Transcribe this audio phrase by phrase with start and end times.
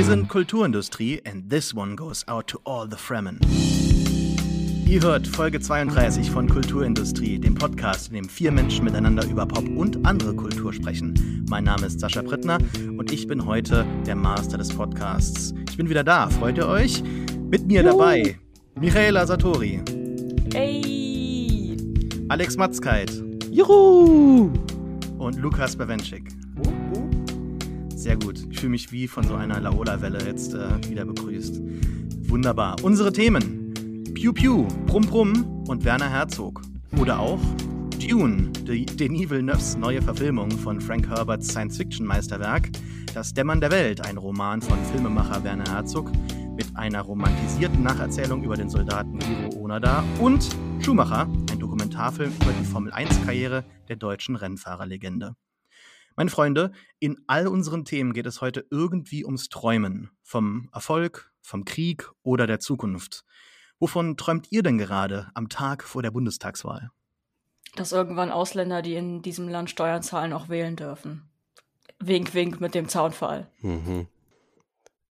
[0.00, 3.38] Wir sind Kulturindustrie and this one goes out to all the Fremen.
[4.86, 9.68] Ihr hört Folge 32 von Kulturindustrie, dem Podcast, in dem vier Menschen miteinander über Pop
[9.76, 11.44] und andere Kultur sprechen.
[11.50, 12.56] Mein Name ist Sascha Brittner
[12.96, 15.52] und ich bin heute der Master des Podcasts.
[15.68, 17.02] Ich bin wieder da, freut ihr euch?
[17.50, 18.38] Mit mir dabei
[18.76, 19.82] Michaela Satori.
[20.54, 21.76] Hey!
[22.30, 23.12] Alex Matzkeit.
[23.50, 24.50] Juhu!
[25.18, 26.39] Und Lukas Bawenschik.
[28.00, 28.46] Sehr gut.
[28.50, 31.60] Ich fühle mich wie von so einer Laola-Welle jetzt äh, wieder begrüßt.
[32.30, 32.76] Wunderbar.
[32.82, 33.74] Unsere Themen:
[34.14, 36.62] Pew Pew, Brumm Brumm und Werner Herzog.
[36.98, 37.38] Oder auch
[37.98, 42.70] Dune, die Denis Villeneuves neue Verfilmung von Frank Herberts Science-Fiction-Meisterwerk.
[43.12, 46.10] Das Dämmern der Welt, ein Roman von Filmemacher Werner Herzog
[46.56, 50.02] mit einer romantisierten Nacherzählung über den Soldaten Hiro Onoda.
[50.18, 50.48] Und
[50.82, 55.34] Schumacher, ein Dokumentarfilm über die Formel-1-Karriere der deutschen Rennfahrerlegende.
[56.16, 60.10] Meine Freunde, in all unseren Themen geht es heute irgendwie ums Träumen.
[60.22, 63.24] Vom Erfolg, vom Krieg oder der Zukunft.
[63.78, 66.90] Wovon träumt ihr denn gerade am Tag vor der Bundestagswahl?
[67.76, 71.30] Dass irgendwann Ausländer, die in diesem Land Steuern zahlen, auch wählen dürfen.
[71.98, 73.48] Wink, wink mit dem Zaunfall.
[73.60, 74.06] Mhm.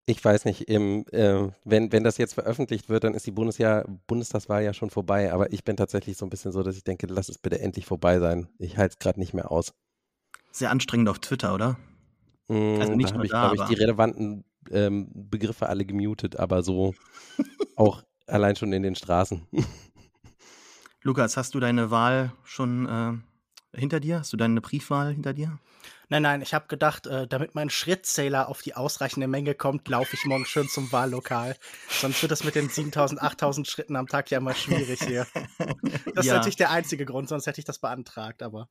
[0.06, 3.86] Ich weiß nicht, im, äh, wenn, wenn das jetzt veröffentlicht wird, dann ist die Bundesjahr,
[4.08, 5.32] Bundestagswahl ja schon vorbei.
[5.32, 7.86] Aber ich bin tatsächlich so ein bisschen so, dass ich denke, lass es bitte endlich
[7.86, 8.50] vorbei sein.
[8.58, 9.74] Ich halte es gerade nicht mehr aus.
[10.52, 11.78] Sehr anstrengend auf Twitter, oder?
[12.48, 16.64] Mm, also nicht da habe ich, glaube ich, die relevanten ähm, Begriffe alle gemutet, aber
[16.64, 16.94] so
[17.76, 19.48] auch allein schon in den Straßen.
[21.02, 23.24] Lukas, hast du deine Wahl schon
[23.74, 24.20] äh, hinter dir?
[24.20, 25.60] Hast du deine Briefwahl hinter dir?
[26.12, 30.16] Nein, nein, ich habe gedacht, äh, damit mein Schrittzähler auf die ausreichende Menge kommt, laufe
[30.16, 31.56] ich morgen schön zum Wahllokal.
[31.88, 35.28] Sonst wird das mit den 7000, 8000 Schritten am Tag ja immer schwierig hier.
[36.16, 36.34] Das ja.
[36.34, 38.68] ist natürlich der einzige Grund, sonst hätte ich das beantragt, aber.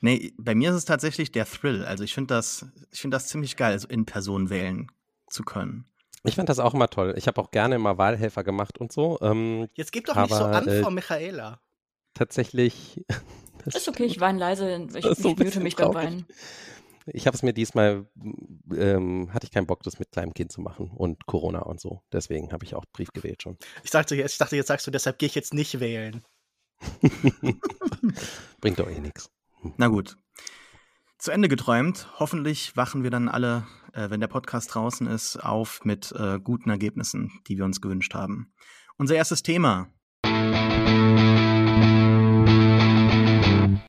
[0.00, 1.84] Nee, bei mir ist es tatsächlich der Thrill.
[1.84, 4.90] Also ich finde das, ich finde das ziemlich geil, so in Person wählen
[5.28, 5.86] zu können.
[6.24, 7.14] Ich fand das auch immer toll.
[7.16, 9.18] Ich habe auch gerne immer Wahlhelfer gemacht und so.
[9.20, 11.60] Ähm, Jetzt gib doch aber, nicht so an, äh, Frau Michaela.
[12.14, 13.04] Tatsächlich.
[13.64, 14.86] Das ist okay, ich weine leise.
[14.94, 16.26] Ich, ich so mute mich beim Weinen.
[17.06, 18.06] Ich habe es mir diesmal,
[18.72, 22.02] ähm, hatte ich keinen Bock, das mit kleinem Kind zu machen und Corona und so.
[22.12, 23.58] Deswegen habe ich auch Brief gewählt schon.
[23.82, 26.22] Ich, sagte jetzt, ich dachte, jetzt sagst du, deshalb gehe ich jetzt nicht wählen.
[28.60, 29.32] Bringt doch eh nichts.
[29.76, 30.16] Na gut.
[31.18, 32.08] Zu Ende geträumt.
[32.18, 36.70] Hoffentlich wachen wir dann alle, äh, wenn der Podcast draußen ist, auf mit äh, guten
[36.70, 38.52] Ergebnissen, die wir uns gewünscht haben.
[38.96, 39.88] Unser erstes Thema.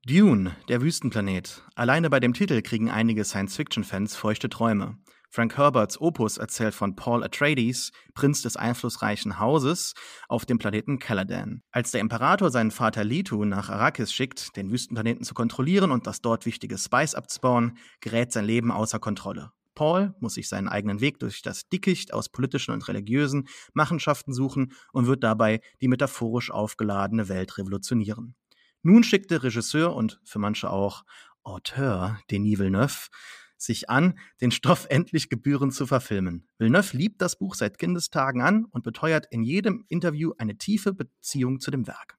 [0.05, 1.63] Dune, der Wüstenplanet.
[1.75, 4.97] Alleine bei dem Titel kriegen einige Science-Fiction-Fans feuchte Träume.
[5.37, 9.93] Frank Herberts Opus erzählt von Paul Atreides, Prinz des einflussreichen Hauses,
[10.27, 11.61] auf dem Planeten Caladan.
[11.69, 16.21] Als der Imperator seinen Vater Leto nach Arrakis schickt, den Wüstenplaneten zu kontrollieren und das
[16.21, 19.51] dort wichtige Spice abzubauen, gerät sein Leben außer Kontrolle.
[19.75, 24.73] Paul muss sich seinen eigenen Weg durch das Dickicht aus politischen und religiösen Machenschaften suchen
[24.91, 28.33] und wird dabei die metaphorisch aufgeladene Welt revolutionieren.
[28.81, 31.03] Nun schickt der Regisseur und für manche auch
[31.43, 33.09] Auteur Denis Villeneuve
[33.57, 36.47] sich an, den Stoff endlich gebührend zu verfilmen.
[36.57, 41.59] Villeneuve liebt das Buch seit Kindestagen an und beteuert in jedem Interview eine tiefe Beziehung
[41.59, 42.17] zu dem Werk.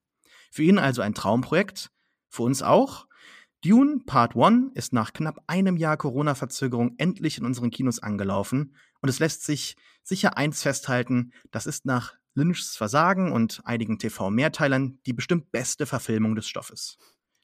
[0.51, 1.91] Für ihn also ein Traumprojekt,
[2.29, 3.07] für uns auch.
[3.65, 9.09] Dune Part 1 ist nach knapp einem Jahr Corona-Verzögerung endlich in unseren Kinos angelaufen und
[9.09, 15.13] es lässt sich sicher eins festhalten, das ist nach Lynchs Versagen und einigen TV-Mehrteilern die
[15.13, 16.99] bestimmt beste Verfilmung des Stoffes.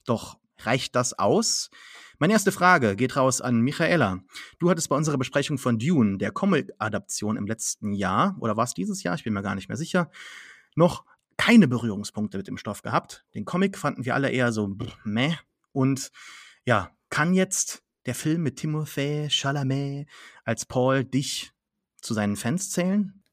[0.05, 1.69] Doch reicht das aus?
[2.17, 4.19] Meine erste Frage geht raus an Michaela.
[4.59, 8.73] Du hattest bei unserer Besprechung von Dune, der Comic-Adaption im letzten Jahr, oder war es
[8.73, 9.15] dieses Jahr?
[9.15, 10.09] Ich bin mir gar nicht mehr sicher,
[10.75, 11.05] noch
[11.37, 13.25] keine Berührungspunkte mit dem Stoff gehabt.
[13.33, 15.35] Den Comic fanden wir alle eher so meh.
[15.73, 16.11] Und
[16.65, 20.07] ja, kann jetzt der Film mit Timothée Chalamet
[20.43, 21.51] als Paul dich
[22.01, 23.23] zu seinen Fans zählen?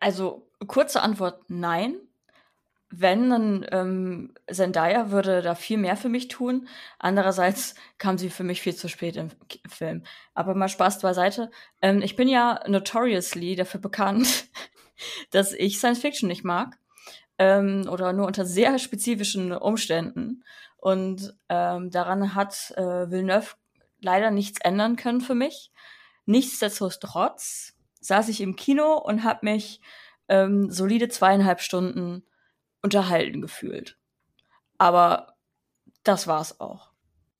[0.00, 1.96] Also kurze Antwort nein
[2.90, 6.68] wenn, dann ähm, Zendaya würde da viel mehr für mich tun.
[6.98, 9.30] Andererseits kam sie für mich viel zu spät im
[9.68, 10.04] Film.
[10.34, 11.50] Aber mal Spaß beiseite.
[11.82, 14.46] Ähm, ich bin ja notoriously dafür bekannt,
[15.30, 16.78] dass ich Science Fiction nicht mag.
[17.38, 20.44] Ähm, oder nur unter sehr spezifischen Umständen.
[20.76, 23.56] Und ähm, daran hat äh, Villeneuve
[24.00, 25.72] leider nichts ändern können für mich.
[26.24, 29.80] Nichtsdestotrotz saß ich im Kino und habe mich
[30.28, 32.24] ähm, solide zweieinhalb Stunden
[32.86, 33.98] unterhalten gefühlt.
[34.78, 35.34] Aber
[36.04, 36.92] das war's auch.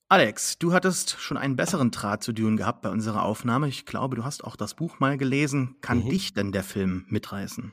[0.09, 3.67] Alex, du hattest schon einen besseren Draht zu Dune gehabt bei unserer Aufnahme.
[3.69, 5.77] Ich glaube, du hast auch das Buch mal gelesen.
[5.81, 6.11] Kann mhm.
[6.11, 7.73] dich denn der Film mitreißen?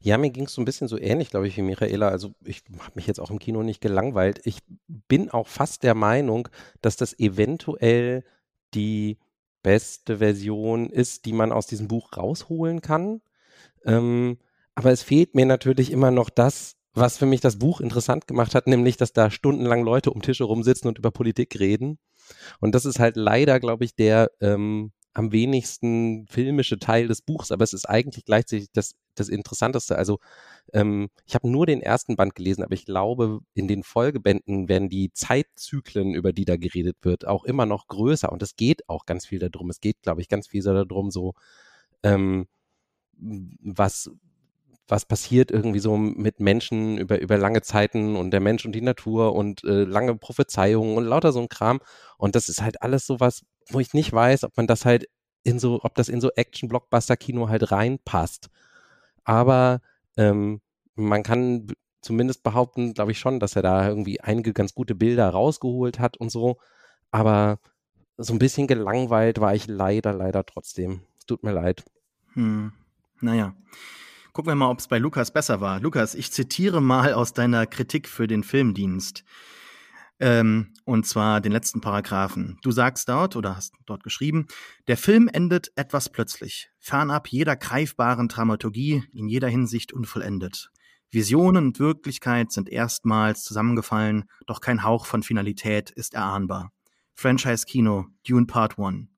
[0.00, 2.08] Ja, mir ging es so ein bisschen so ähnlich, glaube ich, wie Michaela.
[2.08, 4.40] Also ich habe mich jetzt auch im Kino nicht gelangweilt.
[4.44, 6.48] Ich bin auch fast der Meinung,
[6.82, 8.24] dass das eventuell
[8.74, 9.18] die
[9.62, 13.22] beste Version ist, die man aus diesem Buch rausholen kann.
[13.84, 14.38] Ähm,
[14.74, 18.54] aber es fehlt mir natürlich immer noch das, was für mich das Buch interessant gemacht
[18.54, 21.98] hat, nämlich, dass da stundenlang Leute um Tische rumsitzen und über Politik reden.
[22.60, 27.50] Und das ist halt leider, glaube ich, der ähm, am wenigsten filmische Teil des Buchs,
[27.50, 29.96] aber es ist eigentlich gleichzeitig das, das Interessanteste.
[29.96, 30.20] Also
[30.72, 34.88] ähm, ich habe nur den ersten Band gelesen, aber ich glaube, in den Folgebänden werden
[34.88, 38.30] die Zeitzyklen, über die da geredet wird, auch immer noch größer.
[38.30, 39.70] Und es geht auch ganz viel darum.
[39.70, 41.34] Es geht, glaube ich, ganz viel darum, so
[42.04, 42.46] ähm,
[43.18, 44.10] was
[44.90, 48.80] was passiert irgendwie so mit Menschen über, über lange Zeiten und der Mensch und die
[48.80, 51.80] Natur und äh, lange Prophezeiungen und lauter so ein Kram.
[52.18, 55.08] Und das ist halt alles sowas, wo ich nicht weiß, ob man das halt
[55.42, 58.48] in so, ob das in so Action-Blockbuster-Kino halt reinpasst.
[59.24, 59.80] Aber
[60.16, 60.60] ähm,
[60.94, 61.68] man kann
[62.02, 66.16] zumindest behaupten, glaube ich schon, dass er da irgendwie einige ganz gute Bilder rausgeholt hat
[66.16, 66.58] und so.
[67.10, 67.58] Aber
[68.16, 71.02] so ein bisschen gelangweilt war ich leider, leider trotzdem.
[71.18, 71.84] Es tut mir leid.
[72.34, 72.72] Hm.
[73.20, 73.54] Naja.
[74.32, 75.80] Gucken wir mal, ob es bei Lukas besser war.
[75.80, 79.24] Lukas, ich zitiere mal aus deiner Kritik für den Filmdienst.
[80.20, 82.58] Ähm, und zwar den letzten Paragraphen.
[82.62, 84.46] Du sagst dort oder hast dort geschrieben,
[84.86, 90.70] der Film endet etwas plötzlich, fernab jeder greifbaren Dramaturgie, in jeder Hinsicht unvollendet.
[91.10, 96.70] Visionen und Wirklichkeit sind erstmals zusammengefallen, doch kein Hauch von Finalität ist erahnbar.
[97.14, 99.08] Franchise Kino, Dune Part 1.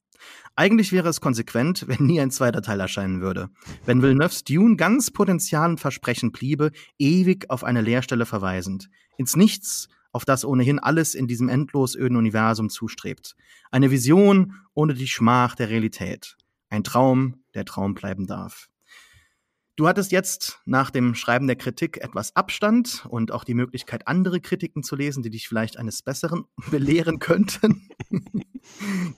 [0.54, 3.48] Eigentlich wäre es konsequent, wenn nie ein zweiter Teil erscheinen würde.
[3.86, 8.88] Wenn Villeneuve's Dune ganz Potenzial und Versprechen bliebe, ewig auf eine Leerstelle verweisend.
[9.16, 13.34] Ins Nichts, auf das ohnehin alles in diesem endlos öden Universum zustrebt.
[13.70, 16.36] Eine Vision ohne die Schmach der Realität.
[16.68, 18.68] Ein Traum, der Traum bleiben darf.
[19.76, 24.40] Du hattest jetzt nach dem Schreiben der Kritik etwas Abstand und auch die Möglichkeit, andere
[24.40, 27.88] Kritiken zu lesen, die dich vielleicht eines Besseren belehren könnten.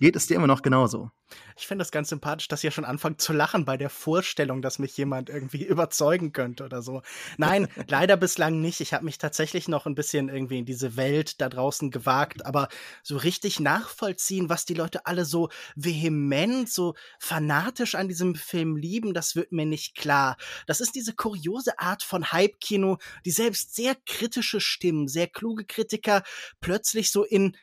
[0.01, 1.11] Geht es dir immer noch genauso?
[1.57, 4.79] Ich finde das ganz sympathisch, dass ihr schon anfangt zu lachen bei der Vorstellung, dass
[4.79, 7.03] mich jemand irgendwie überzeugen könnte oder so.
[7.37, 8.81] Nein, leider bislang nicht.
[8.81, 12.69] Ich habe mich tatsächlich noch ein bisschen irgendwie in diese Welt da draußen gewagt, aber
[13.03, 19.15] so richtig nachvollziehen, was die Leute alle so vehement, so fanatisch an diesem Film lieben,
[19.15, 20.37] das wird mir nicht klar.
[20.67, 26.23] Das ist diese kuriose Art von Hype-Kino, die selbst sehr kritische Stimmen, sehr kluge Kritiker
[26.61, 27.57] plötzlich so in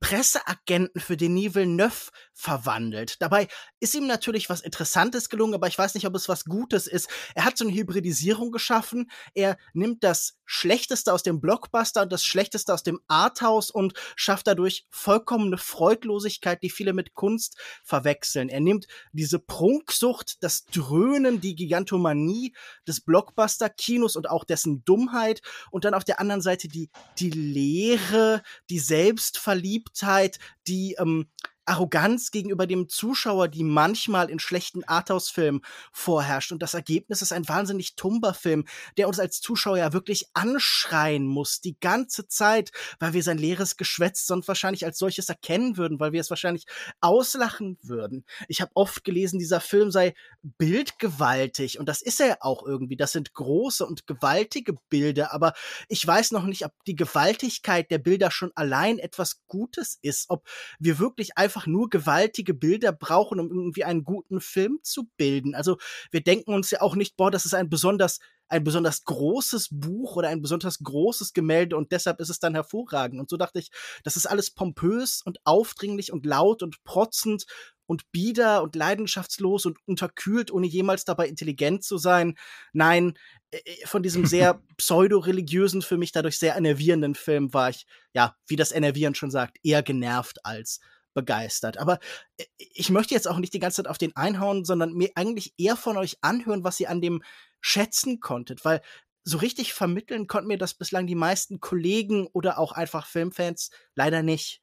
[0.00, 3.20] Presseagenten für Denis Villeneuve verwandelt.
[3.20, 3.48] Dabei
[3.80, 7.08] ist ihm natürlich was Interessantes gelungen, aber ich weiß nicht, ob es was Gutes ist.
[7.34, 9.10] Er hat so eine Hybridisierung geschaffen.
[9.34, 14.46] Er nimmt das Schlechteste aus dem Blockbuster und das Schlechteste aus dem Arthouse und schafft
[14.46, 18.48] dadurch vollkommene Freudlosigkeit, die viele mit Kunst verwechseln.
[18.48, 22.54] Er nimmt diese Prunksucht, das Dröhnen, die Gigantomanie
[22.86, 25.42] des Blockbuster-Kinos und auch dessen Dummheit
[25.72, 26.88] und dann auf der anderen Seite die,
[27.18, 30.38] die Leere, die Selbstverliebtheit,
[30.68, 31.26] die ähm,
[31.68, 35.60] Arroganz gegenüber dem Zuschauer, die manchmal in schlechten Arthouse-Filmen
[35.92, 36.52] vorherrscht.
[36.52, 38.64] Und das Ergebnis ist ein wahnsinnig tumber Film,
[38.96, 43.76] der uns als Zuschauer ja wirklich anschreien muss, die ganze Zeit, weil wir sein leeres
[43.76, 46.66] Geschwätz sonst wahrscheinlich als solches erkennen würden, weil wir es wahrscheinlich
[47.00, 48.24] auslachen würden.
[48.48, 52.96] Ich habe oft gelesen, dieser Film sei bildgewaltig und das ist er auch irgendwie.
[52.96, 55.52] Das sind große und gewaltige Bilder, aber
[55.88, 60.48] ich weiß noch nicht, ob die Gewaltigkeit der Bilder schon allein etwas Gutes ist, ob
[60.78, 65.54] wir wirklich einfach einfach nur gewaltige Bilder brauchen, um irgendwie einen guten Film zu bilden.
[65.54, 65.76] Also
[66.12, 70.16] wir denken uns ja auch nicht, boah, das ist ein besonders ein besonders großes Buch
[70.16, 73.20] oder ein besonders großes Gemälde und deshalb ist es dann hervorragend.
[73.20, 73.70] Und so dachte ich,
[74.04, 77.44] das ist alles pompös und aufdringlich und laut und protzend
[77.84, 82.38] und bieder und leidenschaftslos und unterkühlt, ohne jemals dabei intelligent zu sein.
[82.72, 83.18] Nein,
[83.50, 88.34] äh, äh, von diesem sehr pseudo-religiösen, für mich dadurch sehr enervierenden Film war ich, ja,
[88.46, 90.80] wie das Enervieren schon sagt, eher genervt als
[91.14, 91.78] begeistert.
[91.78, 91.98] Aber
[92.36, 95.54] äh, ich möchte jetzt auch nicht die ganze Zeit auf den einhauen, sondern mir eigentlich
[95.58, 97.22] eher von euch anhören, was ihr an dem
[97.60, 98.80] schätzen konntet, weil
[99.24, 104.22] so richtig vermitteln konnten mir das bislang die meisten Kollegen oder auch einfach Filmfans leider
[104.22, 104.62] nicht.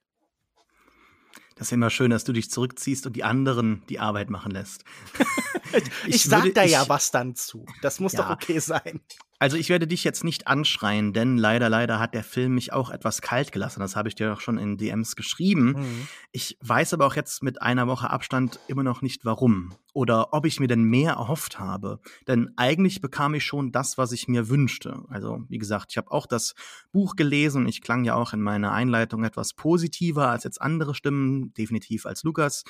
[1.55, 4.83] Das ist immer schön, dass du dich zurückziehst und die anderen die Arbeit machen lässt.
[6.05, 7.65] ich, ich sag würde, da ich, ja was dann zu.
[7.81, 8.99] Das muss ja, doch okay sein.
[9.37, 12.89] Also ich werde dich jetzt nicht anschreien, denn leider, leider hat der Film mich auch
[12.89, 13.81] etwas kalt gelassen.
[13.81, 15.75] Das habe ich dir auch schon in DMs geschrieben.
[15.77, 16.07] Mhm.
[16.31, 20.45] Ich weiß aber auch jetzt mit einer Woche Abstand immer noch nicht warum oder ob
[20.45, 21.99] ich mir denn mehr erhofft habe.
[22.27, 25.03] Denn eigentlich bekam ich schon das, was ich mir wünschte.
[25.09, 26.53] Also wie gesagt, ich habe auch das
[26.91, 27.67] Buch gelesen.
[27.67, 32.23] Ich klang ja auch in meiner Einleitung etwas positiver als jetzt andere Stimmen, definitiv als
[32.23, 32.63] Lukas.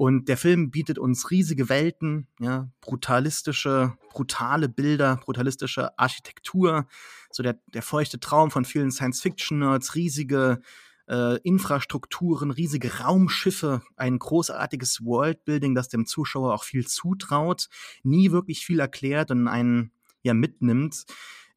[0.00, 6.86] Und der Film bietet uns riesige Welten, ja, brutalistische, brutale Bilder, brutalistische Architektur,
[7.30, 10.62] so der, der feuchte Traum von vielen Science-Fiction-Nerds, riesige
[11.06, 17.68] äh, Infrastrukturen, riesige Raumschiffe, ein großartiges Worldbuilding, das dem Zuschauer auch viel zutraut,
[18.02, 19.92] nie wirklich viel erklärt und einen
[20.22, 21.04] ja mitnimmt.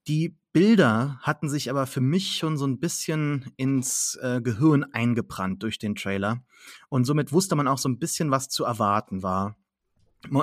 [0.10, 5.64] Die Bilder hatten sich aber für mich schon so ein bisschen ins äh, Gehirn eingebrannt
[5.64, 6.44] durch den Trailer.
[6.90, 9.58] Und somit wusste man auch so ein bisschen, was zu erwarten war.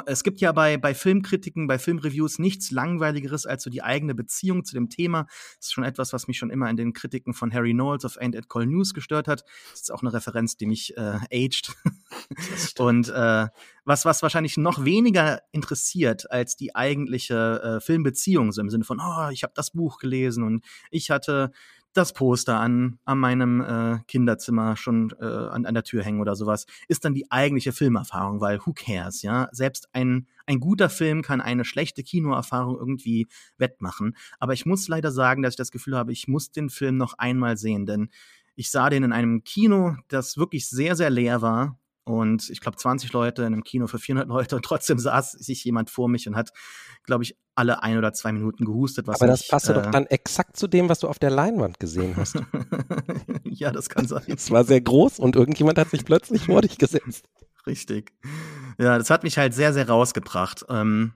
[0.06, 4.64] Es gibt ja bei, bei Filmkritiken, bei Filmreviews nichts Langweiligeres als so die eigene Beziehung
[4.64, 5.24] zu dem Thema.
[5.56, 8.18] Das ist schon etwas, was mich schon immer in den Kritiken von Harry Knowles of
[8.18, 9.44] Ain't It Call News gestört hat.
[9.70, 11.72] Das ist auch eine Referenz, die mich äh, aged.
[12.78, 13.48] Und äh,
[13.84, 19.00] was, was wahrscheinlich noch weniger interessiert als die eigentliche äh, Filmbeziehung, so im Sinne von,
[19.00, 21.52] oh, ich habe das Buch gelesen und ich hatte
[21.92, 26.36] das Poster an, an meinem äh, Kinderzimmer schon äh, an, an der Tür hängen oder
[26.36, 29.48] sowas, ist dann die eigentliche Filmerfahrung, weil who cares, ja?
[29.52, 33.26] Selbst ein, ein guter Film kann eine schlechte Kinoerfahrung irgendwie
[33.58, 34.16] wettmachen.
[34.38, 37.14] Aber ich muss leider sagen, dass ich das Gefühl habe, ich muss den Film noch
[37.18, 38.10] einmal sehen, denn
[38.54, 42.76] ich sah den in einem Kino, das wirklich sehr, sehr leer war und ich glaube
[42.76, 46.26] 20 Leute in einem Kino für 400 Leute und trotzdem saß sich jemand vor mich
[46.28, 46.50] und hat,
[47.04, 49.08] glaube ich, alle ein oder zwei Minuten gehustet.
[49.08, 52.16] Aber das passte äh, doch dann exakt zu dem, was du auf der Leinwand gesehen
[52.16, 52.36] hast.
[53.44, 54.22] ja, das kann sein.
[54.26, 57.28] Es war sehr groß und irgendjemand hat sich plötzlich vor dich gesetzt.
[57.66, 58.12] Richtig.
[58.78, 60.64] Ja, das hat mich halt sehr, sehr rausgebracht.
[60.70, 61.12] Ähm,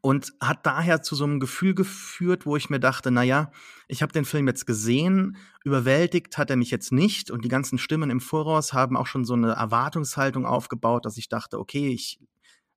[0.00, 3.52] und hat daher zu so einem Gefühl geführt, wo ich mir dachte, na ja,
[3.88, 7.78] ich habe den Film jetzt gesehen, überwältigt hat er mich jetzt nicht und die ganzen
[7.78, 12.18] Stimmen im Voraus haben auch schon so eine Erwartungshaltung aufgebaut, dass ich dachte, okay, ich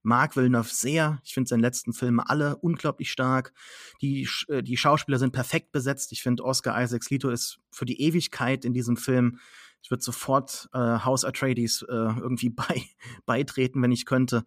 [0.07, 1.19] mag Villeneuve sehr.
[1.24, 3.53] Ich finde seine letzten Filme alle unglaublich stark.
[4.01, 6.12] Die, äh, die Schauspieler sind perfekt besetzt.
[6.13, 9.39] Ich finde, Oscar Isaacs Lito ist für die Ewigkeit in diesem Film.
[9.83, 12.83] Ich würde sofort äh, House Atreides äh, irgendwie bei,
[13.25, 14.45] beitreten, wenn ich könnte.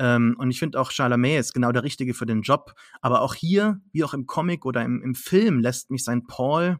[0.00, 2.72] Ähm, und ich finde auch Chalamet ist genau der Richtige für den Job.
[3.02, 6.78] Aber auch hier, wie auch im Comic oder im, im Film, lässt mich sein Paul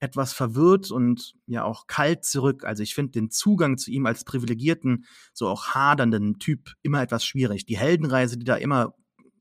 [0.00, 2.64] etwas verwirrt und ja auch kalt zurück.
[2.64, 7.24] Also ich finde den Zugang zu ihm als privilegierten, so auch hadernden Typ immer etwas
[7.24, 7.66] schwierig.
[7.66, 8.94] Die Heldenreise, die da immer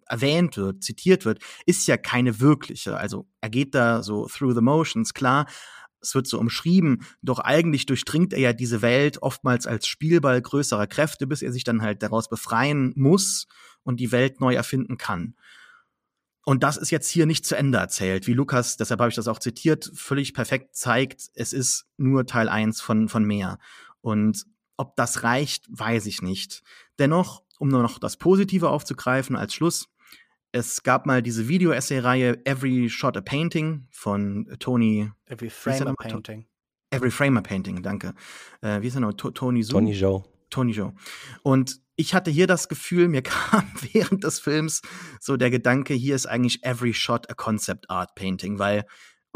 [0.08, 2.96] erwähnt wird, zitiert wird, ist ja keine wirkliche.
[2.96, 5.48] Also er geht da so through the motions, klar,
[6.02, 10.88] es wird so umschrieben, doch eigentlich durchdringt er ja diese Welt oftmals als Spielball größerer
[10.88, 13.48] Kräfte, bis er sich dann halt daraus befreien muss
[13.84, 15.36] und die Welt neu erfinden kann.
[16.46, 19.28] Und das ist jetzt hier nicht zu Ende erzählt, wie Lukas, deshalb habe ich das
[19.28, 23.58] auch zitiert, völlig perfekt zeigt, es ist nur Teil eins von, von mehr.
[24.02, 24.46] Und
[24.78, 26.62] ob das reicht, weiß ich nicht.
[27.00, 29.88] Dennoch, um nur noch das Positive aufzugreifen als Schluss,
[30.56, 35.12] es gab mal diese Video-Essay-Reihe Every Shot a Painting von Tony.
[35.26, 36.46] Every Frame a Painting.
[36.92, 38.14] Every Frame a Painting, danke.
[38.62, 39.12] Äh, wie ist er noch?
[39.12, 39.82] Tony Zoom?
[39.82, 40.24] Tony Joe.
[40.50, 40.94] Tony Joe.
[41.44, 44.82] Und ich hatte hier das Gefühl, mir kam während des Films
[45.20, 48.86] so der Gedanke, hier ist eigentlich Every Shot a Concept Art Painting, weil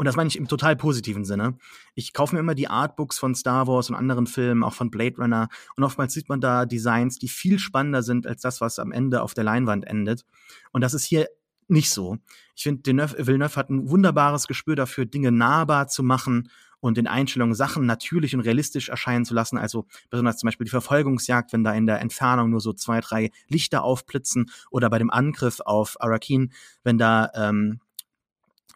[0.00, 1.58] und das meine ich im total positiven Sinne.
[1.94, 5.16] Ich kaufe mir immer die Artbooks von Star Wars und anderen Filmen, auch von Blade
[5.18, 5.50] Runner.
[5.76, 9.20] Und oftmals sieht man da Designs, die viel spannender sind als das, was am Ende
[9.20, 10.24] auf der Leinwand endet.
[10.72, 11.28] Und das ist hier
[11.68, 12.16] nicht so.
[12.56, 16.48] Ich finde, Villeneuve hat ein wunderbares Gespür dafür, Dinge nahbar zu machen
[16.80, 19.58] und in Einstellungen Sachen natürlich und realistisch erscheinen zu lassen.
[19.58, 23.32] Also besonders zum Beispiel die Verfolgungsjagd, wenn da in der Entfernung nur so zwei, drei
[23.48, 26.54] Lichter aufblitzen oder bei dem Angriff auf Arakin,
[26.84, 27.80] wenn da ähm,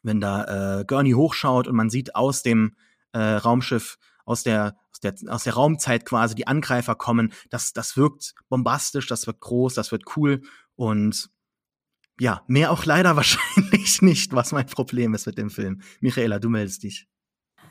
[0.05, 2.77] wenn da äh, Gurney hochschaut und man sieht aus dem
[3.13, 7.97] äh, Raumschiff, aus der, aus der, aus der Raumzeit quasi die Angreifer kommen, das, das
[7.97, 10.43] wirkt bombastisch, das wird groß, das wird cool
[10.77, 11.31] und
[12.21, 15.83] ja, mehr auch leider wahrscheinlich nicht, was mein Problem ist mit dem Film.
[16.01, 17.09] Michaela, du meldest dich.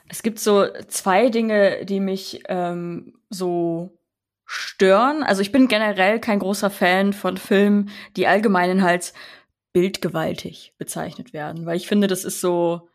[0.09, 3.97] Es gibt so zwei Dinge, die mich ähm, so
[4.45, 5.23] stören.
[5.23, 9.13] Also ich bin generell kein großer Fan von Filmen, die allgemeinen halt
[9.73, 12.89] bildgewaltig bezeichnet werden, weil ich finde, das ist so,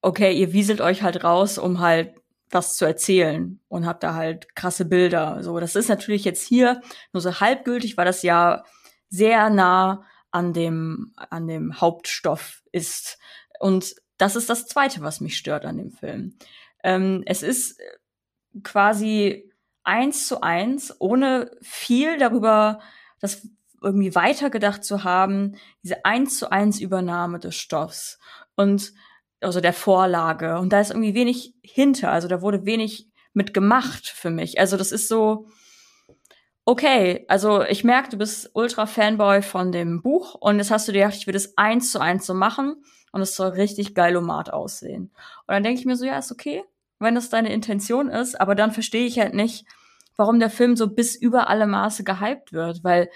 [0.00, 2.14] okay, ihr wieselt euch halt raus, um halt
[2.50, 5.42] was zu erzählen und habt da halt krasse Bilder.
[5.42, 6.80] So, das ist natürlich jetzt hier
[7.12, 8.64] nur so halbgültig, weil das ja
[9.08, 13.18] sehr nah an dem, an dem Hauptstoff ist.
[13.60, 16.36] Und das ist das Zweite, was mich stört an dem Film.
[16.82, 17.78] Ähm, es ist
[18.64, 19.50] quasi
[19.84, 22.80] eins zu eins, ohne viel darüber,
[23.20, 23.46] das
[23.82, 28.18] irgendwie weitergedacht zu haben, diese eins zu eins Übernahme des Stoffs
[28.56, 28.92] und
[29.40, 30.58] also der Vorlage.
[30.58, 34.58] Und da ist irgendwie wenig hinter, also da wurde wenig mit gemacht für mich.
[34.58, 35.46] Also das ist so,
[36.64, 40.92] okay, also ich merke, du bist ultra Fanboy von dem Buch und jetzt hast du
[40.92, 42.82] dir gedacht, ich will das eins zu eins so machen
[43.12, 45.10] und es soll richtig geilomat aussehen.
[45.46, 46.64] Und dann denke ich mir so, ja, ist okay,
[46.98, 49.64] wenn das deine Intention ist, aber dann verstehe ich halt nicht,
[50.16, 53.08] warum der Film so bis über alle Maße gehypt wird, weil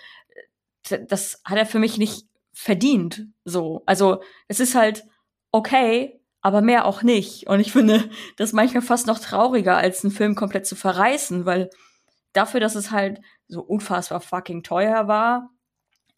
[0.91, 3.27] das hat er für mich nicht verdient.
[3.45, 5.05] So, also es ist halt
[5.51, 7.47] okay, aber mehr auch nicht.
[7.49, 11.71] Und ich finde das manchmal fast noch trauriger, als einen Film komplett zu verreißen, weil
[12.33, 15.51] dafür, dass es halt so unfassbar fucking teuer war,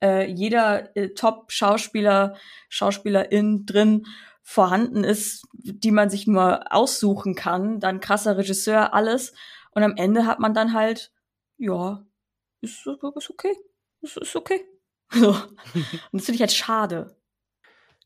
[0.02, 2.36] äh, jeder äh, Top-Schauspieler,
[2.68, 4.06] Schauspielerin drin
[4.42, 9.32] vorhanden ist, die man sich nur aussuchen kann, dann krasser Regisseur, alles.
[9.72, 11.12] Und am Ende hat man dann halt,
[11.58, 12.04] ja,
[12.60, 13.56] ist, ist okay.
[14.06, 14.64] Ist, ist okay.
[15.12, 15.30] So.
[15.30, 17.16] Und das finde ich halt schade.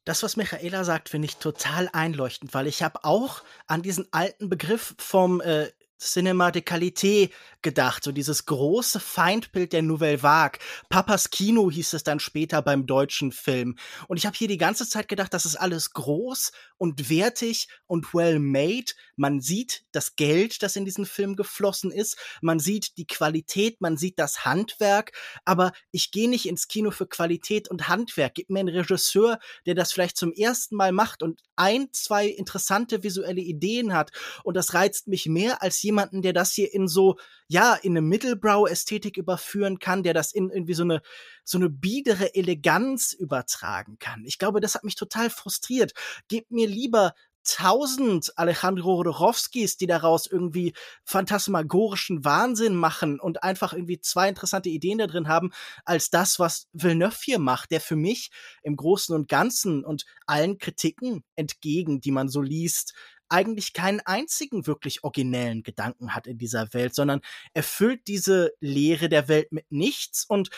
[0.05, 4.51] Das, was Michaela sagt, finde ich total einleuchtend, weil ich habe auch an diesen alten
[4.51, 7.31] Begriff vom äh, Cinema de Qualité
[7.63, 10.59] gedacht, so dieses große Feindbild der Nouvelle Vague.
[10.89, 13.77] Papas Kino hieß es dann später beim deutschen Film.
[14.09, 18.15] Und ich habe hier die ganze Zeit gedacht, das ist alles groß und wertig und
[18.15, 18.95] well made.
[19.15, 22.17] Man sieht das Geld, das in diesen Film geflossen ist.
[22.41, 25.13] Man sieht die Qualität, man sieht das Handwerk.
[25.45, 28.33] Aber ich gehe nicht ins Kino für Qualität und Handwerk.
[28.35, 33.03] Gib mir einen Regisseur, der das vielleicht zum ersten Mal macht und ein, zwei interessante
[33.03, 34.11] visuelle Ideen hat.
[34.43, 38.01] Und das reizt mich mehr als jemanden, der das hier in so, ja, in eine
[38.01, 41.03] Mittelbrow-Ästhetik überführen kann, der das in irgendwie so eine,
[41.45, 44.25] so eine biedere Eleganz übertragen kann.
[44.25, 45.93] Ich glaube, das hat mich total frustriert.
[46.29, 50.75] Gebt mir lieber tausend Alejandro Rodorowskis, die daraus irgendwie
[51.05, 55.51] phantasmagorischen Wahnsinn machen und einfach irgendwie zwei interessante Ideen da drin haben,
[55.85, 58.31] als das, was Villeneuve hier macht, der für mich
[58.63, 62.95] im Großen und Ganzen und allen Kritiken entgegen, die man so liest,
[63.31, 67.21] eigentlich keinen einzigen wirklich originellen Gedanken hat in dieser Welt, sondern
[67.55, 70.51] erfüllt diese Leere der Welt mit nichts und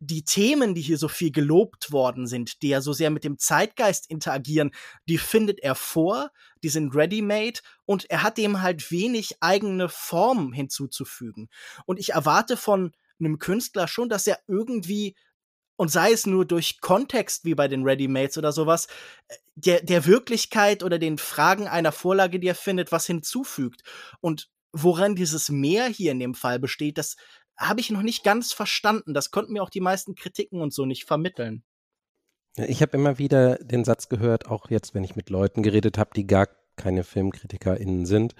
[0.00, 3.38] die Themen, die hier so viel gelobt worden sind, die ja so sehr mit dem
[3.38, 4.72] Zeitgeist interagieren,
[5.06, 6.30] die findet er vor,
[6.62, 11.50] die sind ready-made und er hat dem halt wenig eigene Form hinzuzufügen.
[11.84, 15.14] Und ich erwarte von einem Künstler schon, dass er irgendwie
[15.76, 18.86] und sei es nur durch Kontext wie bei den Ready-Mates oder sowas,
[19.28, 23.82] äh, der, der Wirklichkeit oder den Fragen einer Vorlage, die er findet, was hinzufügt.
[24.20, 27.16] Und woran dieses Mehr hier in dem Fall besteht, das
[27.60, 29.14] habe ich noch nicht ganz verstanden.
[29.14, 31.62] Das konnten mir auch die meisten Kritiken und so nicht vermitteln.
[32.56, 36.10] Ich habe immer wieder den Satz gehört, auch jetzt, wenn ich mit Leuten geredet habe,
[36.16, 38.34] die gar keine FilmkritikerInnen sind,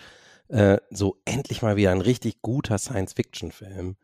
[0.48, 3.96] äh, so endlich mal wieder ein richtig guter Science-Fiction-Film.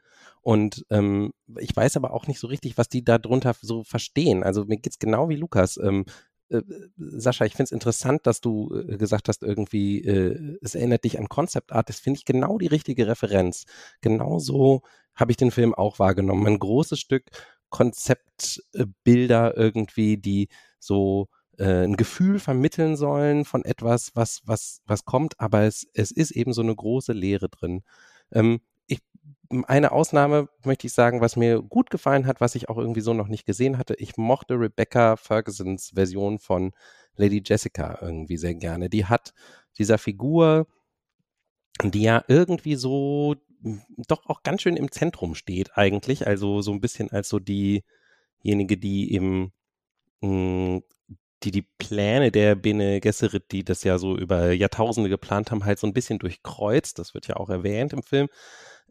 [0.43, 4.45] Und ähm, ich weiß aber auch nicht so richtig, was die darunter so verstehen.
[4.45, 5.77] Also mir geht es genau wie Lukas.
[5.77, 6.05] Ähm,
[6.51, 6.63] äh,
[6.97, 11.19] Sascha, ich finde es interessant, dass du äh, gesagt hast, irgendwie, äh, es erinnert dich
[11.19, 11.89] an Concept Art.
[11.89, 13.65] Das finde ich genau die richtige Referenz.
[14.01, 14.83] Genauso
[15.17, 16.47] habe ich den Film auch wahrgenommen.
[16.47, 17.25] Ein großes Stück
[17.71, 20.49] Konzeptbilder irgendwie, die
[20.79, 26.11] so äh, ein Gefühl vermitteln sollen von etwas, was, was, was kommt, aber es, es
[26.11, 27.83] ist eben so eine große Leere drin.
[28.33, 29.01] Ähm, ich,
[29.67, 33.15] eine Ausnahme möchte ich sagen, was mir gut gefallen hat, was ich auch irgendwie so
[33.15, 33.95] noch nicht gesehen hatte.
[33.95, 36.73] Ich mochte Rebecca Fergusons Version von
[37.17, 38.89] Lady Jessica irgendwie sehr gerne.
[38.91, 39.33] Die hat
[39.79, 40.67] dieser Figur,
[41.83, 43.35] die ja irgendwie so
[44.09, 46.27] doch auch ganz schön im Zentrum steht eigentlich.
[46.27, 49.53] Also so ein bisschen als so diejenige, die eben
[50.21, 50.81] mh,
[51.43, 55.79] die die Pläne der Bene Gesserit, die das ja so über Jahrtausende geplant haben, halt
[55.79, 56.99] so ein bisschen durchkreuzt.
[56.99, 58.29] Das wird ja auch erwähnt im Film.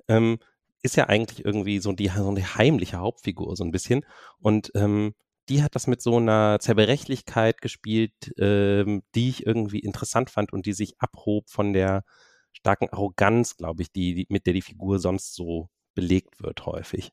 [0.07, 0.39] Ähm,
[0.83, 4.05] ist ja eigentlich irgendwie so die, so eine heimliche Hauptfigur, so ein bisschen.
[4.39, 5.15] Und ähm,
[5.49, 10.65] die hat das mit so einer Zerbrechlichkeit gespielt, ähm, die ich irgendwie interessant fand und
[10.65, 12.03] die sich abhob von der
[12.55, 17.11] starken Arroganz, glaube ich, die, die, mit der die Figur sonst so belegt wird häufig.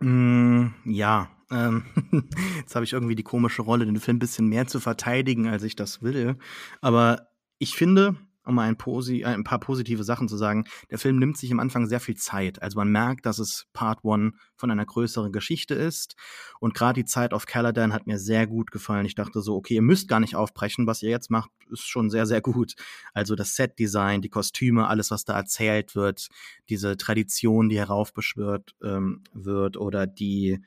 [0.00, 1.84] Mm, ja, ähm,
[2.58, 5.62] jetzt habe ich irgendwie die komische Rolle, den Film ein bisschen mehr zu verteidigen, als
[5.62, 6.38] ich das will.
[6.80, 7.28] Aber
[7.58, 8.16] ich finde,
[8.48, 11.52] um mal ein, Posi äh, ein paar positive Sachen zu sagen, der Film nimmt sich
[11.52, 12.62] am Anfang sehr viel Zeit.
[12.62, 16.16] Also man merkt, dass es Part One von einer größeren Geschichte ist.
[16.58, 19.06] Und gerade die Zeit auf Caladan hat mir sehr gut gefallen.
[19.06, 20.86] Ich dachte so, okay, ihr müsst gar nicht aufbrechen.
[20.86, 22.74] Was ihr jetzt macht, ist schon sehr, sehr gut.
[23.12, 26.28] Also das Set-Design, die Kostüme, alles, was da erzählt wird,
[26.68, 30.58] diese Tradition, die heraufbeschwört ähm, wird oder die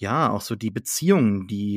[0.00, 1.74] ja, auch so die Beziehungen, die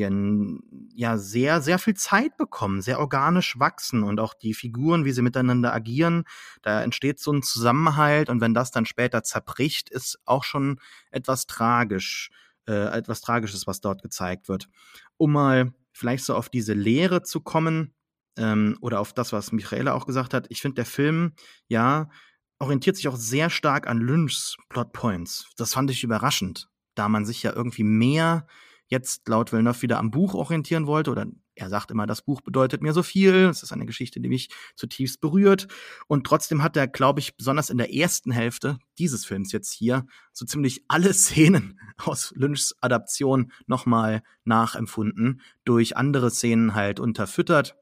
[0.95, 5.21] ja sehr, sehr viel Zeit bekommen, sehr organisch wachsen und auch die Figuren, wie sie
[5.21, 6.23] miteinander agieren,
[6.61, 10.79] da entsteht so ein Zusammenhalt und wenn das dann später zerbricht, ist auch schon
[11.11, 12.31] etwas tragisch,
[12.65, 14.69] äh, etwas Tragisches, was dort gezeigt wird.
[15.17, 17.93] Um mal vielleicht so auf diese Lehre zu kommen
[18.37, 21.33] ähm, oder auf das, was Michaela auch gesagt hat, ich finde, der Film,
[21.67, 22.09] ja,
[22.57, 25.49] orientiert sich auch sehr stark an Lynchs Plotpoints.
[25.57, 28.47] Das fand ich überraschend da man sich ja irgendwie mehr
[28.87, 31.25] jetzt laut Villeneuve wieder am Buch orientieren wollte oder
[31.55, 33.45] er sagt immer, das Buch bedeutet mir so viel.
[33.45, 35.67] Es ist eine Geschichte, die mich zutiefst berührt.
[36.07, 40.05] Und trotzdem hat er, glaube ich, besonders in der ersten Hälfte dieses Films jetzt hier
[40.31, 47.75] so ziemlich alle Szenen aus Lynchs Adaption nochmal nachempfunden, durch andere Szenen halt unterfüttert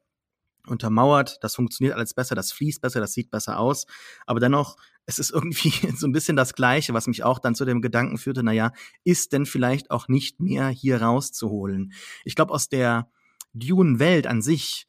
[0.67, 3.87] untermauert, das funktioniert alles besser, das fließt besser, das sieht besser aus.
[4.27, 7.65] Aber dennoch, es ist irgendwie so ein bisschen das Gleiche, was mich auch dann zu
[7.65, 8.71] dem Gedanken führte, naja,
[9.03, 11.93] ist denn vielleicht auch nicht mehr hier rauszuholen?
[12.23, 13.09] Ich glaube, aus der
[13.53, 14.87] Dune-Welt an sich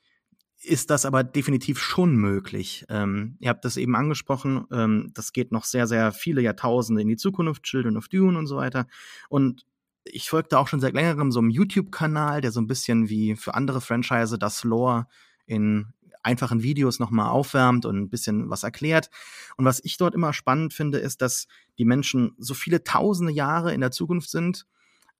[0.64, 2.85] ist das aber definitiv schon möglich.
[2.88, 7.09] Ähm, ihr habt das eben angesprochen, ähm, das geht noch sehr, sehr viele Jahrtausende in
[7.09, 8.87] die Zukunft, Children of Dune und so weiter.
[9.29, 9.66] Und
[10.05, 13.55] ich folgte auch schon seit längerem so einem YouTube-Kanal, der so ein bisschen wie für
[13.55, 15.07] andere Franchise das Lore
[15.46, 15.92] in
[16.23, 19.11] einfachen Videos nochmal aufwärmt und ein bisschen was erklärt.
[19.57, 21.47] Und was ich dort immer spannend finde, ist, dass
[21.79, 24.67] die Menschen so viele tausende Jahre in der Zukunft sind,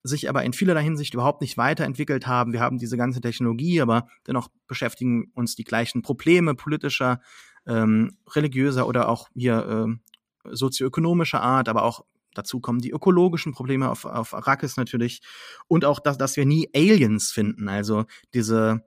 [0.03, 2.51] sich aber in vielerlei Hinsicht überhaupt nicht weiterentwickelt haben.
[2.51, 7.21] Wir haben diese ganze Technologie, aber dennoch beschäftigen uns die gleichen Probleme politischer,
[7.65, 9.97] ähm, religiöser oder auch hier
[10.45, 15.21] äh, sozioökonomischer Art, aber auch dazu kommen die ökologischen Probleme auf, auf Arrakis natürlich
[15.67, 17.69] und auch, dass, dass wir nie Aliens finden.
[17.69, 18.83] Also diese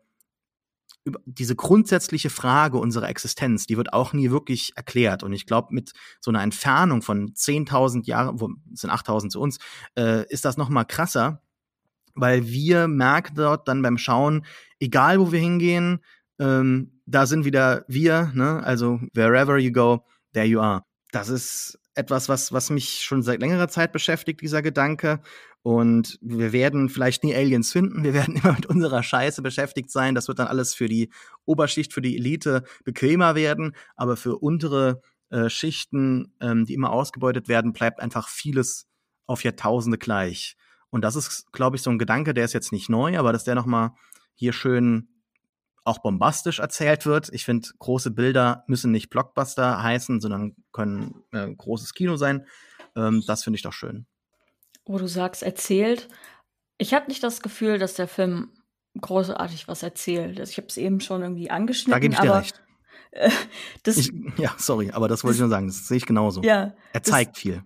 [1.25, 5.23] diese grundsätzliche Frage unserer Existenz, die wird auch nie wirklich erklärt.
[5.23, 9.59] Und ich glaube, mit so einer Entfernung von 10.000 Jahren, wo sind 8.000 zu uns,
[9.97, 11.43] äh, ist das noch mal krasser,
[12.15, 14.45] weil wir merken dort dann beim Schauen,
[14.81, 16.01] egal wo wir hingehen,
[16.39, 18.63] ähm, da sind wieder wir, ne?
[18.65, 20.83] also wherever you go, there you are.
[21.13, 25.21] Das ist etwas, was, was mich schon seit längerer Zeit beschäftigt, dieser Gedanke.
[25.63, 28.05] Und wir werden vielleicht nie Aliens finden.
[28.05, 30.15] Wir werden immer mit unserer Scheiße beschäftigt sein.
[30.15, 31.11] Das wird dann alles für die
[31.45, 33.75] Oberschicht, für die Elite bequemer werden.
[33.97, 38.87] Aber für untere äh, Schichten, ähm, die immer ausgebeutet werden, bleibt einfach vieles
[39.27, 40.57] auf Jahrtausende gleich.
[40.91, 43.45] Und das ist, glaube ich, so ein Gedanke, der ist jetzt nicht neu, aber dass
[43.45, 43.91] der nochmal
[44.35, 45.09] hier schön
[45.87, 47.29] auch bombastisch erzählt wird.
[47.33, 52.47] Ich finde, große Bilder müssen nicht Blockbuster heißen, sondern können äh, großes Kino sein.
[52.97, 54.07] Ähm, das finde ich doch schön.
[54.85, 56.09] Wo du sagst, erzählt.
[56.79, 58.51] Ich habe nicht das Gefühl, dass der Film
[59.01, 60.39] großartig was erzählt.
[60.39, 61.93] Also ich habe es eben schon irgendwie angeschnitten.
[61.93, 62.63] Da gebe ich dir aber, recht.
[63.13, 63.31] Äh,
[63.83, 65.69] das, ich, ja, sorry, aber das wollte ich nur sagen.
[65.69, 66.43] Das sehe ich genauso.
[66.43, 67.63] Ja, er zeigt das, viel.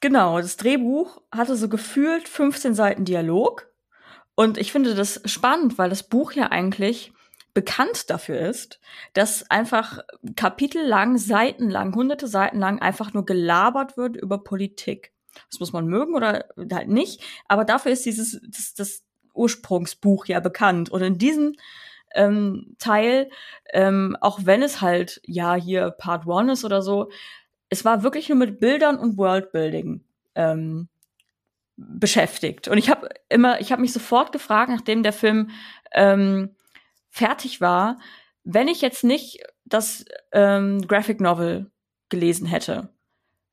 [0.00, 3.70] Genau, das Drehbuch hatte so gefühlt 15 Seiten Dialog.
[4.34, 7.13] Und ich finde das spannend, weil das Buch ja eigentlich
[7.54, 8.80] bekannt dafür ist,
[9.12, 10.00] dass einfach
[10.36, 15.12] kapitellang, seitenlang, hunderte Seiten lang einfach nur gelabert wird über Politik.
[15.50, 17.22] Das muss man mögen oder halt nicht.
[17.46, 20.90] Aber dafür ist dieses das, das Ursprungsbuch ja bekannt.
[20.90, 21.54] Und in diesem
[22.14, 23.30] ähm, Teil,
[23.72, 27.10] ähm, auch wenn es halt ja hier Part One ist oder so,
[27.68, 30.88] es war wirklich nur mit Bildern und Worldbuilding ähm,
[31.76, 32.68] beschäftigt.
[32.68, 35.50] Und ich habe immer, ich habe mich sofort gefragt, nachdem der Film
[35.92, 36.54] ähm,
[37.14, 37.98] fertig war,
[38.42, 41.70] wenn ich jetzt nicht das ähm, Graphic Novel
[42.08, 42.92] gelesen hätte,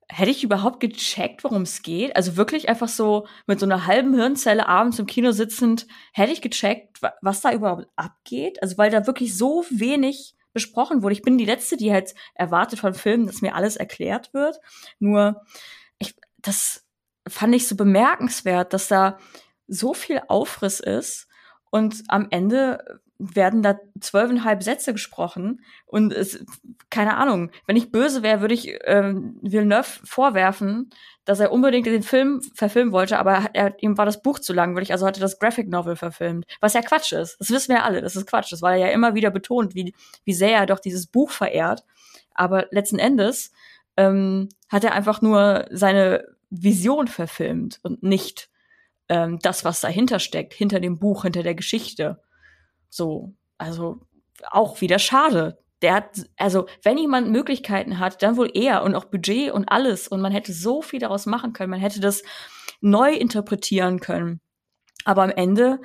[0.09, 2.15] hätte ich überhaupt gecheckt, worum es geht?
[2.15, 6.41] Also wirklich einfach so mit so einer halben Hirnzelle abends im Kino sitzend, hätte ich
[6.41, 8.61] gecheckt, was da überhaupt abgeht?
[8.63, 11.13] Also weil da wirklich so wenig besprochen wurde.
[11.13, 14.59] Ich bin die Letzte, die halt erwartet von Filmen, dass mir alles erklärt wird.
[14.97, 15.45] Nur,
[15.99, 16.83] ich, das
[17.29, 19.19] fand ich so bemerkenswert, dass da
[19.67, 21.27] so viel Aufriss ist
[21.69, 26.43] und am Ende werden da zwölfeinhalb Sätze gesprochen und es,
[26.89, 30.89] keine Ahnung, wenn ich böse wäre, würde ich ähm, Villeneuve vorwerfen,
[31.23, 34.91] dass er unbedingt den Film verfilmen wollte, aber er, ihm war das Buch zu langweilig,
[34.91, 37.37] also hat er das Graphic Novel verfilmt, was ja Quatsch ist.
[37.39, 39.93] Das wissen wir ja alle, das ist Quatsch, das war ja immer wieder betont, wie,
[40.23, 41.83] wie sehr er doch dieses Buch verehrt,
[42.33, 43.51] aber letzten Endes
[43.97, 48.49] ähm, hat er einfach nur seine Vision verfilmt und nicht
[49.09, 52.21] ähm, das, was dahinter steckt, hinter dem Buch, hinter der Geschichte.
[52.91, 54.01] So, also
[54.51, 55.57] auch wieder schade.
[55.81, 60.07] Der hat, also wenn jemand Möglichkeiten hat, dann wohl er und auch Budget und alles.
[60.07, 61.71] Und man hätte so viel daraus machen können.
[61.71, 62.21] Man hätte das
[62.81, 64.41] neu interpretieren können.
[65.05, 65.79] Aber am Ende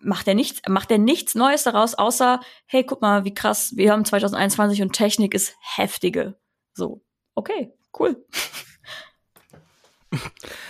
[0.00, 3.92] macht er nichts, macht er nichts Neues daraus, außer, hey, guck mal, wie krass, wir
[3.92, 6.36] haben 2021 und Technik ist heftige.
[6.74, 7.02] So,
[7.34, 8.26] okay, cool.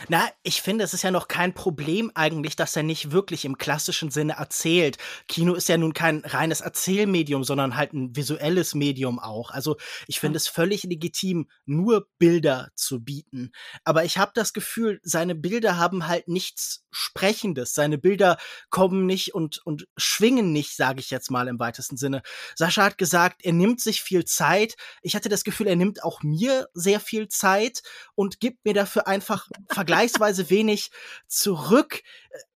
[0.08, 3.58] Na, ich finde, es ist ja noch kein Problem eigentlich, dass er nicht wirklich im
[3.58, 4.98] klassischen Sinne erzählt.
[5.28, 9.50] Kino ist ja nun kein reines Erzählmedium, sondern halt ein visuelles Medium auch.
[9.50, 9.76] Also
[10.06, 13.52] ich finde es völlig legitim, nur Bilder zu bieten.
[13.84, 17.74] Aber ich habe das Gefühl, seine Bilder haben halt nichts Sprechendes.
[17.74, 18.36] Seine Bilder
[18.70, 22.22] kommen nicht und, und schwingen nicht, sage ich jetzt mal im weitesten Sinne.
[22.54, 24.76] Sascha hat gesagt, er nimmt sich viel Zeit.
[25.00, 27.82] Ich hatte das Gefühl, er nimmt auch mir sehr viel Zeit
[28.14, 29.31] und gibt mir dafür einfach
[29.68, 30.90] vergleichsweise wenig
[31.26, 32.02] zurück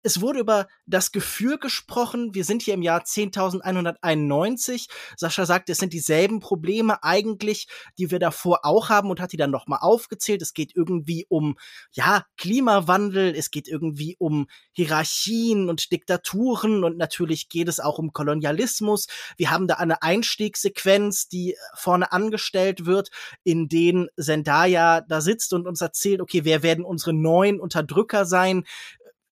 [0.05, 2.35] es wurde über das Gefühl gesprochen.
[2.35, 4.87] Wir sind hier im Jahr 10.191.
[5.17, 9.37] Sascha sagt, es sind dieselben Probleme eigentlich, die wir davor auch haben und hat die
[9.37, 10.43] dann nochmal aufgezählt.
[10.43, 11.57] Es geht irgendwie um,
[11.91, 13.33] ja, Klimawandel.
[13.35, 19.07] Es geht irgendwie um Hierarchien und Diktaturen und natürlich geht es auch um Kolonialismus.
[19.37, 23.09] Wir haben da eine Einstiegssequenz, die vorne angestellt wird,
[23.43, 28.65] in denen Zendaya da sitzt und uns erzählt, okay, wer werden unsere neuen Unterdrücker sein?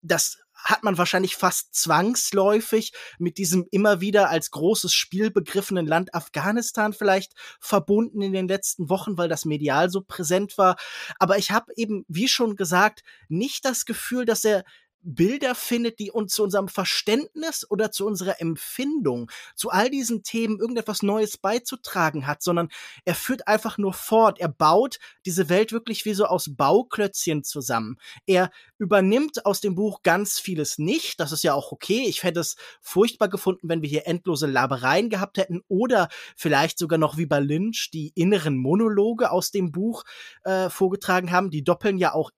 [0.02, 6.14] Das hat man wahrscheinlich fast zwangsläufig mit diesem immer wieder als großes Spiel begriffenen Land
[6.14, 10.76] Afghanistan vielleicht verbunden in den letzten Wochen, weil das medial so präsent war.
[11.18, 14.64] Aber ich habe eben, wie schon gesagt, nicht das Gefühl, dass er
[15.02, 20.58] Bilder findet, die uns zu unserem Verständnis oder zu unserer Empfindung, zu all diesen Themen
[20.58, 22.68] irgendetwas Neues beizutragen hat, sondern
[23.04, 24.40] er führt einfach nur fort.
[24.40, 27.96] Er baut diese Welt wirklich wie so aus Bauklötzchen zusammen.
[28.26, 31.20] Er übernimmt aus dem Buch ganz vieles nicht.
[31.20, 32.04] Das ist ja auch okay.
[32.06, 36.98] Ich hätte es furchtbar gefunden, wenn wir hier endlose Labereien gehabt hätten oder vielleicht sogar
[36.98, 40.04] noch wie bei Lynch die inneren Monologe aus dem Buch
[40.44, 41.50] äh, vorgetragen haben.
[41.50, 42.30] Die doppeln ja auch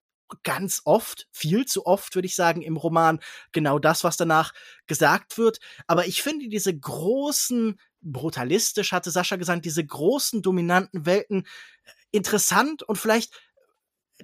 [0.43, 3.19] ganz oft, viel zu oft, würde ich sagen, im Roman
[3.51, 4.53] genau das, was danach
[4.87, 5.59] gesagt wird.
[5.87, 12.83] Aber ich finde diese großen, brutalistisch hatte Sascha gesagt, diese großen, dominanten Welten äh, interessant
[12.83, 13.33] und vielleicht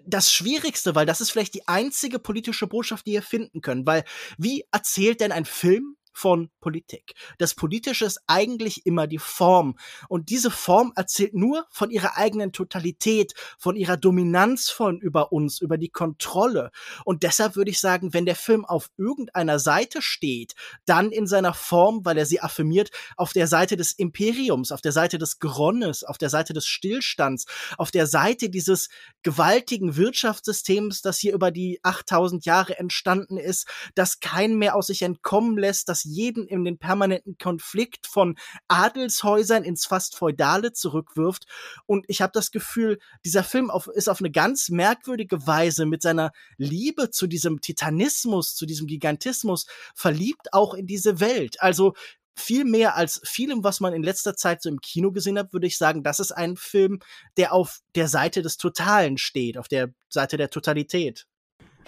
[0.05, 3.85] das Schwierigste, weil das ist vielleicht die einzige politische Botschaft, die ihr finden könnt.
[3.85, 4.03] Weil
[4.37, 7.13] wie erzählt denn ein Film von Politik.
[7.37, 9.77] Das Politische ist eigentlich immer die Form.
[10.09, 15.61] Und diese Form erzählt nur von ihrer eigenen Totalität, von ihrer Dominanz von über uns,
[15.61, 16.71] über die Kontrolle.
[17.05, 20.55] Und deshalb würde ich sagen, wenn der Film auf irgendeiner Seite steht,
[20.85, 24.91] dann in seiner Form, weil er sie affirmiert, auf der Seite des Imperiums, auf der
[24.91, 27.45] Seite des Gronnes, auf der Seite des Stillstands,
[27.77, 28.89] auf der Seite dieses
[29.23, 35.01] gewaltigen Wirtschaftssystems, das hier über die 8000 Jahre entstanden ist, das keinen mehr aus sich
[35.01, 41.45] entkommen lässt, das jeden in den permanenten Konflikt von Adelshäusern ins fast Feudale zurückwirft.
[41.85, 46.01] Und ich habe das Gefühl, dieser Film auf, ist auf eine ganz merkwürdige Weise mit
[46.01, 51.61] seiner Liebe zu diesem Titanismus, zu diesem Gigantismus verliebt auch in diese Welt.
[51.61, 51.93] Also
[52.39, 55.67] viel mehr als vielem, was man in letzter Zeit so im Kino gesehen hat, würde
[55.67, 56.99] ich sagen, das ist ein Film,
[57.37, 61.27] der auf der Seite des Totalen steht, auf der Seite der Totalität.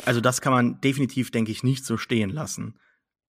[0.06, 2.80] Also das kann man definitiv, denke ich, nicht so stehen lassen.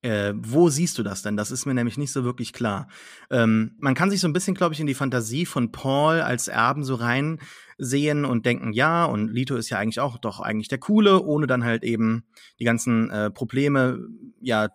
[0.02, 1.36] Äh, wo siehst du das denn?
[1.36, 2.88] Das ist mir nämlich nicht so wirklich klar.
[3.30, 6.48] Ähm, man kann sich so ein bisschen, glaube ich, in die Fantasie von Paul als
[6.48, 7.38] Erben so rein
[7.78, 11.46] sehen und denken, ja, und Lito ist ja eigentlich auch doch eigentlich der Coole, ohne
[11.46, 12.24] dann halt eben
[12.58, 14.00] die ganzen äh, Probleme
[14.40, 14.68] ja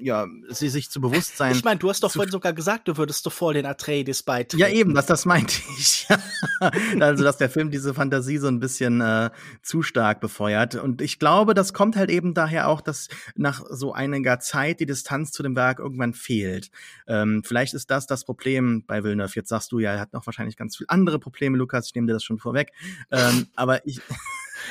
[0.00, 1.52] ja, sie sich zu bewusst sein.
[1.52, 4.60] Ich meine, du hast doch vorhin sogar gesagt, du würdest doch voll den Atreides beitreten.
[4.60, 6.06] Ja, eben, das, das meinte ich.
[7.00, 9.30] also, dass der Film diese Fantasie so ein bisschen äh,
[9.62, 10.74] zu stark befeuert.
[10.74, 14.86] Und ich glaube, das kommt halt eben daher auch, dass nach so einiger Zeit die
[14.86, 16.70] Distanz zu dem Werk irgendwann fehlt.
[17.06, 19.32] Ähm, vielleicht ist das das Problem bei Villeneuve.
[19.34, 21.86] Jetzt sagst du ja, er hat noch wahrscheinlich ganz viele andere Probleme, Lukas.
[21.86, 22.72] Ich nehme dir das schon vorweg.
[23.10, 24.00] Ähm, aber ich.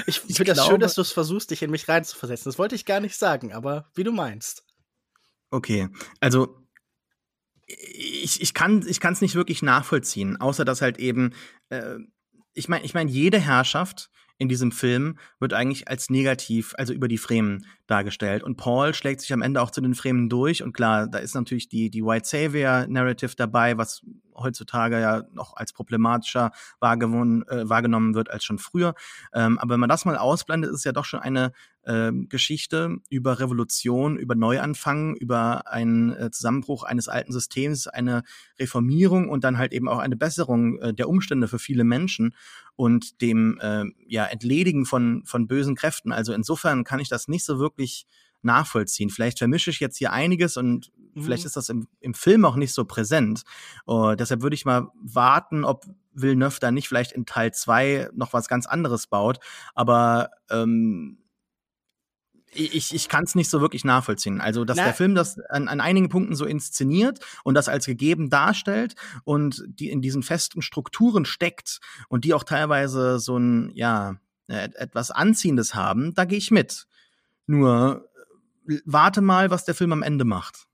[0.06, 2.50] Ich, ich finde das schön, dass du es versuchst, dich in mich reinzuversetzen.
[2.50, 4.64] Das wollte ich gar nicht sagen, aber wie du meinst.
[5.50, 6.68] Okay, also
[7.68, 11.34] ich, ich kann es nicht wirklich nachvollziehen, außer dass halt eben
[11.70, 11.96] äh,
[12.54, 17.08] ich meine ich meine jede Herrschaft in diesem Film wird eigentlich als negativ, also über
[17.08, 18.44] die Fremen dargestellt.
[18.44, 20.62] Und Paul schlägt sich am Ende auch zu den Fremen durch.
[20.62, 24.02] Und klar, da ist natürlich die, die White Savior Narrative dabei, was
[24.36, 28.94] heutzutage ja noch als problematischer wahrgenommen, äh, wahrgenommen wird als schon früher.
[29.34, 31.52] Ähm, aber wenn man das mal ausblendet, ist es ja doch schon eine
[31.88, 38.23] äh, Geschichte über Revolution, über Neuanfang, über einen äh, Zusammenbruch eines alten Systems, eine
[38.60, 42.36] Reformierung und dann halt eben auch eine Besserung äh, der Umstände für viele Menschen
[42.76, 46.12] und dem äh, ja Entledigen von von bösen Kräften.
[46.12, 48.06] Also insofern kann ich das nicht so wirklich
[48.41, 49.10] nachvollziehen.
[49.10, 51.23] Vielleicht vermische ich jetzt hier einiges und mhm.
[51.23, 53.43] vielleicht ist das im, im Film auch nicht so präsent.
[53.88, 58.34] Uh, deshalb würde ich mal warten, ob Villeneuve da nicht vielleicht in Teil zwei noch
[58.34, 59.39] was ganz anderes baut.
[59.73, 61.19] Aber ähm,
[62.54, 64.42] ich, ich kann es nicht so wirklich nachvollziehen.
[64.42, 67.86] Also, dass Na, der Film das an, an einigen Punkten so inszeniert und das als
[67.86, 73.72] gegeben darstellt und die in diesen festen Strukturen steckt und die auch teilweise so ein,
[73.74, 74.16] ja,
[74.48, 76.88] äh, etwas Anziehendes haben, da gehe ich mit.
[77.48, 78.10] Nur
[78.86, 80.67] warte mal, was der Film am Ende macht.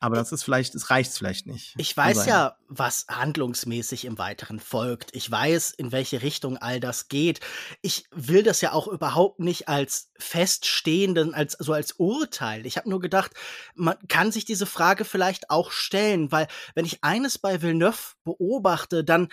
[0.00, 1.74] Aber das ist vielleicht, es reicht vielleicht nicht.
[1.76, 5.14] Ich weiß ja, was handlungsmäßig im Weiteren folgt.
[5.16, 7.40] Ich weiß, in welche Richtung all das geht.
[7.82, 12.64] Ich will das ja auch überhaupt nicht als feststehenden, als so als Urteil.
[12.64, 13.32] Ich habe nur gedacht,
[13.74, 19.02] man kann sich diese Frage vielleicht auch stellen, weil wenn ich eines bei Villeneuve beobachte,
[19.02, 19.28] dann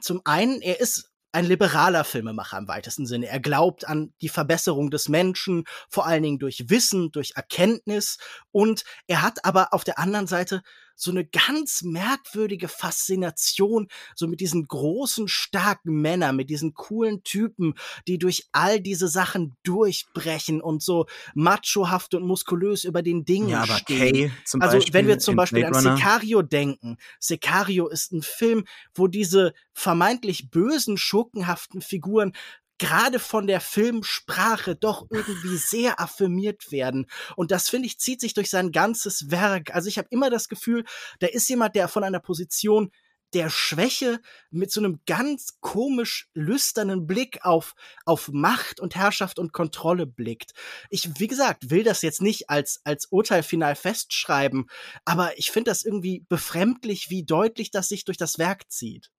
[0.00, 3.26] zum einen, er ist ein liberaler Filmemacher im weitesten Sinne.
[3.26, 8.18] Er glaubt an die Verbesserung des Menschen, vor allen Dingen durch Wissen, durch Erkenntnis.
[8.52, 10.62] Und er hat aber auf der anderen Seite
[10.96, 17.74] so eine ganz merkwürdige Faszination, so mit diesen großen, starken Männern, mit diesen coolen Typen,
[18.08, 23.62] die durch all diese Sachen durchbrechen und so machohaft und muskulös über den Dingen ja,
[23.62, 24.14] aber stehen.
[24.14, 28.64] Kay zum also Beispiel wenn wir zum Beispiel an Sicario denken, Sicario ist ein Film,
[28.94, 32.32] wo diese vermeintlich bösen, schurkenhaften Figuren
[32.78, 37.06] gerade von der Filmsprache doch irgendwie sehr affirmiert werden.
[37.36, 39.74] Und das, finde ich, zieht sich durch sein ganzes Werk.
[39.74, 40.84] Also ich habe immer das Gefühl,
[41.20, 42.90] da ist jemand, der von einer Position
[43.32, 49.52] der Schwäche mit so einem ganz komisch lüsternen Blick auf, auf Macht und Herrschaft und
[49.52, 50.52] Kontrolle blickt.
[50.90, 54.70] Ich, wie gesagt, will das jetzt nicht als, als Urteil final festschreiben,
[55.04, 59.10] aber ich finde das irgendwie befremdlich, wie deutlich das sich durch das Werk zieht.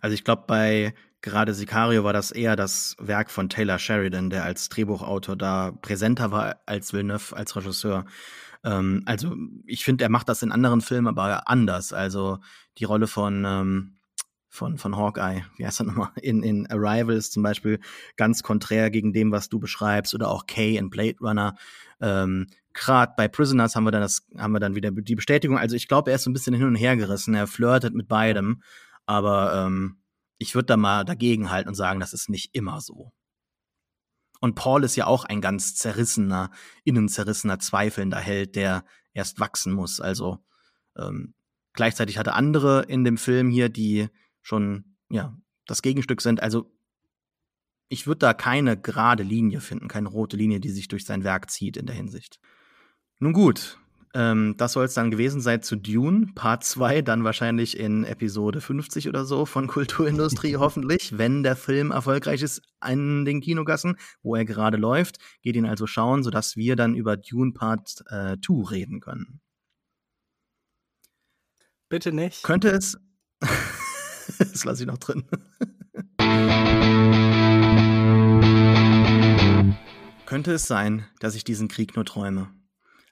[0.00, 4.44] Also ich glaube, bei gerade Sicario war das eher das Werk von Taylor Sheridan, der
[4.44, 8.04] als Drehbuchautor da präsenter war als Villeneuve, als Regisseur.
[8.62, 9.34] Ähm, also
[9.66, 11.92] ich finde, er macht das in anderen Filmen aber anders.
[11.92, 12.38] Also
[12.78, 13.96] die Rolle von ähm,
[14.50, 17.80] von, von Hawkeye, wie heißt er nochmal, in, in Arrival ist zum Beispiel
[18.16, 21.56] ganz konträr gegen dem, was du beschreibst, oder auch Kay in Blade Runner.
[22.00, 25.58] Ähm, Gerade bei Prisoners haben wir dann das, haben wir dann wieder die Bestätigung.
[25.58, 27.34] Also ich glaube, er ist so ein bisschen hin und her gerissen.
[27.34, 28.62] Er flirtet mit beidem.
[29.06, 29.96] Aber ähm,
[30.38, 33.12] ich würde da mal dagegen halten und sagen, das ist nicht immer so.
[34.40, 36.50] Und Paul ist ja auch ein ganz zerrissener,
[36.84, 40.00] innenzerrissener, zweifelnder Held, der erst wachsen muss.
[40.00, 40.44] Also
[40.96, 41.34] ähm,
[41.72, 44.08] gleichzeitig hatte andere in dem Film hier, die
[44.42, 46.42] schon ja das Gegenstück sind.
[46.42, 46.70] Also
[47.88, 51.50] ich würde da keine gerade Linie finden, keine rote Linie, die sich durch sein Werk
[51.50, 52.40] zieht in der Hinsicht.
[53.20, 53.78] Nun gut,
[54.14, 58.60] ähm, das soll es dann gewesen sein zu Dune, Part 2, dann wahrscheinlich in Episode
[58.60, 64.36] 50 oder so von Kulturindustrie hoffentlich, wenn der Film erfolgreich ist an den Kinogassen, wo
[64.36, 65.18] er gerade läuft.
[65.42, 68.36] Geht ihn also schauen, sodass wir dann über Dune Part 2 äh,
[68.70, 69.40] reden können.
[71.88, 72.44] Bitte nicht.
[72.44, 72.96] Könnte es.
[74.38, 75.24] das lasse ich noch drin.
[80.24, 82.48] Könnte es sein, dass ich diesen Krieg nur träume?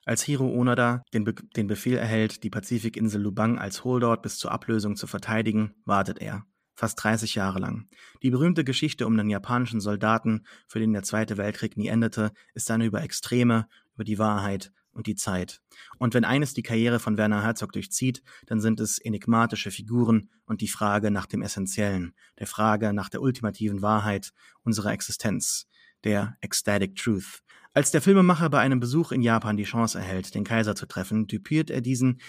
[0.05, 4.51] Als Hiro Onoda den, Be den Befehl erhält, die Pazifikinsel Lubang als Holdout bis zur
[4.51, 6.45] Ablösung zu verteidigen, wartet er.
[6.75, 7.89] Fast 30 Jahre lang.
[8.23, 12.69] Die berühmte Geschichte um den japanischen Soldaten, für den der Zweite Weltkrieg nie endete, ist
[12.71, 15.61] eine über Extreme, über die Wahrheit und die Zeit.
[15.99, 20.63] Und wenn eines die Karriere von Werner Herzog durchzieht, dann sind es enigmatische Figuren und
[20.63, 24.33] die Frage nach dem Essentiellen, der Frage nach der ultimativen Wahrheit
[24.65, 25.69] unserer Existenz,
[26.05, 27.43] der Ecstatic Truth,
[27.75, 31.29] als der Filmemacher bei einem Besuch in Japan die Chance erhält, den Kaiser zu treffen,
[31.29, 32.21] typiert er diesen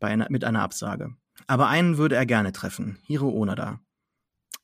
[0.00, 1.14] einer, mit einer Absage.
[1.46, 3.80] Aber einen würde er gerne treffen, Hiro Onoda.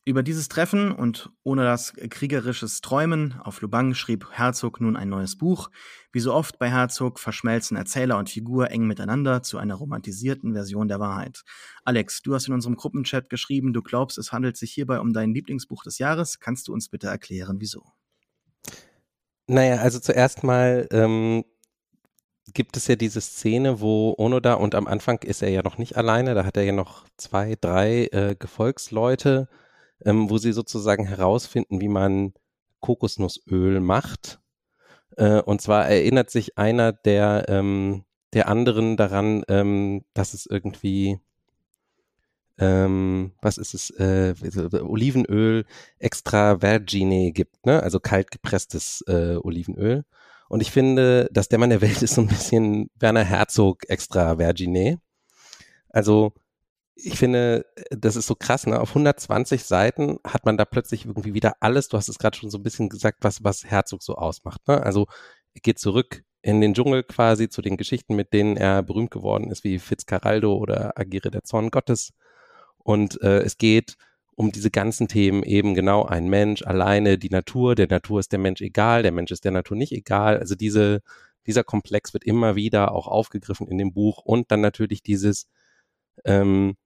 [0.09, 5.37] Über dieses Treffen und ohne das kriegerisches Träumen auf Lubang schrieb Herzog nun ein neues
[5.37, 5.68] Buch.
[6.12, 10.88] Wie so oft bei Herzog verschmelzen Erzähler und Figur eng miteinander zu einer romantisierten Version
[10.88, 11.42] der Wahrheit.
[11.85, 15.35] Alex, du hast in unserem Gruppenchat geschrieben, du glaubst, es handelt sich hierbei um dein
[15.35, 16.40] Lieblingsbuch des Jahres.
[16.40, 17.92] Kannst du uns bitte erklären, wieso?
[19.50, 21.42] Naja, also zuerst mal ähm,
[22.52, 25.96] gibt es ja diese Szene, wo Onoda und am Anfang ist er ja noch nicht
[25.96, 29.48] alleine, da hat er ja noch zwei, drei äh, Gefolgsleute,
[30.04, 32.34] ähm, wo sie sozusagen herausfinden, wie man
[32.80, 34.38] Kokosnussöl macht.
[35.16, 41.20] Äh, und zwar erinnert sich einer der, ähm, der anderen daran, ähm, dass es irgendwie
[42.59, 44.35] ähm, was ist es, äh,
[44.83, 45.64] Olivenöl
[45.99, 47.83] extra vergine gibt, ne?
[47.83, 50.05] also kalt gepresstes äh, Olivenöl.
[50.49, 54.37] Und ich finde, dass der Mann der Welt ist so ein bisschen Werner Herzog extra
[54.37, 55.01] vergine.
[55.90, 56.33] Also
[56.94, 58.81] ich finde, das ist so krass, ne?
[58.81, 61.88] Auf 120 Seiten hat man da plötzlich irgendwie wieder alles.
[61.88, 64.66] Du hast es gerade schon so ein bisschen gesagt, was, was Herzog so ausmacht.
[64.66, 64.83] Ne?
[64.83, 65.07] Also
[65.62, 69.64] geht zurück in den Dschungel quasi zu den Geschichten, mit denen er berühmt geworden ist,
[69.64, 72.12] wie Fitzcarraldo oder Agire der Zorn Gottes.
[72.88, 73.98] Und äh, es geht
[74.35, 78.38] um diese ganzen Themen eben genau ein Mensch alleine, die Natur, der Natur ist der
[78.38, 80.38] Mensch egal, der Mensch ist der Natur nicht egal.
[80.38, 81.03] Also diese,
[81.46, 85.48] dieser Komplex wird immer wieder auch aufgegriffen in dem Buch und dann natürlich dieses
[86.24, 86.79] ähm,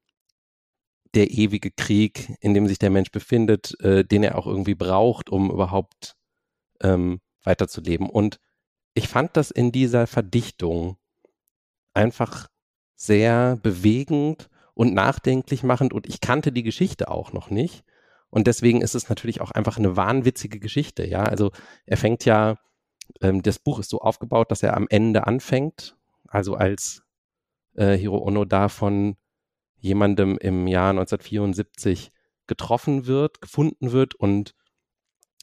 [1.15, 5.31] der ewige Krieg, in dem sich der Mensch befindet, äh, den er auch irgendwie braucht,
[5.31, 6.17] um überhaupt
[6.83, 8.11] ähm, weiterzuleben.
[8.11, 8.41] Und
[8.95, 10.97] ich fand das in dieser Verdichtung
[11.95, 12.49] einfach
[12.97, 17.85] sehr bewegend und nachdenklich machend und ich kannte die Geschichte auch noch nicht.
[18.31, 21.25] Und deswegen ist es natürlich auch einfach eine wahnwitzige Geschichte, ja.
[21.25, 21.53] Also
[21.85, 22.57] er fängt ja,
[23.21, 25.97] ähm, das Buch ist so aufgebaut, dass er am Ende anfängt,
[26.29, 27.03] also als
[27.75, 29.17] äh, Hiro Ono da von
[29.77, 32.13] jemandem im Jahr 1974
[32.47, 34.55] getroffen wird, gefunden wird und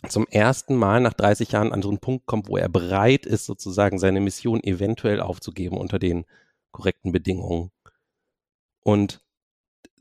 [0.08, 3.46] zum ersten Mal nach 30 Jahren an so einen Punkt kommt, wo er bereit ist,
[3.46, 6.26] sozusagen seine Mission eventuell aufzugeben unter den
[6.72, 7.72] korrekten Bedingungen.
[8.82, 9.22] Und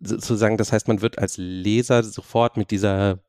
[0.00, 3.22] sozusagen, das heißt, man wird als Leser sofort mit dieser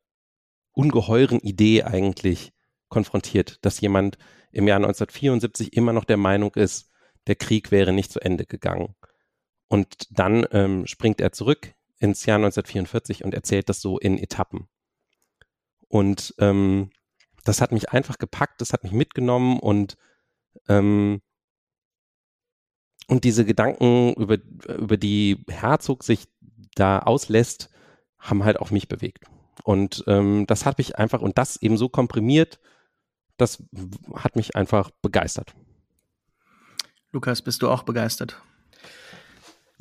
[0.73, 2.53] ungeheuren Idee eigentlich
[2.89, 4.17] konfrontiert, dass jemand
[4.51, 6.89] im Jahr 1974 immer noch der Meinung ist,
[7.27, 8.95] der Krieg wäre nicht zu Ende gegangen.
[9.67, 14.67] Und dann ähm, springt er zurück ins Jahr 1944 und erzählt das so in Etappen.
[15.87, 16.91] Und ähm,
[17.43, 19.97] das hat mich einfach gepackt, das hat mich mitgenommen und
[20.67, 21.21] ähm,
[23.10, 24.38] und diese Gedanken, über,
[24.78, 26.28] über die Herzog sich
[26.76, 27.70] da auslässt,
[28.20, 29.26] haben halt auch mich bewegt.
[29.64, 32.60] Und ähm, das hat mich einfach, und das eben so komprimiert,
[33.38, 33.64] das
[34.14, 35.55] hat mich einfach begeistert.
[37.12, 38.41] Lukas, bist du auch begeistert?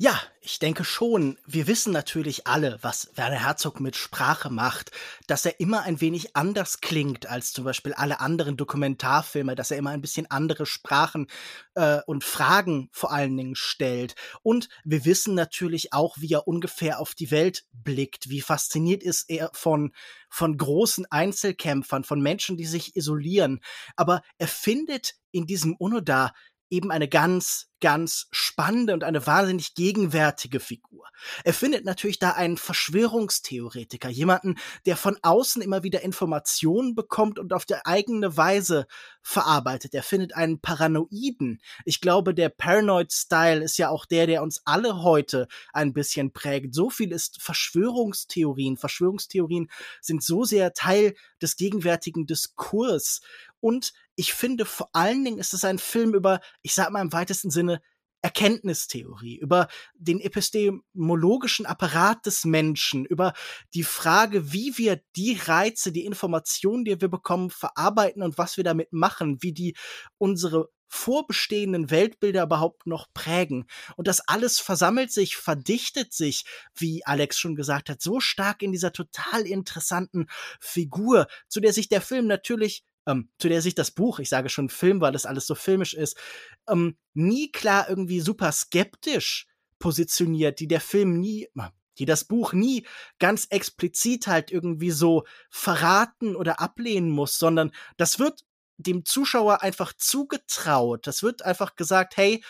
[0.01, 1.37] Ja, ich denke schon.
[1.45, 4.91] Wir wissen natürlich alle, was Werner Herzog mit Sprache macht,
[5.27, 9.77] dass er immer ein wenig anders klingt als zum Beispiel alle anderen Dokumentarfilme, dass er
[9.77, 11.27] immer ein bisschen andere Sprachen
[11.75, 14.15] äh, und Fragen vor allen Dingen stellt.
[14.41, 19.29] Und wir wissen natürlich auch, wie er ungefähr auf die Welt blickt, wie fasziniert ist
[19.29, 19.91] er von
[20.29, 23.61] von großen Einzelkämpfern, von Menschen, die sich isolieren.
[23.95, 26.33] Aber er findet in diesem Unoda
[26.69, 31.05] eben eine ganz, ganz spannende und eine wahnsinnig gegenwärtige Figur.
[31.43, 34.55] Er findet natürlich da einen Verschwörungstheoretiker, jemanden,
[34.85, 38.85] der von außen immer wieder Informationen bekommt und auf der eigene Weise
[39.21, 39.93] verarbeitet.
[39.93, 41.61] Er findet einen Paranoiden.
[41.85, 46.73] Ich glaube, der Paranoid-Style ist ja auch der, der uns alle heute ein bisschen prägt.
[46.75, 48.77] So viel ist Verschwörungstheorien.
[48.77, 49.69] Verschwörungstheorien
[50.01, 53.21] sind so sehr Teil des gegenwärtigen Diskurs.
[53.61, 57.13] Und ich finde, vor allen Dingen ist es ein Film über, ich sag mal im
[57.13, 57.81] weitesten Sinne,
[58.21, 63.31] Erkenntnistheorie, über den epistemologischen Apparat des Menschen, über
[63.73, 68.65] die Frage, wie wir die Reize, die Informationen, die wir bekommen, verarbeiten und was wir
[68.65, 69.77] damit machen, wie die
[70.17, 73.67] unsere vorbestehenden Weltbilder überhaupt noch prägen.
[73.95, 76.43] Und das alles versammelt sich, verdichtet sich,
[76.75, 80.27] wie Alex schon gesagt hat, so stark in dieser total interessanten
[80.59, 84.49] Figur, zu der sich der Film natürlich ähm, zu der sich das Buch, ich sage
[84.49, 86.17] schon Film, weil das alles so filmisch ist,
[86.67, 89.47] ähm, nie klar irgendwie super skeptisch
[89.79, 91.47] positioniert, die der Film nie,
[91.97, 92.85] die das Buch nie
[93.19, 98.45] ganz explizit halt irgendwie so verraten oder ablehnen muss, sondern das wird
[98.77, 101.05] dem Zuschauer einfach zugetraut.
[101.05, 102.41] Das wird einfach gesagt, hey,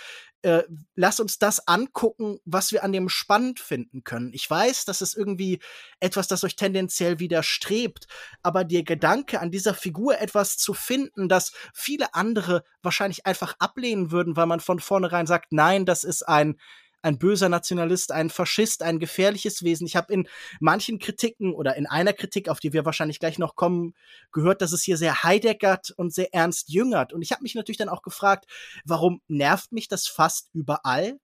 [0.41, 0.63] äh,
[0.95, 4.31] lass uns das angucken, was wir an dem spannend finden können.
[4.33, 5.59] Ich weiß, das ist irgendwie
[5.99, 8.07] etwas, das euch tendenziell widerstrebt,
[8.41, 14.11] aber der Gedanke, an dieser Figur etwas zu finden, das viele andere wahrscheinlich einfach ablehnen
[14.11, 16.57] würden, weil man von vornherein sagt, nein, das ist ein
[17.01, 19.87] ein böser Nationalist, ein Faschist, ein gefährliches Wesen.
[19.87, 20.27] Ich habe in
[20.59, 23.93] manchen Kritiken oder in einer Kritik, auf die wir wahrscheinlich gleich noch kommen,
[24.31, 27.13] gehört, dass es hier sehr heideckert und sehr ernst jüngert.
[27.13, 28.45] Und ich habe mich natürlich dann auch gefragt,
[28.85, 31.19] warum nervt mich das fast überall?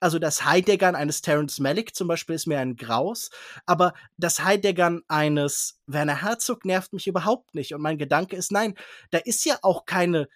[0.00, 3.30] Also das Heideggern eines Terence Malick zum Beispiel ist mir ein Graus,
[3.66, 7.74] aber das Heideggern eines Werner Herzog nervt mich überhaupt nicht.
[7.74, 8.74] Und mein Gedanke ist, nein,
[9.10, 10.28] da ist ja auch keine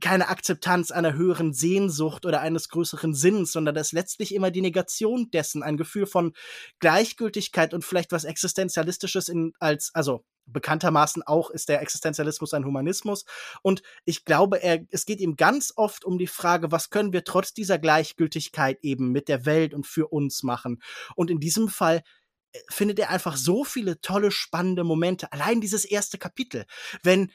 [0.00, 4.60] keine Akzeptanz einer höheren Sehnsucht oder eines größeren Sinns, sondern das ist letztlich immer die
[4.60, 6.32] Negation dessen, ein Gefühl von
[6.80, 13.24] Gleichgültigkeit und vielleicht was Existenzialistisches in, als, also bekanntermaßen auch ist der Existenzialismus ein Humanismus.
[13.62, 17.24] Und ich glaube, er, es geht ihm ganz oft um die Frage, was können wir
[17.24, 20.82] trotz dieser Gleichgültigkeit eben mit der Welt und für uns machen?
[21.14, 22.02] Und in diesem Fall
[22.52, 25.32] äh, findet er einfach so viele tolle, spannende Momente.
[25.32, 26.64] Allein dieses erste Kapitel,
[27.02, 27.32] wenn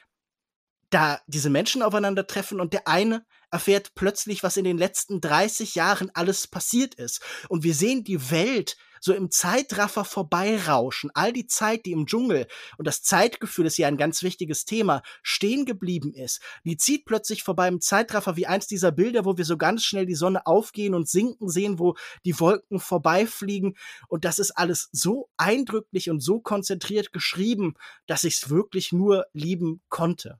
[0.92, 6.10] da diese Menschen aufeinandertreffen und der eine erfährt plötzlich, was in den letzten 30 Jahren
[6.14, 7.20] alles passiert ist.
[7.48, 11.10] Und wir sehen die Welt so im Zeitraffer vorbeirauschen.
[11.12, 12.46] All die Zeit, die im Dschungel,
[12.78, 17.42] und das Zeitgefühl ist ja ein ganz wichtiges Thema, stehen geblieben ist, die zieht plötzlich
[17.42, 20.94] vorbei im Zeitraffer wie eins dieser Bilder, wo wir so ganz schnell die Sonne aufgehen
[20.94, 23.76] und sinken sehen, wo die Wolken vorbeifliegen.
[24.08, 27.74] Und das ist alles so eindrücklich und so konzentriert geschrieben,
[28.06, 30.38] dass ich es wirklich nur lieben konnte.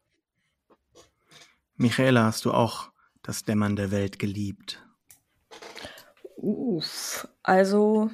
[1.76, 2.90] Michaela, hast du auch
[3.22, 4.84] das Dämmern der Welt geliebt?
[6.36, 8.10] Uff, also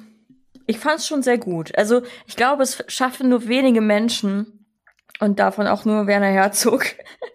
[0.67, 1.75] ich fand es schon sehr gut.
[1.77, 4.67] Also ich glaube, es schaffen nur wenige Menschen
[5.19, 6.85] und davon auch nur Werner Herzog,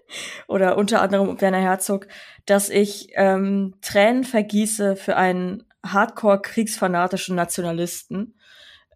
[0.47, 2.07] oder unter anderem Werner Herzog,
[2.47, 8.39] dass ich ähm, Tränen vergieße für einen Hardcore-kriegsfanatischen Nationalisten,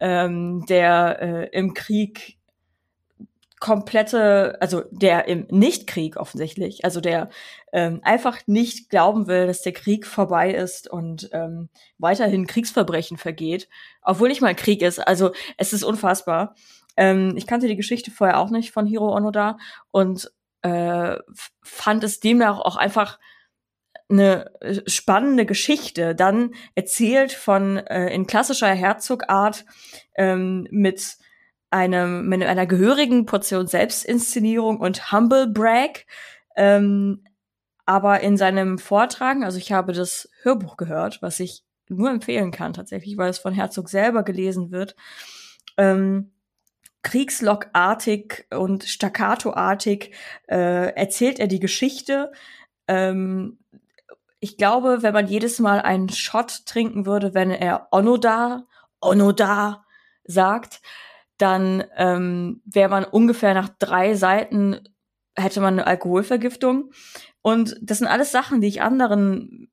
[0.01, 2.38] ähm, der äh, im Krieg
[3.61, 7.29] komplette, also der im Nichtkrieg offensichtlich, also der
[7.73, 13.69] ähm, einfach nicht glauben will, dass der Krieg vorbei ist und ähm, weiterhin Kriegsverbrechen vergeht,
[14.03, 14.99] obwohl nicht mal Krieg ist.
[14.99, 16.55] Also es ist unfassbar.
[16.97, 19.59] Ähm, ich kannte die Geschichte vorher auch nicht von Hiro Onoda
[19.91, 20.31] und
[20.63, 21.17] äh,
[21.63, 23.19] fand es demnach auch einfach
[24.11, 24.51] eine
[24.87, 29.67] spannende Geschichte, dann erzählt von äh, in klassischer Herzogart
[30.17, 31.19] ähm, mit
[31.71, 36.07] einem, mit einer gehörigen Portion Selbstinszenierung und Humble Brag.
[36.57, 37.25] Ähm,
[37.85, 42.73] aber in seinem Vortragen, also ich habe das Hörbuch gehört, was ich nur empfehlen kann
[42.73, 44.95] tatsächlich, weil es von Herzog selber gelesen wird.
[45.77, 46.33] Ähm,
[47.03, 50.13] Kriegslockartig und staccatoartig
[50.49, 52.33] äh, erzählt er die Geschichte.
[52.89, 53.59] Ähm,
[54.41, 58.67] ich glaube, wenn man jedes Mal einen Shot trinken würde, wenn er Onoda,
[59.01, 59.85] Onoda
[60.25, 60.81] sagt,
[61.39, 64.81] dann ähm, wäre man ungefähr nach drei Seiten,
[65.37, 66.93] hätte man eine Alkoholvergiftung.
[67.43, 69.71] Und das sind alles Sachen, die ich anderen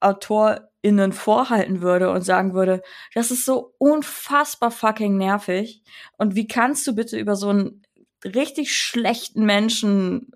[0.00, 2.82] AutorInnen vorhalten würde und sagen würde,
[3.14, 5.82] das ist so unfassbar fucking nervig.
[6.18, 7.82] Und wie kannst du bitte über so einen
[8.24, 10.32] richtig schlechten Menschen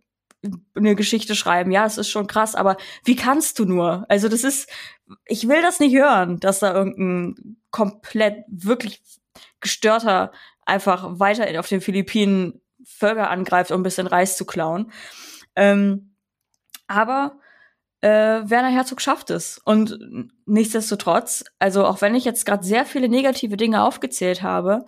[0.75, 1.71] eine Geschichte schreiben?
[1.71, 4.07] Ja, es ist schon krass, aber wie kannst du nur?
[4.09, 4.69] Also das ist,
[5.27, 9.03] ich will das nicht hören, dass da irgendein komplett wirklich
[9.61, 10.33] gestörter
[10.65, 14.93] einfach weiter auf den Philippinen Völker angreift, um ein bisschen Reis zu klauen.
[15.55, 16.15] Ähm,
[16.87, 17.39] aber
[18.01, 19.59] äh, Werner Herzog schafft es.
[19.65, 19.99] Und
[20.47, 24.85] nichtsdestotrotz, also auch wenn ich jetzt gerade sehr viele negative Dinge aufgezählt habe,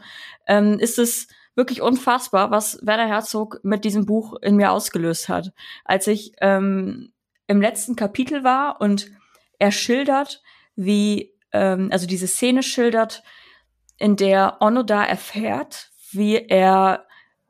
[0.47, 5.53] ähm, ist es wirklich unfassbar, was Werner Herzog mit diesem Buch in mir ausgelöst hat.
[5.85, 7.13] Als ich ähm,
[7.47, 9.11] im letzten Kapitel war und
[9.59, 10.43] er schildert,
[10.75, 13.23] wie, ähm, also diese Szene schildert,
[13.99, 17.07] in der Onoda erfährt, wie er,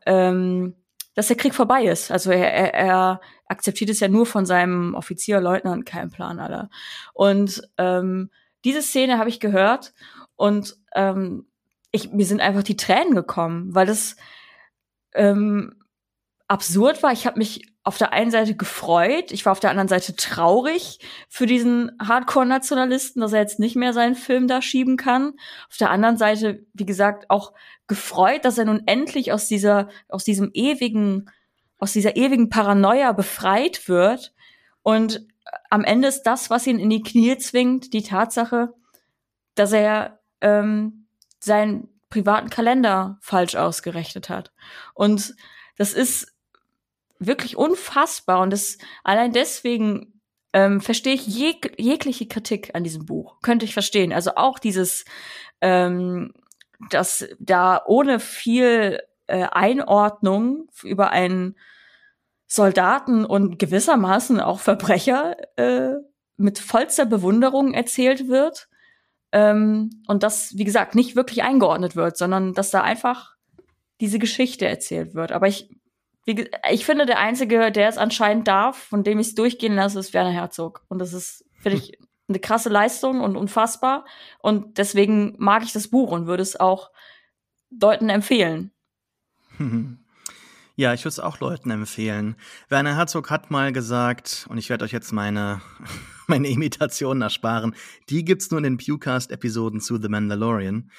[0.07, 0.75] ähm,
[1.15, 2.11] dass der Krieg vorbei ist.
[2.11, 6.71] Also er, er, er akzeptiert es ja nur von seinem Offizier, Leutnant, kein Plan aller.
[7.13, 8.31] Und ähm,
[8.65, 9.93] diese Szene habe ich gehört
[10.37, 11.47] und ähm,
[11.91, 14.17] ich, mir sind einfach die Tränen gekommen, weil das
[15.15, 15.77] ähm,
[16.49, 17.13] absurd war.
[17.13, 20.99] Ich habe mich auf der einen Seite gefreut, ich war auf der anderen Seite traurig
[21.29, 25.35] für diesen Hardcore-Nationalisten, dass er jetzt nicht mehr seinen Film da schieben kann.
[25.69, 27.53] Auf der anderen Seite, wie gesagt, auch
[27.87, 31.31] gefreut, dass er nun endlich aus dieser, aus diesem ewigen,
[31.79, 34.33] aus dieser ewigen Paranoia befreit wird.
[34.83, 35.27] Und
[35.69, 38.73] am Ende ist das, was ihn in die Knie zwingt, die Tatsache,
[39.55, 41.07] dass er ähm,
[41.39, 44.53] seinen privaten Kalender falsch ausgerechnet hat.
[44.95, 45.35] Und
[45.77, 46.34] das ist
[47.19, 48.41] wirklich unfassbar.
[48.41, 50.21] Und das allein deswegen
[50.53, 53.41] ähm, verstehe ich jeg jegliche Kritik an diesem Buch.
[53.43, 54.13] Könnte ich verstehen.
[54.13, 55.05] Also auch dieses,
[55.61, 56.33] ähm,
[56.91, 61.57] dass da ohne viel äh, Einordnung über einen
[62.47, 65.95] Soldaten und gewissermaßen auch Verbrecher äh,
[66.37, 68.69] mit vollster Bewunderung erzählt wird.
[69.33, 73.35] Ähm, und das, wie gesagt, nicht wirklich eingeordnet wird, sondern dass da einfach
[74.01, 75.33] diese Geschichte erzählt wird.
[75.33, 75.69] Aber ich
[76.25, 79.99] wie, ich finde, der Einzige, der es anscheinend darf, von dem ich es durchgehen lasse,
[79.99, 80.85] ist Werner Herzog.
[80.89, 81.99] Und das ist, finde ich,
[82.29, 84.07] eine krasse Leistung und unfassbar.
[84.39, 86.91] Und deswegen mag ich das Buch und würde es auch
[87.71, 88.73] Leuten empfehlen.
[90.77, 92.35] Ja, ich würde es auch Leuten empfehlen.
[92.69, 95.61] Werner Herzog hat mal gesagt, und ich werde euch jetzt meine,
[96.27, 97.77] meine Imitationen ersparen,
[98.09, 100.91] die gibt's nur in den Pewcast-Episoden zu The Mandalorian.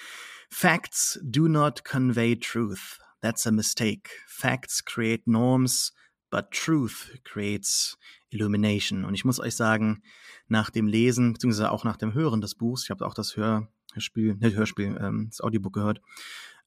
[0.49, 3.01] Facts do not convey truth.
[3.25, 4.21] That's a mistake.
[4.27, 5.93] Facts create norms,
[6.29, 7.97] but truth creates
[8.29, 9.03] illumination.
[9.03, 10.03] Und ich muss euch sagen,
[10.47, 13.67] nach dem Lesen, beziehungsweise auch nach dem Hören des Buchs, ich habe auch das Hör,
[13.93, 16.01] Hörspiel, nicht Hörspiel, ähm, das Audiobook gehört,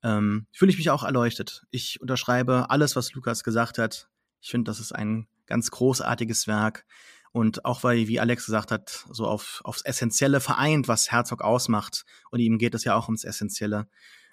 [0.02, 1.64] ähm, fühle ich mich auch erleuchtet.
[1.70, 4.08] Ich unterschreibe alles, was Lukas gesagt hat.
[4.40, 6.86] Ich finde, das ist ein ganz großartiges Werk.
[7.30, 12.04] Und auch weil, wie Alex gesagt hat, so auf, aufs Essentielle vereint, was Herzog ausmacht.
[12.32, 13.86] Und ihm geht es ja auch ums Essentielle.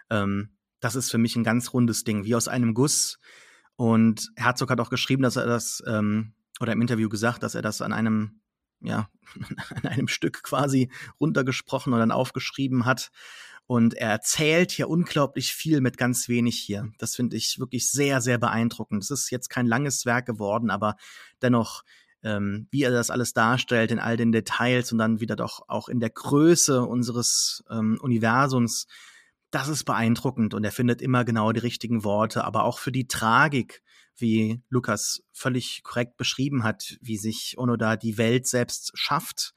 [0.10, 3.20] Ähm, das ist für mich ein ganz rundes Ding, wie aus einem Guss.
[3.76, 7.62] Und Herzog hat auch geschrieben, dass er das, ähm, oder im Interview gesagt, dass er
[7.62, 8.42] das an einem,
[8.82, 9.10] ja,
[9.84, 13.12] an einem Stück quasi runtergesprochen und dann aufgeschrieben hat.
[13.68, 16.92] Und er erzählt hier unglaublich viel mit ganz wenig hier.
[17.00, 19.04] Das finde ich wirklich sehr, sehr beeindruckend.
[19.04, 20.96] Es ist jetzt kein langes Werk geworden, aber
[21.42, 21.84] dennoch,
[22.22, 25.90] ähm, wie er das alles darstellt in all den Details und dann wieder doch auch
[25.90, 28.86] in der Größe unseres ähm, Universums,
[29.56, 33.08] das ist beeindruckend und er findet immer genau die richtigen Worte, aber auch für die
[33.08, 33.82] Tragik,
[34.18, 39.54] wie Lukas völlig korrekt beschrieben hat, wie sich Onoda die Welt selbst schafft,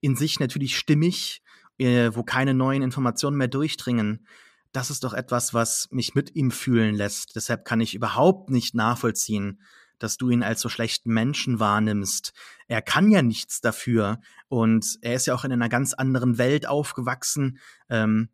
[0.00, 1.42] in sich natürlich stimmig,
[1.78, 4.24] äh, wo keine neuen Informationen mehr durchdringen.
[4.70, 7.34] Das ist doch etwas, was mich mit ihm fühlen lässt.
[7.34, 9.60] Deshalb kann ich überhaupt nicht nachvollziehen,
[9.98, 12.34] dass du ihn als so schlechten Menschen wahrnimmst.
[12.68, 16.68] Er kann ja nichts dafür und er ist ja auch in einer ganz anderen Welt
[16.68, 17.58] aufgewachsen.
[17.88, 18.28] Ähm,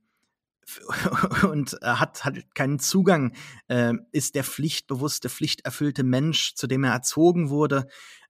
[1.51, 3.33] und hat, hat keinen Zugang,
[3.69, 7.87] äh, ist der pflichtbewusste, pflichterfüllte Mensch, zu dem er erzogen wurde,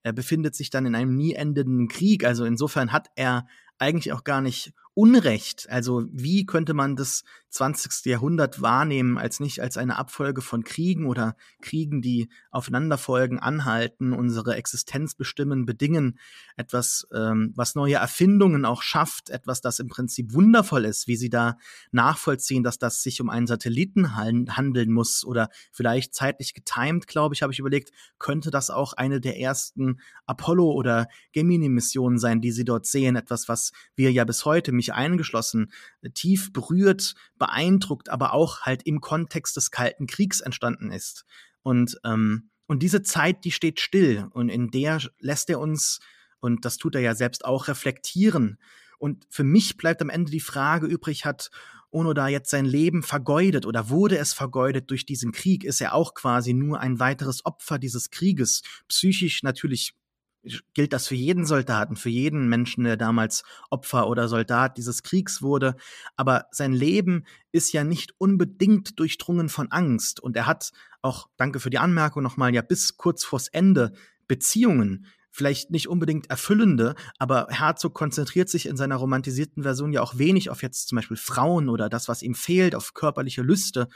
[0.06, 2.24] er befindet sich dann in einem nie endenden Krieg.
[2.24, 5.68] Also insofern hat er eigentlich auch gar nicht Unrecht.
[5.68, 8.06] Also wie könnte man das 20.
[8.06, 14.56] Jahrhundert wahrnehmen als nicht als eine Abfolge von Kriegen oder Kriegen, die aufeinanderfolgen, anhalten, unsere
[14.56, 16.18] Existenz bestimmen, bedingen,
[16.56, 21.30] etwas, ähm, was neue Erfindungen auch schafft, etwas, das im Prinzip wundervoll ist, wie sie
[21.30, 21.56] da
[21.92, 27.42] nachvollziehen, dass das sich um einen Satelliten handeln muss oder vielleicht zeitlich getimed, glaube ich,
[27.42, 32.64] habe ich überlegt, könnte das auch eine der ersten Apollo- oder Gemini-Missionen sein, die sie
[32.64, 35.72] dort sehen, etwas, was wir ja bis heute mich mich eingeschlossen,
[36.02, 41.24] äh, tief berührt, beeindruckt, aber auch halt im Kontext des Kalten Kriegs entstanden ist.
[41.62, 46.00] Und, ähm, und diese Zeit, die steht still und in der lässt er uns,
[46.40, 48.58] und das tut er ja selbst auch, reflektieren.
[48.98, 51.50] Und für mich bleibt am Ende die Frage übrig, hat
[51.90, 55.64] Onoda jetzt sein Leben vergeudet oder wurde es vergeudet durch diesen Krieg?
[55.64, 58.62] Ist er auch quasi nur ein weiteres Opfer dieses Krieges?
[58.88, 59.94] Psychisch natürlich
[60.74, 65.42] gilt das für jeden Soldaten, für jeden Menschen, der damals Opfer oder Soldat dieses Kriegs
[65.42, 65.76] wurde.
[66.16, 70.20] Aber sein Leben ist ja nicht unbedingt durchdrungen von Angst.
[70.20, 70.72] Und er hat
[71.02, 73.92] auch, danke für die Anmerkung nochmal, ja bis kurz vors Ende
[74.28, 80.16] Beziehungen, vielleicht nicht unbedingt erfüllende, aber Herzog konzentriert sich in seiner romantisierten Version ja auch
[80.16, 83.88] wenig auf jetzt zum Beispiel Frauen oder das, was ihm fehlt, auf körperliche Lüste,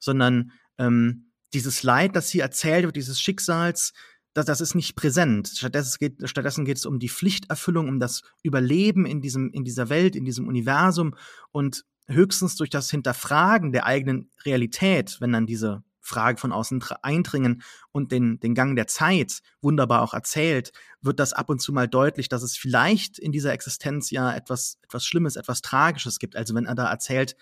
[0.00, 3.92] sondern ähm, dieses Leid, das hier erzählt wird, dieses Schicksals,
[4.38, 5.48] das, das ist nicht präsent.
[5.48, 9.88] Stattdessen geht, stattdessen geht es um die Pflichterfüllung, um das Überleben in diesem, in dieser
[9.88, 11.14] Welt, in diesem Universum
[11.50, 17.62] und höchstens durch das Hinterfragen der eigenen Realität, wenn dann diese Fragen von außen eindringen
[17.92, 20.72] und den, den Gang der Zeit wunderbar auch erzählt,
[21.02, 24.78] wird das ab und zu mal deutlich, dass es vielleicht in dieser Existenz ja etwas,
[24.82, 26.34] etwas Schlimmes, etwas Tragisches gibt.
[26.34, 27.36] Also wenn er da erzählt,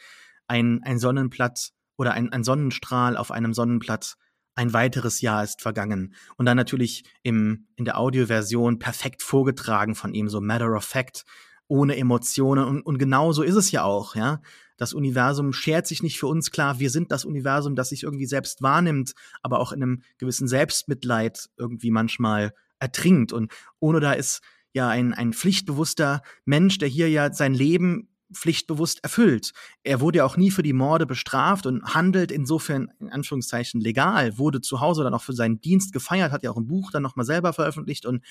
[0.49, 4.17] ein, ein Sonnenblatt oder ein, ein Sonnenstrahl auf einem Sonnenblatt
[4.57, 6.15] ein weiteres Jahr ist vergangen.
[6.37, 11.25] Und dann natürlich im, in der Audioversion perfekt vorgetragen von ihm, so matter of fact,
[11.69, 12.65] ohne Emotionen.
[12.65, 14.41] Und, und genau so ist es ja auch, ja.
[14.79, 16.79] Das Universum schert sich nicht für uns klar.
[16.79, 21.49] Wir sind das Universum, das sich irgendwie selbst wahrnimmt, aber auch in einem gewissen Selbstmitleid
[21.57, 23.33] irgendwie manchmal ertrinkt.
[23.33, 24.43] Und ohne da ist
[24.73, 29.53] ja ein, ein pflichtbewusster Mensch, der hier ja sein Leben pflichtbewusst erfüllt.
[29.83, 34.39] Er wurde ja auch nie für die Morde bestraft und handelt insofern in Anführungszeichen legal,
[34.39, 37.03] wurde zu Hause dann auch für seinen Dienst gefeiert, hat ja auch ein Buch dann
[37.03, 38.23] nochmal selber veröffentlicht und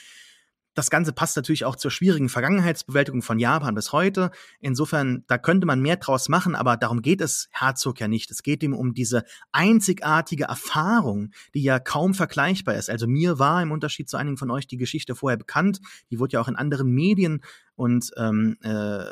[0.75, 4.29] das Ganze passt natürlich auch zur schwierigen Vergangenheitsbewältigung von Japan bis heute.
[4.59, 8.29] Insofern, da könnte man mehr draus machen, aber darum geht es Herzog ja nicht.
[8.29, 9.23] Es geht ihm um diese
[9.53, 12.89] einzigartige Erfahrung, die ja kaum vergleichbar ist.
[12.89, 15.79] Also mir war im Unterschied zu einigen von euch die Geschichte vorher bekannt.
[16.11, 17.41] Die wurde ja auch in anderen Medien
[17.75, 19.05] und ähm, äh,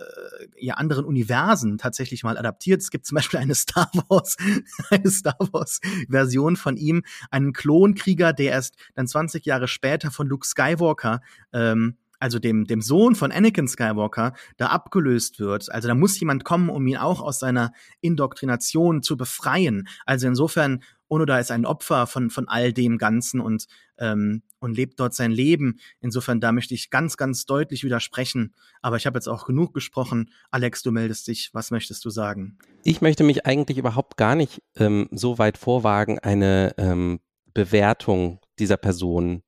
[0.57, 2.81] ja anderen Universen tatsächlich mal adaptiert.
[2.81, 4.37] Es gibt zum Beispiel eine Star Wars,
[4.89, 10.27] eine Star Wars Version von ihm, einen Klonkrieger, der erst dann 20 Jahre später von
[10.27, 15.69] Luke Skywalker ähm, also dem, dem Sohn von Anakin Skywalker, da abgelöst wird.
[15.69, 19.89] Also da muss jemand kommen, um ihn auch aus seiner Indoktrination zu befreien.
[20.05, 20.83] Also insofern,
[21.13, 25.31] Onoda ist ein Opfer von, von all dem Ganzen und ähm, und lebt dort sein
[25.31, 25.79] Leben.
[25.99, 28.55] Insofern, da möchte ich ganz, ganz deutlich widersprechen.
[28.81, 30.31] Aber ich habe jetzt auch genug gesprochen.
[30.51, 31.49] Alex, du meldest dich.
[31.53, 32.57] Was möchtest du sagen?
[32.83, 37.19] Ich möchte mich eigentlich überhaupt gar nicht ähm, so weit vorwagen, eine ähm,
[37.53, 39.43] Bewertung dieser Person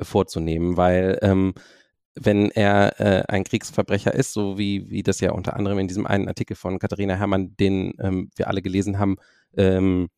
[0.00, 1.54] vorzunehmen, weil ähm,
[2.14, 6.06] wenn er äh, ein Kriegsverbrecher ist, so wie, wie das ja unter anderem in diesem
[6.06, 9.16] einen Artikel von Katharina Herrmann, den ähm, wir alle gelesen haben,
[9.56, 10.08] ähm,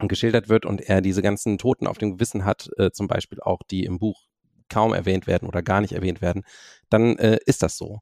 [0.00, 3.60] geschildert wird und er diese ganzen Toten auf dem Gewissen hat, äh, zum Beispiel auch
[3.70, 4.22] die im Buch
[4.68, 6.44] kaum erwähnt werden oder gar nicht erwähnt werden,
[6.90, 8.00] dann äh, ist das so.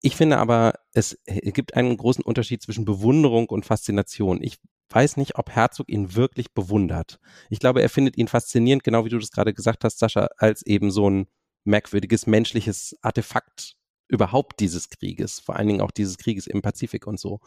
[0.00, 4.42] Ich finde aber, es gibt einen großen Unterschied zwischen Bewunderung und Faszination.
[4.42, 4.58] Ich
[4.90, 7.18] weiß nicht, ob Herzog ihn wirklich bewundert.
[7.50, 10.62] Ich glaube, er findet ihn faszinierend, genau wie du das gerade gesagt hast, Sascha, als
[10.66, 11.26] eben so ein
[11.64, 13.76] merkwürdiges menschliches Artefakt
[14.08, 17.40] überhaupt dieses Krieges, vor allen Dingen auch dieses Krieges im Pazifik und so.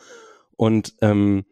[0.55, 1.45] Und ähm,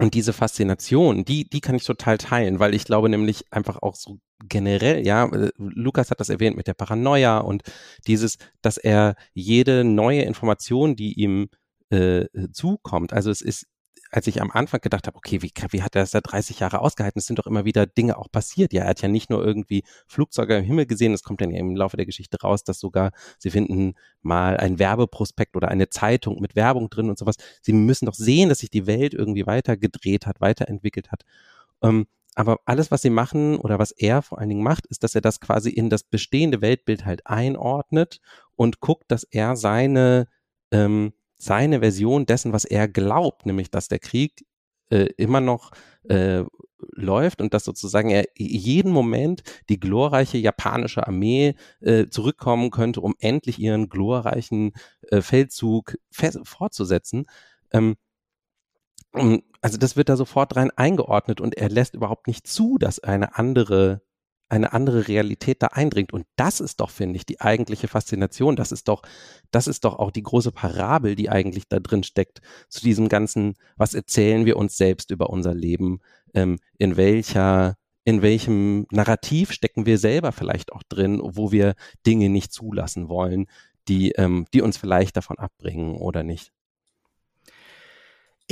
[0.00, 3.96] und diese Faszination, die, die kann ich total teilen, weil ich glaube nämlich einfach auch
[3.96, 7.62] so generell, ja, äh, Lukas hat das erwähnt mit der Paranoia und
[8.06, 11.50] dieses, dass er jede neue Information, die ihm
[11.90, 13.12] äh, zukommt.
[13.12, 13.66] Also es ist
[14.10, 16.80] als ich am Anfang gedacht habe, okay, wie, wie hat er das da 30 Jahre
[16.80, 17.18] ausgehalten?
[17.18, 18.72] Es sind doch immer wieder Dinge auch passiert.
[18.72, 21.58] Ja, er hat ja nicht nur irgendwie Flugzeuge im Himmel gesehen, es kommt dann ja
[21.58, 26.40] im Laufe der Geschichte raus, dass sogar sie finden mal ein Werbeprospekt oder eine Zeitung
[26.40, 27.36] mit Werbung drin und sowas.
[27.62, 31.24] Sie müssen doch sehen, dass sich die Welt irgendwie weitergedreht hat, weiterentwickelt hat.
[31.82, 35.14] Ähm, aber alles, was sie machen oder was er vor allen Dingen macht, ist, dass
[35.14, 38.20] er das quasi in das bestehende Weltbild halt einordnet
[38.56, 40.28] und guckt, dass er seine
[40.70, 44.44] ähm, seine Version dessen, was er glaubt, nämlich dass der Krieg
[44.90, 45.70] äh, immer noch
[46.08, 46.44] äh,
[46.92, 53.14] läuft und dass sozusagen er jeden Moment die glorreiche japanische Armee äh, zurückkommen könnte, um
[53.18, 54.72] endlich ihren glorreichen
[55.10, 55.96] äh, Feldzug
[56.44, 57.26] fortzusetzen.
[57.72, 57.96] Ähm,
[59.60, 63.36] also das wird da sofort rein eingeordnet und er lässt überhaupt nicht zu, dass eine
[63.36, 64.02] andere
[64.50, 66.12] eine andere Realität da eindringt.
[66.12, 68.56] Und das ist doch, finde ich, die eigentliche Faszination.
[68.56, 69.02] Das ist doch,
[69.50, 73.54] das ist doch auch die große Parabel, die eigentlich da drin steckt, zu diesem ganzen,
[73.76, 76.00] was erzählen wir uns selbst über unser Leben,
[76.34, 81.74] ähm, in welcher, in welchem Narrativ stecken wir selber vielleicht auch drin, wo wir
[82.06, 83.46] Dinge nicht zulassen wollen,
[83.88, 86.52] die, ähm, die uns vielleicht davon abbringen oder nicht.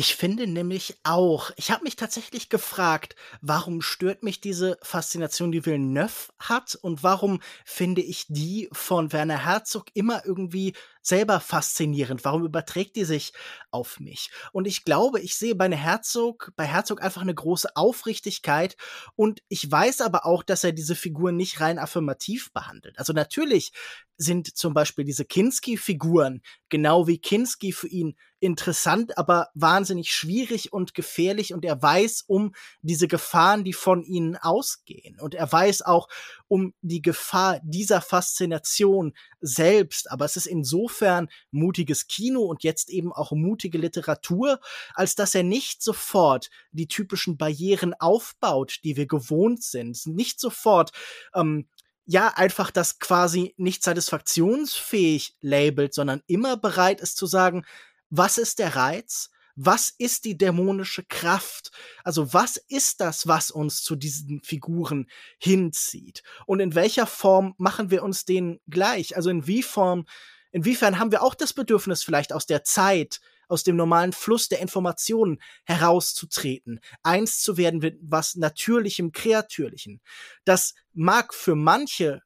[0.00, 5.66] Ich finde nämlich auch, ich habe mich tatsächlich gefragt, warum stört mich diese Faszination, die
[5.66, 12.24] Villeneuve hat und warum finde ich die von Werner Herzog immer irgendwie selber faszinierend?
[12.24, 13.32] Warum überträgt die sich
[13.72, 14.30] auf mich?
[14.52, 18.76] Und ich glaube, ich sehe bei Herzog, bei Herzog einfach eine große Aufrichtigkeit
[19.16, 22.96] und ich weiß aber auch, dass er diese Figuren nicht rein affirmativ behandelt.
[23.00, 23.72] Also natürlich
[24.16, 30.94] sind zum Beispiel diese Kinski-Figuren, genau wie Kinski für ihn interessant, aber wahnsinnig schwierig und
[30.94, 35.18] gefährlich und er weiß um diese Gefahren, die von ihnen ausgehen.
[35.20, 36.08] Und er weiß auch
[36.46, 40.10] um die Gefahr dieser Faszination selbst.
[40.10, 44.60] Aber es ist insofern mutiges Kino und jetzt eben auch mutige Literatur,
[44.94, 50.06] als dass er nicht sofort die typischen Barrieren aufbaut, die wir gewohnt sind.
[50.06, 50.92] Nicht sofort
[51.34, 51.68] ähm,
[52.10, 57.66] ja, einfach das quasi nicht satisfaktionsfähig labelt, sondern immer bereit ist zu sagen,
[58.10, 59.30] was ist der Reiz?
[59.60, 61.72] Was ist die dämonische Kraft?
[62.04, 66.22] Also was ist das, was uns zu diesen Figuren hinzieht?
[66.46, 69.16] Und in welcher Form machen wir uns den gleich?
[69.16, 70.06] Also in wie Form,
[70.52, 74.60] inwiefern haben wir auch das Bedürfnis vielleicht aus der Zeit, aus dem normalen Fluss der
[74.60, 80.00] Informationen herauszutreten, eins zu werden mit was Natürlichem, Kreatürlichen.
[80.44, 82.22] Das mag für manche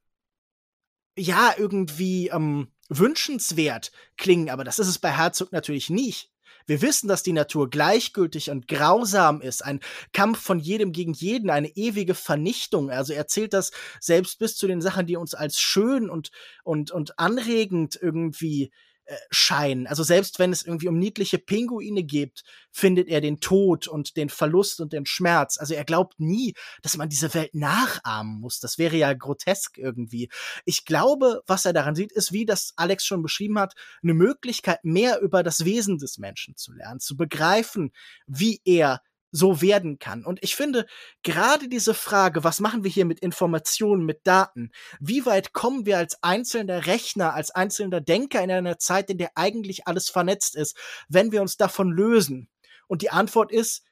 [1.16, 6.30] ja irgendwie ähm, wünschenswert klingen, aber das ist es bei Herzog natürlich nicht.
[6.66, 9.80] Wir wissen, dass die Natur gleichgültig und grausam ist, ein
[10.12, 12.90] Kampf von jedem gegen jeden, eine ewige Vernichtung.
[12.90, 16.30] Also er erzählt das selbst bis zu den Sachen, die uns als schön und,
[16.62, 18.70] und, und anregend irgendwie
[19.12, 19.86] äh, scheinen.
[19.86, 24.30] Also selbst wenn es irgendwie um niedliche Pinguine geht, findet er den Tod und den
[24.30, 25.58] Verlust und den Schmerz.
[25.58, 28.58] Also er glaubt nie, dass man diese Welt nachahmen muss.
[28.58, 30.30] Das wäre ja grotesk irgendwie.
[30.64, 34.82] Ich glaube, was er daran sieht, ist, wie das Alex schon beschrieben hat, eine Möglichkeit,
[34.82, 37.92] mehr über das Wesen des Menschen zu lernen, zu begreifen,
[38.26, 39.02] wie er
[39.33, 40.24] so werden kann.
[40.24, 40.87] Und ich finde,
[41.22, 44.70] gerade diese Frage, was machen wir hier mit Informationen, mit Daten?
[45.01, 49.33] Wie weit kommen wir als einzelner Rechner, als einzelner Denker in einer Zeit, in der
[49.35, 50.76] eigentlich alles vernetzt ist,
[51.09, 52.49] wenn wir uns davon lösen?
[52.87, 53.85] Und die Antwort ist,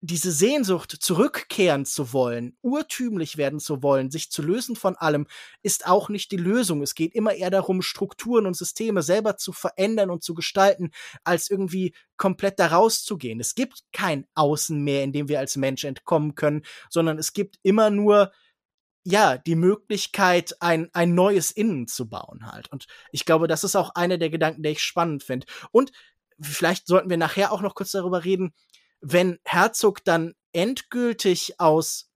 [0.00, 5.26] diese Sehnsucht, zurückkehren zu wollen, urtümlich werden zu wollen, sich zu lösen von allem,
[5.62, 6.82] ist auch nicht die Lösung.
[6.82, 10.90] Es geht immer eher darum, Strukturen und Systeme selber zu verändern und zu gestalten,
[11.24, 13.40] als irgendwie komplett da rauszugehen.
[13.40, 17.58] Es gibt kein Außen mehr, in dem wir als Mensch entkommen können, sondern es gibt
[17.62, 18.32] immer nur
[19.08, 22.72] ja, die Möglichkeit, ein, ein neues Innen zu bauen halt.
[22.72, 25.46] Und ich glaube, das ist auch einer der Gedanken, der ich spannend finde.
[25.70, 25.92] Und
[26.40, 28.52] vielleicht sollten wir nachher auch noch kurz darüber reden,
[29.08, 32.10] wenn Herzog dann endgültig aus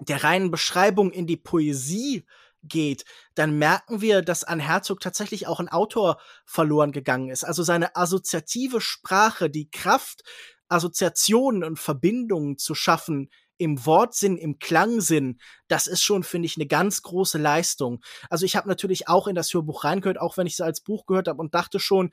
[0.00, 2.26] der reinen Beschreibung in die Poesie
[2.62, 3.04] geht,
[3.34, 7.44] dann merken wir, dass an Herzog tatsächlich auch ein Autor verloren gegangen ist.
[7.44, 10.22] Also seine assoziative Sprache, die Kraft,
[10.68, 16.66] Assoziationen und Verbindungen zu schaffen im Wortsinn, im Klangsinn, das ist schon, finde ich, eine
[16.66, 18.04] ganz große Leistung.
[18.28, 21.06] Also ich habe natürlich auch in das Hörbuch reingehört, auch wenn ich es als Buch
[21.06, 22.12] gehört habe und dachte schon,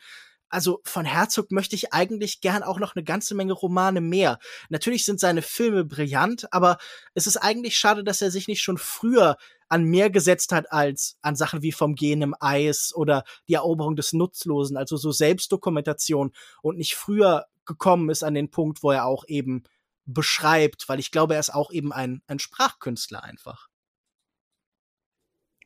[0.55, 4.39] also von Herzog möchte ich eigentlich gern auch noch eine ganze Menge Romane mehr.
[4.69, 6.77] Natürlich sind seine Filme brillant, aber
[7.13, 9.35] es ist eigentlich schade, dass er sich nicht schon früher
[9.67, 13.97] an mehr gesetzt hat als an Sachen wie vom Gehen im Eis oder die Eroberung
[13.97, 16.31] des Nutzlosen, also so Selbstdokumentation
[16.61, 19.63] und nicht früher gekommen ist an den Punkt, wo er auch eben
[20.05, 23.67] beschreibt, weil ich glaube, er ist auch eben ein, ein Sprachkünstler einfach.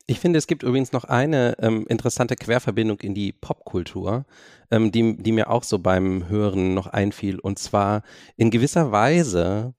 [0.06, 4.24] Ich finde, es gibt übrigens noch eine ähm, interessante Querverbindung in die Popkultur,
[4.70, 7.38] ähm, die, die mir auch so beim Hören noch einfiel.
[7.38, 8.02] Und zwar
[8.36, 9.74] in gewisser Weise,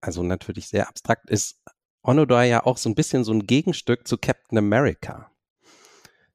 [0.00, 1.58] also natürlich sehr abstrakt, ist
[2.02, 5.32] Onodar ja auch so ein bisschen so ein Gegenstück zu Captain America.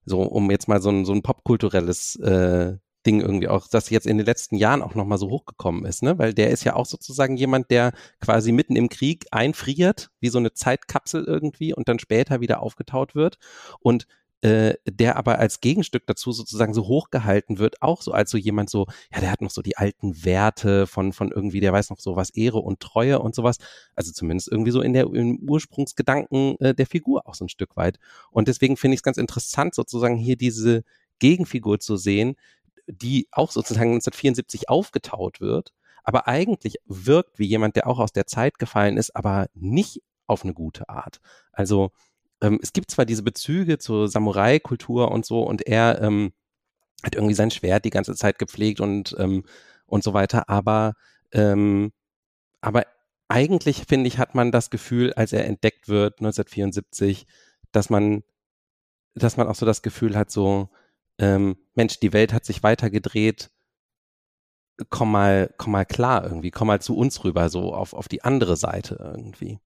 [0.04, 4.08] So, um jetzt mal so ein, so ein popkulturelles äh, Ding irgendwie auch, das jetzt
[4.08, 6.18] in den letzten Jahren auch nochmal so hochgekommen ist, ne?
[6.20, 10.38] Weil der ist ja auch sozusagen jemand, der quasi mitten im Krieg einfriert, wie so
[10.38, 13.38] eine Zeitkapsel irgendwie und dann später wieder aufgetaut wird.
[13.80, 14.08] Und
[14.42, 18.72] äh, der aber als Gegenstück dazu sozusagen so hochgehalten wird, auch so als so jemand
[18.72, 22.00] so, ja, der hat noch so die alten Werte von, von irgendwie, der weiß noch
[22.00, 23.58] so was Ehre und Treue und sowas.
[23.96, 27.76] Also zumindest irgendwie so in der, im Ursprungsgedanken äh, der Figur auch so ein Stück
[27.78, 28.00] weit.
[28.32, 30.84] Und deswegen finde ich es ganz interessant, sozusagen hier diese
[31.20, 32.36] Gegenfigur zu sehen,
[32.88, 35.74] die auch sozusagen 1974 aufgetaut wird,
[36.04, 40.44] aber eigentlich wirkt wie jemand, der auch aus der Zeit gefallen ist, aber nicht auf
[40.44, 41.20] eine gute Art.
[41.52, 41.92] Also
[42.42, 46.34] ähm, es gibt zwar diese Bezüge zur Samurai-Kultur und so und er ähm,
[47.04, 49.44] hat irgendwie sein Schwert die ganze Zeit gepflegt und, ähm,
[49.86, 50.94] und so weiter, aber,
[51.32, 51.92] ähm,
[52.62, 52.86] aber
[53.28, 57.26] eigentlich, finde ich, hat man das Gefühl, als er entdeckt wird, 1974,
[57.72, 58.24] dass man,
[59.16, 60.70] dass man auch so das Gefühl hat, so,
[61.22, 63.52] ähm, Mensch, die Welt hat sich weitergedreht,
[64.90, 68.24] komm mal, komm mal klar irgendwie, komm mal zu uns rüber, so auf, auf die
[68.24, 69.60] andere Seite irgendwie.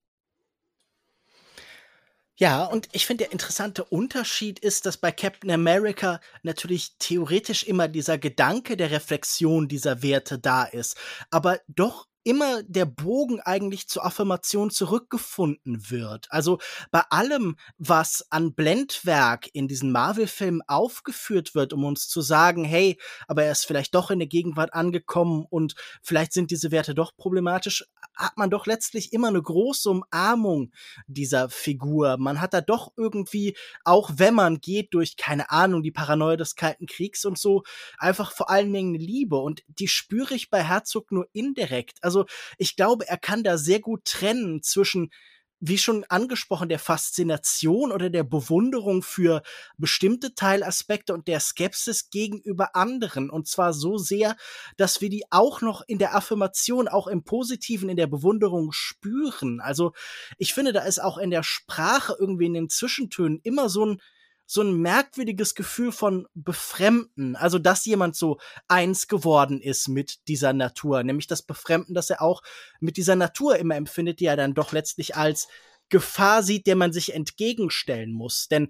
[2.38, 7.88] Ja, und ich finde, der interessante Unterschied ist, dass bei Captain America natürlich theoretisch immer
[7.88, 10.98] dieser Gedanke der Reflexion dieser Werte da ist,
[11.30, 16.28] aber doch immer der Bogen eigentlich zur Affirmation zurückgefunden wird.
[16.32, 16.58] Also
[16.92, 23.00] bei allem, was an Blendwerk in diesen Marvel-Filmen aufgeführt wird, um uns zu sagen, hey,
[23.28, 27.16] aber er ist vielleicht doch in der Gegenwart angekommen und vielleicht sind diese Werte doch
[27.16, 27.86] problematisch,
[28.16, 30.72] hat man doch letztlich immer eine große Umarmung
[31.08, 32.18] dieser Figur.
[32.18, 36.56] Man hat da doch irgendwie, auch wenn man geht durch, keine Ahnung, die Paranoia des
[36.56, 37.64] Kalten Kriegs und so,
[37.98, 39.38] einfach vor allen Dingen eine Liebe.
[39.38, 41.98] Und die spüre ich bei Herzog nur indirekt.
[42.02, 42.26] Also
[42.58, 45.12] ich glaube, er kann da sehr gut trennen zwischen
[45.60, 49.42] wie schon angesprochen, der Faszination oder der Bewunderung für
[49.78, 53.30] bestimmte Teilaspekte und der Skepsis gegenüber anderen.
[53.30, 54.36] Und zwar so sehr,
[54.78, 59.62] dass wir die auch noch in der Affirmation, auch im Positiven, in der Bewunderung spüren.
[59.62, 59.94] Also
[60.38, 64.02] ich finde, da ist auch in der Sprache irgendwie in den Zwischentönen immer so ein
[64.46, 67.36] so ein merkwürdiges Gefühl von Befremden.
[67.36, 68.38] Also, dass jemand so
[68.68, 71.04] eins geworden ist mit dieser Natur.
[71.04, 72.42] Nämlich das Befremden, dass er auch
[72.80, 75.48] mit dieser Natur immer empfindet, die er dann doch letztlich als
[75.90, 78.48] Gefahr sieht, der man sich entgegenstellen muss.
[78.48, 78.70] Denn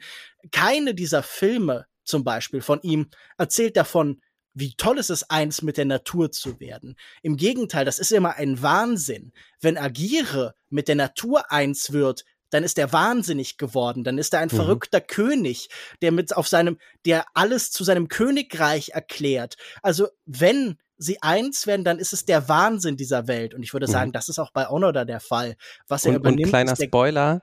[0.52, 4.22] keine dieser Filme zum Beispiel von ihm erzählt davon,
[4.54, 6.96] wie toll ist es, eins mit der Natur zu werden.
[7.22, 9.34] Im Gegenteil, das ist immer ein Wahnsinn.
[9.60, 14.40] Wenn Agiere mit der Natur eins wird, dann ist er wahnsinnig geworden, dann ist er
[14.40, 14.56] ein mhm.
[14.56, 15.70] verrückter König,
[16.02, 19.58] der mit auf seinem, der alles zu seinem Königreich erklärt.
[19.82, 23.54] Also wenn sie eins werden, dann ist es der Wahnsinn dieser Welt.
[23.54, 23.92] Und ich würde mhm.
[23.92, 25.56] sagen, das ist auch bei Onoda der Fall.
[25.88, 26.46] Was er und, übernimmt.
[26.46, 27.42] Und kleiner Spoiler,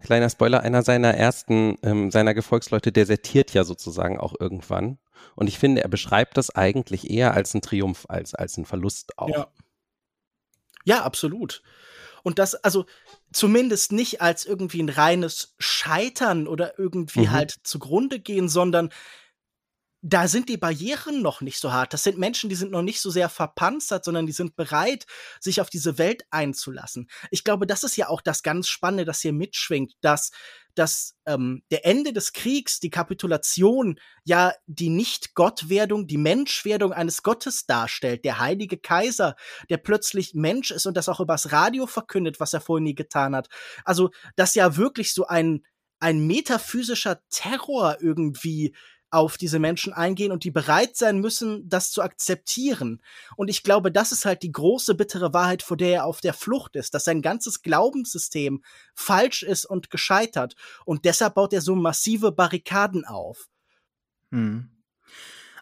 [0.00, 4.98] kleiner Spoiler, einer seiner ersten, ähm, seiner Gefolgsleute desertiert ja sozusagen auch irgendwann.
[5.34, 9.18] Und ich finde, er beschreibt das eigentlich eher als einen Triumph, als, als einen Verlust
[9.18, 9.28] auch.
[9.28, 9.48] Ja.
[10.84, 11.62] Ja, absolut.
[12.24, 12.86] Und das, also
[13.32, 17.30] zumindest nicht als irgendwie ein reines Scheitern oder irgendwie mhm.
[17.30, 18.90] halt zugrunde gehen, sondern
[20.06, 21.94] da sind die Barrieren noch nicht so hart.
[21.94, 25.06] Das sind Menschen, die sind noch nicht so sehr verpanzert, sondern die sind bereit,
[25.40, 27.08] sich auf diese Welt einzulassen.
[27.30, 30.30] Ich glaube, das ist ja auch das ganz Spannende, das hier mitschwingt, dass,
[30.74, 37.64] dass ähm, der Ende des Kriegs, die Kapitulation, ja die Nicht-Gottwerdung, die Menschwerdung eines Gottes
[37.64, 38.26] darstellt.
[38.26, 39.36] Der heilige Kaiser,
[39.70, 43.34] der plötzlich Mensch ist und das auch übers Radio verkündet, was er vorher nie getan
[43.34, 43.48] hat.
[43.86, 45.64] Also, dass ja wirklich so ein,
[45.98, 48.74] ein metaphysischer Terror irgendwie
[49.14, 53.00] auf diese Menschen eingehen und die bereit sein müssen, das zu akzeptieren.
[53.36, 56.34] Und ich glaube, das ist halt die große bittere Wahrheit, vor der er auf der
[56.34, 58.62] Flucht ist, dass sein ganzes Glaubenssystem
[58.94, 60.56] falsch ist und gescheitert.
[60.84, 63.48] Und deshalb baut er so massive Barrikaden auf.
[64.30, 64.68] Hm.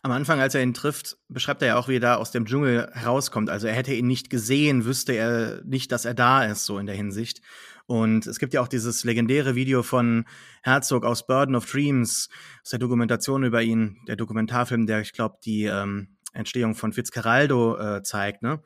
[0.05, 2.45] Am Anfang, als er ihn trifft, beschreibt er ja auch, wie er da aus dem
[2.45, 3.49] Dschungel herauskommt.
[3.49, 6.87] Also er hätte ihn nicht gesehen, wüsste er nicht, dass er da ist, so in
[6.87, 7.41] der Hinsicht.
[7.87, 10.25] Und es gibt ja auch dieses legendäre Video von
[10.63, 12.29] Herzog aus Burden of Dreams,
[12.63, 17.79] aus der Dokumentation über ihn, der Dokumentarfilm, der, ich glaube, die ähm, Entstehung von Fitzcarraldo
[17.79, 18.43] äh, zeigt.
[18.43, 18.61] Ne?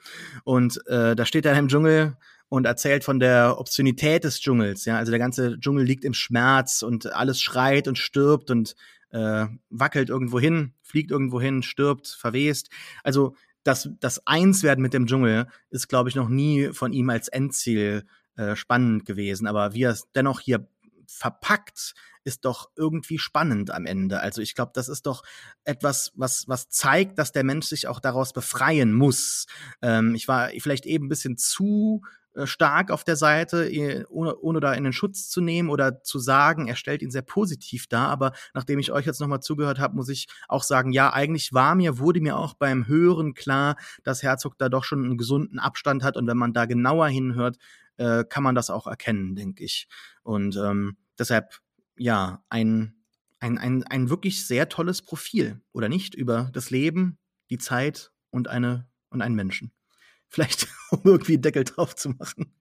[0.45, 2.17] Und äh, da steht er im Dschungel
[2.49, 4.85] und erzählt von der Obszönität des Dschungels.
[4.85, 8.77] Ja, also der ganze Dschungel liegt im Schmerz und alles schreit und stirbt und
[9.11, 12.69] äh, wackelt irgendwo hin, fliegt irgendwo hin, stirbt, verwest.
[13.03, 17.29] Also das, das Einswerden mit dem Dschungel ist, glaube ich, noch nie von ihm als
[17.29, 18.05] Endziel
[18.37, 19.47] äh, spannend gewesen.
[19.47, 20.67] Aber wie er es dennoch hier
[21.07, 21.95] verpackt
[22.27, 24.19] ist doch irgendwie spannend am Ende.
[24.19, 25.23] Also ich glaube, das ist doch
[25.63, 29.47] etwas, was, was zeigt, dass der Mensch sich auch daraus befreien muss.
[29.81, 32.03] Ähm, ich war vielleicht eben ein bisschen zu
[32.35, 36.19] äh, stark auf der Seite, ohne, ohne da in den Schutz zu nehmen oder zu
[36.19, 38.09] sagen, er stellt ihn sehr positiv dar.
[38.09, 41.77] Aber nachdem ich euch jetzt nochmal zugehört habe, muss ich auch sagen, ja, eigentlich war
[41.77, 46.03] mir, wurde mir auch beim Hören klar, dass Herzog da doch schon einen gesunden Abstand
[46.03, 46.17] hat.
[46.17, 47.57] Und wenn man da genauer hinhört,
[47.97, 49.89] äh, kann man das auch erkennen, denke ich.
[50.23, 51.61] Und ähm, deshalb,
[51.97, 52.95] ja, ein,
[53.41, 56.15] ein, ein, ein wirklich sehr tolles Profil, oder nicht?
[56.15, 57.19] Über das Leben,
[57.51, 59.73] die Zeit und eine und einen Menschen.
[60.29, 62.53] Vielleicht, um irgendwie einen Deckel drauf zu machen.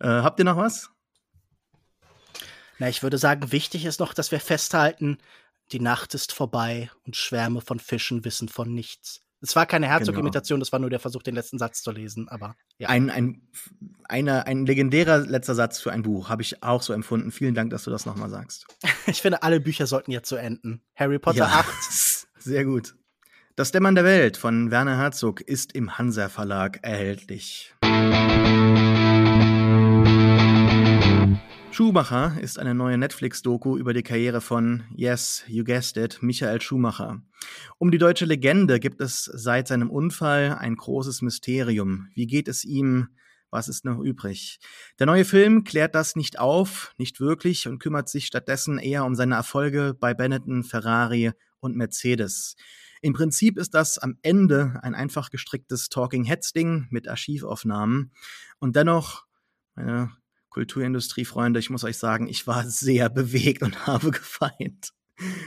[0.00, 0.90] Äh, habt ihr noch was?
[2.78, 5.18] Na, ich würde sagen, wichtig ist noch, dass wir festhalten,
[5.72, 9.22] die Nacht ist vorbei und Schwärme von Fischen wissen von nichts.
[9.42, 10.64] Es war keine Herzog-Imitation, genau.
[10.64, 12.88] das war nur der Versuch, den letzten Satz zu lesen, aber ja.
[12.88, 13.40] Ein, ein,
[14.04, 17.30] eine, ein legendärer letzter Satz für ein Buch, habe ich auch so empfunden.
[17.30, 18.66] Vielen Dank, dass du das nochmal sagst.
[19.06, 20.82] ich finde, alle Bücher sollten jetzt so enden.
[20.94, 21.46] Harry Potter ja.
[21.46, 21.66] 8.
[22.38, 22.94] Sehr gut.
[23.56, 27.74] Das Dämmern der Welt von Werner Herzog ist im Hansa Verlag erhältlich.
[31.80, 37.22] Schumacher ist eine neue Netflix-Doku über die Karriere von, yes, you guessed it, Michael Schumacher.
[37.78, 42.08] Um die deutsche Legende gibt es seit seinem Unfall ein großes Mysterium.
[42.14, 43.08] Wie geht es ihm?
[43.48, 44.58] Was ist noch übrig?
[44.98, 49.14] Der neue Film klärt das nicht auf, nicht wirklich und kümmert sich stattdessen eher um
[49.14, 52.56] seine Erfolge bei Benetton, Ferrari und Mercedes.
[53.00, 58.12] Im Prinzip ist das am Ende ein einfach gestricktes Talking Heads Ding mit Archivaufnahmen.
[58.58, 59.24] Und dennoch,
[59.74, 60.19] meine
[60.50, 64.92] Kulturindustrie-Freunde, ich muss euch sagen, ich war sehr bewegt und habe gefeiert.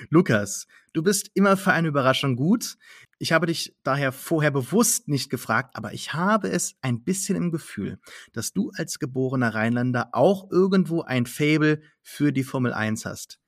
[0.09, 2.77] Lukas, du bist immer für eine Überraschung gut.
[3.17, 7.51] Ich habe dich daher vorher bewusst nicht gefragt, aber ich habe es ein bisschen im
[7.51, 7.99] Gefühl,
[8.33, 13.39] dass du als geborener Rheinländer auch irgendwo ein Fable für die Formel 1 hast.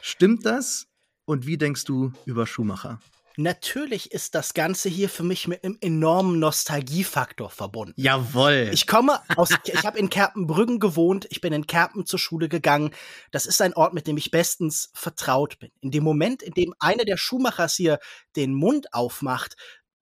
[0.00, 0.86] Stimmt das?
[1.24, 3.00] Und wie denkst du über Schumacher?
[3.40, 7.94] Natürlich ist das Ganze hier für mich mit einem enormen Nostalgiefaktor verbunden.
[7.94, 8.68] Jawoll.
[8.72, 12.90] Ich komme aus, ich habe in Kerpenbrüggen gewohnt, ich bin in Kerpen zur Schule gegangen.
[13.30, 15.70] Das ist ein Ort, mit dem ich bestens vertraut bin.
[15.80, 18.00] In dem Moment, in dem einer der Schuhmachers hier
[18.34, 19.54] den Mund aufmacht,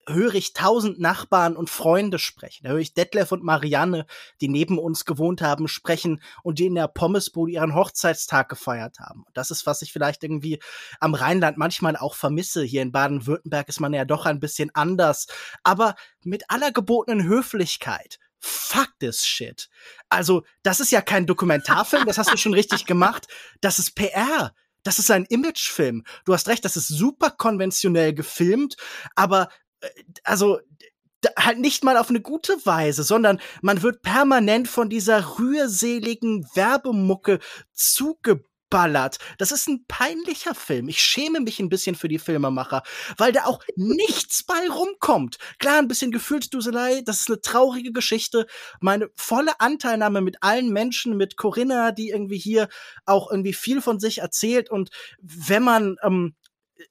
[0.08, 2.64] höre ich tausend Nachbarn und Freunde sprechen.
[2.64, 4.06] Da höre ich Detlef und Marianne,
[4.40, 9.24] die neben uns gewohnt haben, sprechen und die in der Pommesbude ihren Hochzeitstag gefeiert haben.
[9.34, 10.60] Das ist, was ich vielleicht irgendwie
[11.00, 12.62] am Rheinland manchmal auch vermisse.
[12.62, 15.26] Hier in Baden-Württemberg ist man ja doch ein bisschen anders.
[15.64, 19.68] Aber mit aller gebotenen Höflichkeit fuck this shit.
[20.08, 23.26] Also, das ist ja kein Dokumentarfilm, das hast du schon richtig gemacht.
[23.60, 24.54] Das ist PR.
[24.84, 26.04] Das ist ein Imagefilm.
[26.24, 28.76] Du hast recht, das ist super konventionell gefilmt,
[29.16, 29.48] aber
[30.24, 30.58] also
[31.38, 37.40] halt nicht mal auf eine gute Weise, sondern man wird permanent von dieser rührseligen Werbemucke
[37.72, 39.18] zugeballert.
[39.38, 40.88] Das ist ein peinlicher Film.
[40.88, 42.82] Ich schäme mich ein bisschen für die Filmemacher,
[43.16, 45.38] weil da auch nichts bei rumkommt.
[45.58, 48.46] Klar, ein bisschen Gefühlsduselei, das ist eine traurige Geschichte.
[48.80, 52.68] Meine volle Anteilnahme mit allen Menschen, mit Corinna, die irgendwie hier
[53.04, 56.34] auch irgendwie viel von sich erzählt und wenn man ähm,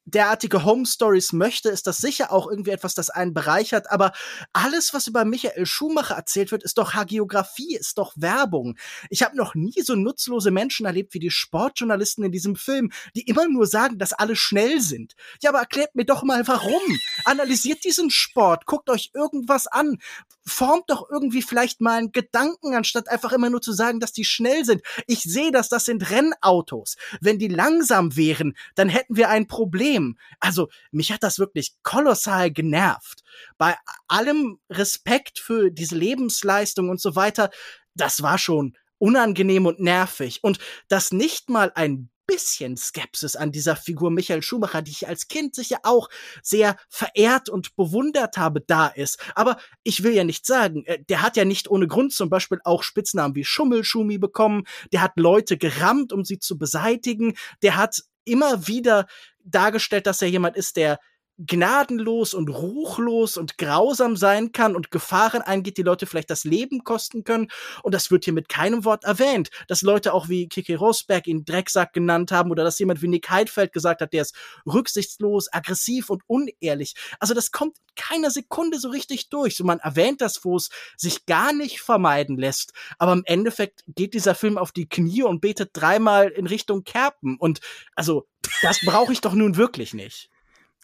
[0.06, 3.92] derartige Home Stories möchte, ist das sicher auch irgendwie etwas, das einen bereichert.
[3.92, 4.14] Aber
[4.54, 8.78] alles, was über Michael Schumacher erzählt wird, ist doch Hagiografie, ist doch Werbung.
[9.10, 13.24] Ich habe noch nie so nutzlose Menschen erlebt wie die Sportjournalisten in diesem Film, die
[13.24, 15.16] immer nur sagen, dass alle schnell sind.
[15.42, 16.82] Ja, aber erklärt mir doch mal, warum.
[17.26, 19.98] Analysiert diesen Sport, guckt euch irgendwas an,
[20.46, 24.26] formt doch irgendwie vielleicht mal einen Gedanken, anstatt einfach immer nur zu sagen, dass die
[24.26, 24.82] schnell sind.
[25.08, 26.98] Ich sehe das, das sind Rennautos.
[27.20, 29.95] Wenn die langsam wären, dann hätten wir ein Problem.
[30.40, 33.24] Also, mich hat das wirklich kolossal genervt.
[33.58, 33.76] Bei
[34.08, 37.50] allem Respekt für diese Lebensleistung und so weiter,
[37.94, 40.40] das war schon unangenehm und nervig.
[40.44, 45.28] Und dass nicht mal ein bisschen Skepsis an dieser Figur Michael Schumacher, die ich als
[45.28, 46.10] Kind sicher auch
[46.42, 49.20] sehr verehrt und bewundert habe, da ist.
[49.36, 52.60] Aber ich will ja nicht sagen, äh, der hat ja nicht ohne Grund zum Beispiel
[52.64, 54.64] auch Spitznamen wie Schummelschumi bekommen.
[54.92, 57.36] Der hat Leute gerammt, um sie zu beseitigen.
[57.62, 59.08] Der hat immer wieder
[59.44, 61.00] dargestellt, dass er jemand ist, der
[61.38, 66.84] gnadenlos und ruchlos und grausam sein kann und Gefahren eingeht, die Leute vielleicht das Leben
[66.84, 67.50] kosten können.
[67.84, 69.50] Und das wird hier mit keinem Wort erwähnt.
[69.68, 73.30] Dass Leute auch wie Kiki Rosberg ihn Drecksack genannt haben oder dass jemand wie Nick
[73.30, 76.96] Heidfeld gesagt hat, der ist rücksichtslos, aggressiv und unehrlich.
[77.20, 79.56] Also das kommt keiner Sekunde so richtig durch.
[79.56, 82.74] So man erwähnt das, wo es sich gar nicht vermeiden lässt.
[82.98, 87.38] Aber im Endeffekt geht dieser Film auf die Knie und betet dreimal in Richtung Kerpen.
[87.38, 87.60] Und
[87.96, 88.28] also,
[88.62, 90.30] das brauche ich doch nun wirklich nicht.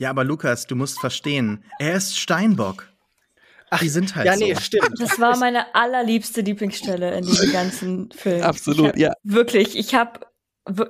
[0.01, 2.91] Ja, aber Lukas, du musst verstehen, er ist Steinbock.
[3.69, 4.43] Ach, die sind halt ja, so.
[4.43, 4.99] nee, stimmt.
[4.99, 8.41] Das war meine allerliebste Lieblingsstelle in diesem ganzen Film.
[8.41, 9.13] Absolut, hab, ja.
[9.21, 10.21] Wirklich, ich habe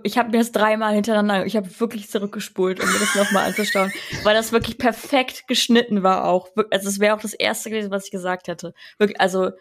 [0.03, 3.91] ich habe mir das dreimal hintereinander, ich habe wirklich zurückgespult, um mir das nochmal anzuschauen,
[4.23, 6.47] weil das wirklich perfekt geschnitten war auch.
[6.71, 8.73] Also es wäre auch das erste gewesen, was ich gesagt hätte.
[8.97, 9.51] Wirklich, also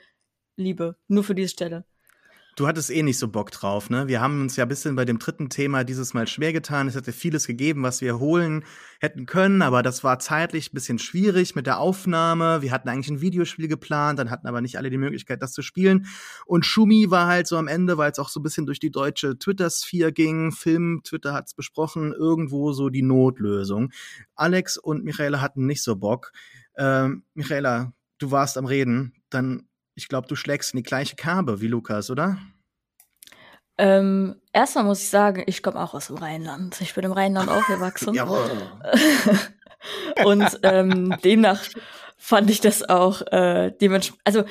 [0.55, 1.85] Liebe, nur für diese Stelle.
[2.57, 4.09] Du hattest eh nicht so Bock drauf, ne?
[4.09, 6.89] Wir haben uns ja ein bisschen bei dem dritten Thema dieses Mal schwer getan.
[6.89, 8.65] Es hätte vieles gegeben, was wir holen
[9.01, 12.61] hätten können, aber das war zeitlich ein bisschen schwierig mit der Aufnahme.
[12.61, 15.63] Wir hatten eigentlich ein Videospiel geplant, dann hatten aber nicht alle die Möglichkeit, das zu
[15.63, 16.07] spielen.
[16.45, 18.91] Und Schumi war halt so am Ende, weil es auch so ein bisschen durch die
[18.91, 20.53] deutsche Twitter-Sphere ging.
[20.53, 23.91] Film, Twitter hat's besprochen, irgendwo so die Notlösung.
[24.35, 26.33] Alex und Michaela hatten nicht so Bock.
[26.77, 29.70] Ähm, Michaela, du warst am Reden, dann
[30.01, 32.39] ich glaube, du schlägst in die gleiche Kerbe wie Lukas, oder?
[33.77, 36.81] Ähm, erstmal muss ich sagen, ich komme auch aus dem Rheinland.
[36.81, 38.19] Ich bin im Rheinland aufgewachsen.
[40.25, 41.63] Und ähm, demnach
[42.17, 44.23] fand ich das auch äh, dementsprechend.
[44.25, 44.45] Also,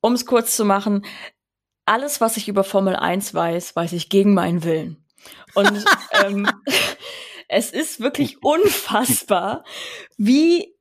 [0.00, 1.04] um es kurz zu machen,
[1.84, 5.04] alles, was ich über Formel 1 weiß, weiß ich gegen meinen Willen.
[5.54, 5.84] Und
[6.24, 6.48] ähm,
[7.48, 9.64] es ist wirklich unfassbar,
[10.16, 10.72] wie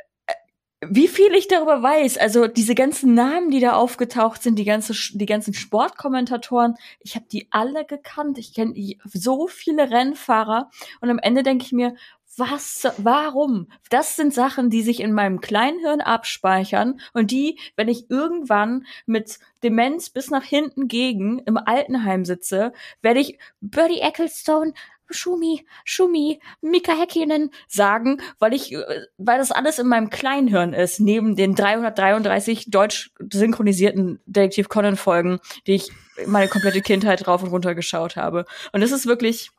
[0.88, 4.93] wie viel ich darüber weiß, also diese ganzen Namen, die da aufgetaucht sind, die ganze,
[5.13, 8.39] die ganzen Sportkommentatoren, ich habe die alle gekannt.
[8.39, 8.73] Ich kenne
[9.05, 11.95] so viele Rennfahrer und am Ende denke ich mir,
[12.38, 13.67] was, warum?
[13.89, 19.39] Das sind Sachen, die sich in meinem Kleinhirn abspeichern und die, wenn ich irgendwann mit
[19.63, 24.73] Demenz bis nach hinten gegen im Altenheim sitze, werde ich Birdie Ecclestone
[25.14, 30.99] Schumi, Schumi, Mika Häkkinen sagen, weil ich, äh, weil das alles in meinem Kleinhirn ist,
[30.99, 35.91] neben den 333 deutsch synchronisierten Detektiv Conan Folgen, die ich
[36.26, 38.45] meine komplette Kindheit drauf und runter geschaut habe.
[38.72, 39.51] Und das ist wirklich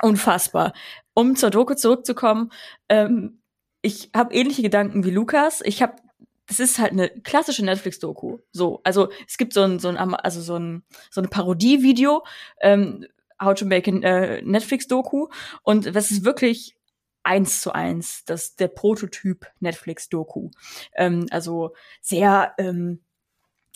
[0.00, 0.72] unfassbar.
[1.14, 2.50] Um zur Doku zurückzukommen,
[2.88, 3.40] ähm,
[3.82, 5.60] ich habe ähnliche Gedanken wie Lukas.
[5.64, 5.96] Ich habe
[6.46, 8.38] das ist halt eine klassische Netflix-Doku.
[8.52, 12.24] So, also es gibt so ein, so ein, also so ein, so eine Parodie-Video,
[12.60, 13.06] ähm,
[13.42, 15.28] How to Make a äh, Netflix-Doku.
[15.62, 16.76] Und das ist wirklich
[17.22, 20.50] eins zu eins, das der Prototyp Netflix-Doku.
[20.94, 23.00] Ähm, also sehr ähm,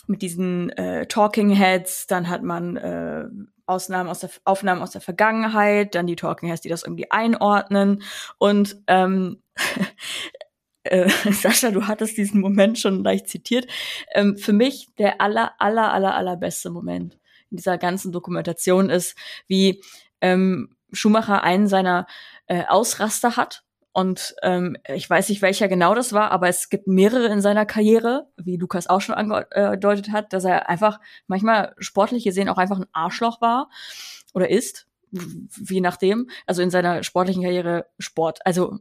[0.07, 3.25] mit diesen äh, Talking Heads, dann hat man äh,
[3.65, 8.03] Ausnahmen aus der Aufnahmen aus der Vergangenheit, dann die Talking Heads, die das irgendwie einordnen
[8.37, 9.41] und ähm,
[10.83, 13.67] äh, Sascha, du hattest diesen Moment schon leicht zitiert.
[14.13, 17.19] Ähm, für mich der aller aller aller allerbeste Moment
[17.51, 19.15] in dieser ganzen Dokumentation ist,
[19.47, 19.81] wie
[20.21, 22.07] ähm, Schumacher einen seiner
[22.47, 23.63] äh, Ausraster hat.
[23.93, 27.65] Und ähm, ich weiß nicht, welcher genau das war, aber es gibt mehrere in seiner
[27.65, 32.77] Karriere, wie Lukas auch schon angedeutet hat, dass er einfach manchmal sportlich gesehen auch einfach
[32.77, 33.71] ein Arschloch war
[34.35, 36.29] oder ist, je nachdem.
[36.45, 38.45] Also in seiner sportlichen Karriere Sport.
[38.45, 38.77] Also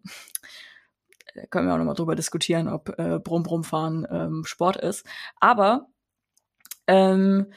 [1.51, 5.07] können wir auch nochmal drüber diskutieren, ob äh, Brumm-Brumm-Fahren ähm, Sport ist.
[5.41, 5.89] Aber
[6.87, 7.53] ähm,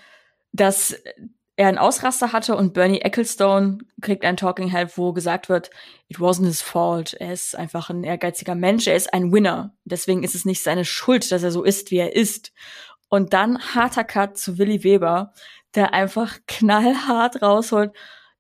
[0.52, 0.96] dass
[1.60, 5.70] er einen Ausraster hatte und Bernie Ecclestone kriegt ein Talking Head, wo gesagt wird,
[6.08, 7.14] it wasn't his fault.
[7.16, 9.76] Er ist einfach ein ehrgeiziger Mensch, er ist ein Winner.
[9.84, 12.54] Deswegen ist es nicht seine Schuld, dass er so ist, wie er ist.
[13.10, 15.34] Und dann harter Cut zu Willy Weber,
[15.76, 17.92] der einfach knallhart rausholt.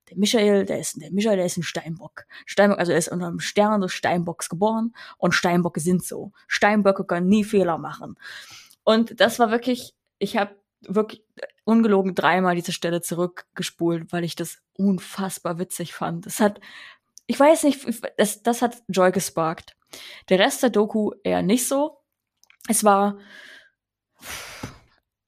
[0.09, 2.23] Der Michael, der ist, der Michael, der ist ein Steinbock.
[2.45, 6.31] Steinbock, also er ist unter dem Stern des Steinbocks geboren und Steinbocke sind so.
[6.47, 8.15] Steinböcke können nie Fehler machen.
[8.85, 11.21] Und das war wirklich, ich habe wirklich
[11.63, 16.25] ungelogen dreimal diese Stelle zurückgespult, weil ich das unfassbar witzig fand.
[16.25, 16.59] Es hat,
[17.27, 17.85] ich weiß nicht,
[18.17, 19.75] das, das hat Joy gesparkt.
[20.29, 21.97] Der Rest der Doku eher nicht so.
[22.67, 23.17] Es war,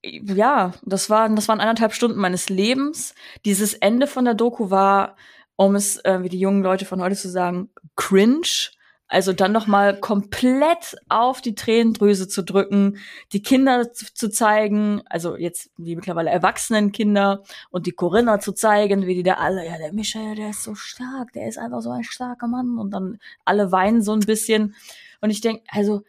[0.03, 3.13] ja, das waren, das waren anderthalb Stunden meines Lebens.
[3.45, 5.15] Dieses Ende von der Doku war,
[5.55, 8.71] um es, äh, wie die jungen Leute von heute zu sagen, cringe.
[9.12, 12.97] Also dann noch mal komplett auf die Tränendrüse zu drücken,
[13.34, 18.53] die Kinder zu, zu, zeigen, also jetzt die mittlerweile erwachsenen Kinder und die Corinna zu
[18.53, 21.82] zeigen, wie die da alle, ja, der Michael, der ist so stark, der ist einfach
[21.82, 24.76] so ein starker Mann und dann alle weinen so ein bisschen
[25.20, 26.03] und ich denke, also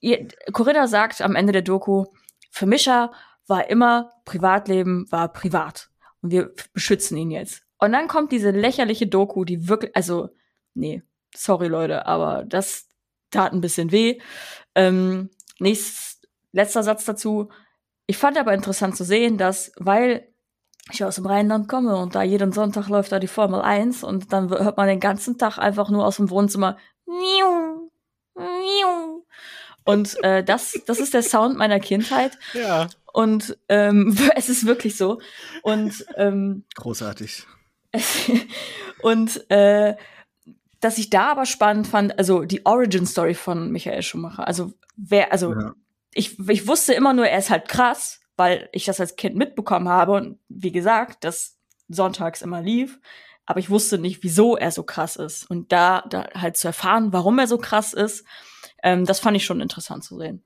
[0.00, 2.06] ihr, Corinna sagt am Ende der Doku,
[2.50, 3.12] für Mischa
[3.46, 5.90] war immer Privatleben war privat
[6.22, 7.64] und wir beschützen ihn jetzt.
[7.76, 10.30] Und dann kommt diese lächerliche Doku, die wirklich, also
[10.72, 11.02] nee,
[11.34, 12.88] sorry Leute, aber das
[13.30, 14.20] tat ein bisschen weh.
[14.74, 16.20] Ähm, nächstes,
[16.52, 17.48] letzter Satz dazu.
[18.06, 20.28] Ich fand aber interessant zu sehen, dass, weil
[20.90, 24.32] ich aus dem Rheinland komme und da jeden Sonntag läuft da die Formel 1 und
[24.32, 26.76] dann hört man den ganzen Tag einfach nur aus dem Wohnzimmer
[29.84, 32.38] und äh, das, das ist der Sound meiner Kindheit.
[32.54, 32.88] Ja.
[33.12, 35.20] Und ähm, es ist wirklich so.
[35.62, 37.46] Und ähm, großartig.
[39.02, 39.96] und äh,
[40.82, 44.46] dass ich da aber spannend fand, also die Origin Story von Michael Schumacher.
[44.46, 45.74] Also wer, also ja.
[46.12, 49.88] ich, ich wusste immer nur, er ist halt krass, weil ich das als Kind mitbekommen
[49.88, 51.56] habe und wie gesagt, das
[51.88, 52.98] sonntags immer lief.
[53.46, 55.48] Aber ich wusste nicht, wieso er so krass ist.
[55.48, 58.24] Und da, da halt zu erfahren, warum er so krass ist,
[58.82, 60.44] ähm, das fand ich schon interessant zu sehen.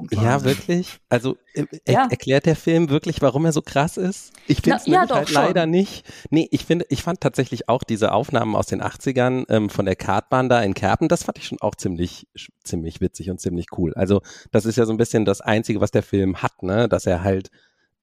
[0.00, 0.14] Punkt.
[0.14, 0.98] Ja, wirklich?
[1.08, 2.06] Also äh, er ja.
[2.10, 4.32] erklärt der Film wirklich, warum er so krass ist?
[4.46, 6.06] Ich finde es ja, halt leider nicht.
[6.30, 9.96] Nee, ich finde, ich fand tatsächlich auch diese Aufnahmen aus den 80ern ähm, von der
[9.96, 12.26] Kartbahn da in Kerpen, das fand ich schon auch ziemlich,
[12.62, 13.94] ziemlich witzig und ziemlich cool.
[13.94, 16.88] Also das ist ja so ein bisschen das Einzige, was der Film hat, ne?
[16.88, 17.50] Dass er halt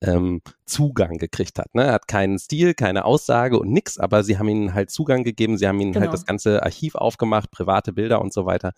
[0.04, 1.74] ähm, Zugang gekriegt hat.
[1.74, 1.84] Ne?
[1.84, 5.58] Er hat keinen Stil, keine Aussage und nix, aber sie haben ihnen halt Zugang gegeben,
[5.58, 6.12] sie haben ihnen halt genau.
[6.12, 8.74] halt das ganze Archiv aufgemacht, private Bilder und so weiter.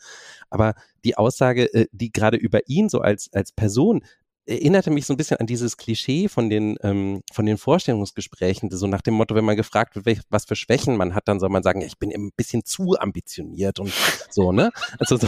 [0.49, 4.03] Aber die Aussage, äh, die gerade über ihn so als, als Person
[4.45, 8.87] erinnerte mich so ein bisschen an dieses Klischee von den, ähm, von den Vorstellungsgesprächen, so
[8.87, 11.63] nach dem Motto, wenn man gefragt wird, was für Schwächen man hat, dann soll man
[11.63, 13.91] sagen, ich bin ein bisschen zu ambitioniert und
[14.29, 14.71] so, ne?
[14.99, 15.27] Also so,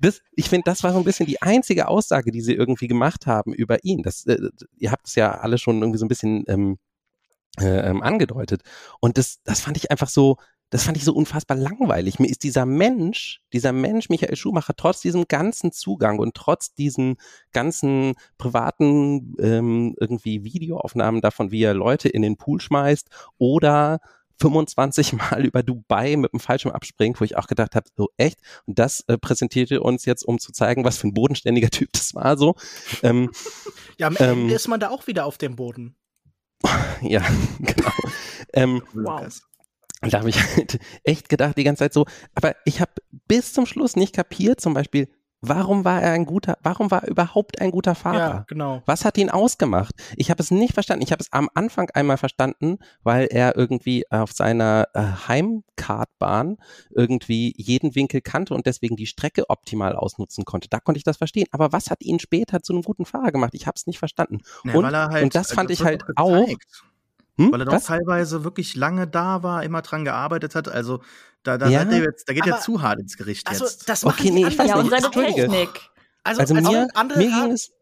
[0.00, 3.26] das, ich finde, das war so ein bisschen die einzige Aussage, die sie irgendwie gemacht
[3.26, 4.02] haben über ihn.
[4.02, 6.78] Das, äh, ihr habt es ja alle schon irgendwie so ein bisschen ähm,
[7.60, 8.62] äh, ähm, angedeutet.
[9.00, 10.36] Und das, das fand ich einfach so,
[10.70, 12.18] das fand ich so unfassbar langweilig.
[12.18, 17.16] Mir ist dieser Mensch, dieser Mensch Michael Schumacher, trotz diesem ganzen Zugang und trotz diesen
[17.52, 23.08] ganzen privaten ähm, irgendwie Videoaufnahmen davon, wie er Leute in den Pool schmeißt
[23.38, 24.00] oder
[24.40, 28.38] 25 Mal über Dubai mit dem Fallschirm abspringt, wo ich auch gedacht habe, so echt.
[28.66, 32.14] Und das äh, präsentierte uns jetzt, um zu zeigen, was für ein bodenständiger Typ das
[32.14, 32.36] war.
[32.36, 32.54] So.
[33.02, 33.30] Ähm,
[33.96, 35.96] ja, am Ende ähm, ist man da auch wieder auf dem Boden.
[37.02, 37.22] ja,
[37.58, 37.92] genau.
[38.52, 39.26] Ähm, wow.
[40.00, 42.92] Und da habe ich halt echt gedacht die ganze Zeit so, aber ich habe
[43.26, 45.08] bis zum Schluss nicht kapiert, zum Beispiel,
[45.40, 48.18] warum war er ein guter, warum war er überhaupt ein guter Fahrer?
[48.18, 48.82] Ja, genau.
[48.86, 49.94] Was hat ihn ausgemacht?
[50.16, 51.02] Ich habe es nicht verstanden.
[51.02, 56.56] Ich habe es am Anfang einmal verstanden, weil er irgendwie auf seiner äh, Heimkartbahn
[56.90, 60.68] irgendwie jeden Winkel kannte und deswegen die Strecke optimal ausnutzen konnte.
[60.68, 61.46] Da konnte ich das verstehen.
[61.52, 63.54] Aber was hat ihn später zu einem guten Fahrer gemacht?
[63.54, 64.38] Ich habe es nicht verstanden.
[64.64, 66.48] Ja, und, halt, und, das fand also, ich halt auch.
[67.38, 67.52] Hm?
[67.52, 70.68] Weil er doch teilweise wirklich lange da war, immer dran gearbeitet hat.
[70.68, 71.00] Also
[71.44, 73.88] da, da, ja, jetzt, da geht er zu hart ins Gericht also, jetzt.
[73.88, 74.84] Das okay, nee, ich weiß ja, nicht.
[74.84, 75.68] und seine Technik.
[76.24, 77.72] Also, also, also mir, mir ging es,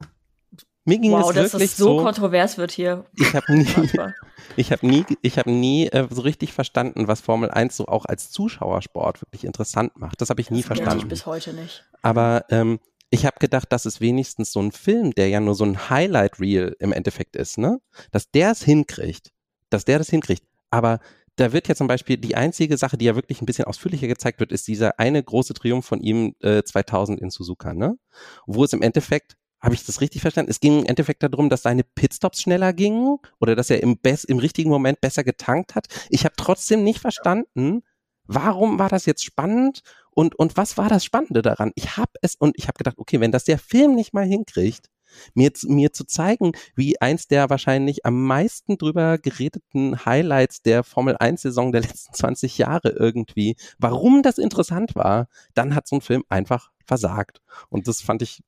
[0.85, 3.07] mir ging wow, es wirklich dass es so, so kontrovers wird hier.
[3.17, 3.67] Ich habe nie,
[4.57, 8.05] ich habe nie, ich habe nie äh, so richtig verstanden, was Formel 1 so auch
[8.05, 10.21] als Zuschauersport wirklich interessant macht.
[10.21, 10.99] Das habe ich nie das verstanden.
[10.99, 11.85] Ich bis heute nicht.
[12.03, 12.79] Aber ähm,
[13.11, 16.39] ich habe gedacht, das ist wenigstens so ein Film, der ja nur so ein Highlight
[16.39, 17.81] Reel im Endeffekt ist, ne?
[18.11, 19.33] Dass der es hinkriegt,
[19.71, 20.45] dass der das hinkriegt.
[20.71, 21.01] Aber
[21.37, 24.41] da wird ja zum Beispiel die einzige Sache, die ja wirklich ein bisschen ausführlicher gezeigt
[24.41, 27.99] wird, ist dieser eine große Triumph von ihm äh, 2000 in Suzuka, ne?
[28.47, 30.51] Wo es im Endeffekt habe ich das richtig verstanden?
[30.51, 33.99] Es ging im Endeffekt darum, dass seine Pitstops schneller gingen oder dass er im,
[34.29, 35.87] im richtigen Moment besser getankt hat.
[36.09, 37.83] Ich habe trotzdem nicht verstanden,
[38.25, 41.73] warum war das jetzt spannend und, und was war das Spannende daran?
[41.75, 44.89] Ich habe es und ich habe gedacht, okay, wenn das der Film nicht mal hinkriegt,
[45.35, 51.17] mir, mir zu zeigen, wie eins der wahrscheinlich am meisten drüber geredeten Highlights der Formel
[51.19, 56.03] 1 Saison der letzten 20 Jahre irgendwie, warum das interessant war, dann hat so ein
[56.03, 57.41] Film einfach versagt.
[57.69, 58.43] Und das fand ich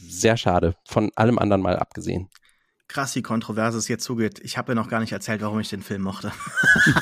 [0.00, 2.28] sehr schade, von allem anderen mal abgesehen
[2.92, 4.38] krass, wie kontrovers es jetzt zugeht.
[4.42, 6.30] Ich habe ja noch gar nicht erzählt, warum ich den Film mochte.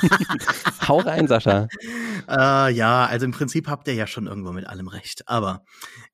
[0.88, 1.68] Hau rein, Sascha.
[2.28, 5.26] Äh, ja, also im Prinzip habt ihr ja schon irgendwo mit allem recht.
[5.26, 5.64] Aber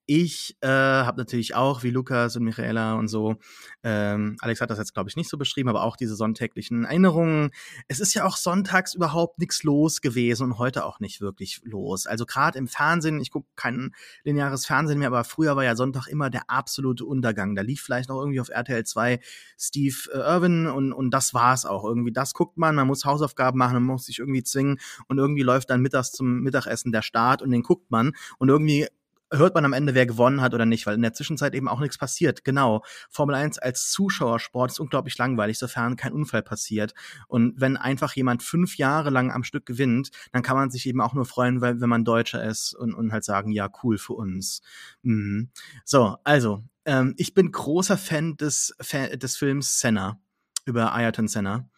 [0.07, 3.35] ich äh, habe natürlich auch, wie Lukas und Michaela und so,
[3.83, 7.51] ähm, Alex hat das jetzt, glaube ich, nicht so beschrieben, aber auch diese sonntäglichen Erinnerungen.
[7.89, 12.07] Es ist ja auch sonntags überhaupt nichts los gewesen und heute auch nicht wirklich los.
[12.07, 13.93] Also gerade im Fernsehen, ich gucke kein
[14.23, 17.53] lineares Fernsehen mehr, aber früher war ja Sonntag immer der absolute Untergang.
[17.55, 19.19] Da lief vielleicht noch irgendwie auf RTL 2
[19.59, 21.83] Steve äh, Irwin und, und das war's auch.
[21.83, 24.79] Irgendwie das guckt man, man muss Hausaufgaben machen, man muss sich irgendwie zwingen
[25.09, 28.87] und irgendwie läuft dann mittags zum Mittagessen der Start und den guckt man und irgendwie
[29.31, 31.79] hört man am Ende, wer gewonnen hat oder nicht, weil in der Zwischenzeit eben auch
[31.79, 32.43] nichts passiert.
[32.43, 32.83] Genau.
[33.09, 36.93] Formel 1 als Zuschauersport ist unglaublich langweilig, sofern kein Unfall passiert.
[37.27, 41.01] Und wenn einfach jemand fünf Jahre lang am Stück gewinnt, dann kann man sich eben
[41.01, 44.13] auch nur freuen, weil, wenn man Deutscher ist und, und halt sagen, ja, cool für
[44.13, 44.61] uns.
[45.01, 45.49] Mhm.
[45.83, 48.75] So, also, ähm, ich bin großer Fan des,
[49.13, 50.19] des Films Senna
[50.65, 51.69] über Ayrton Senna.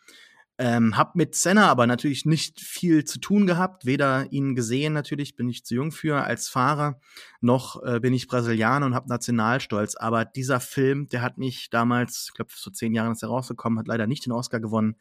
[0.62, 5.38] Ähm, hab mit Senna aber natürlich nicht viel zu tun gehabt, weder ihn gesehen natürlich,
[5.38, 7.00] bin ich zu jung für als Fahrer,
[7.40, 9.96] noch äh, bin ich Brasilianer und hab Nationalstolz.
[9.96, 13.80] Aber dieser Film, der hat mich damals, ich glaube, so zehn Jahren ist er rausgekommen,
[13.80, 14.98] hat leider nicht den Oscar gewonnen.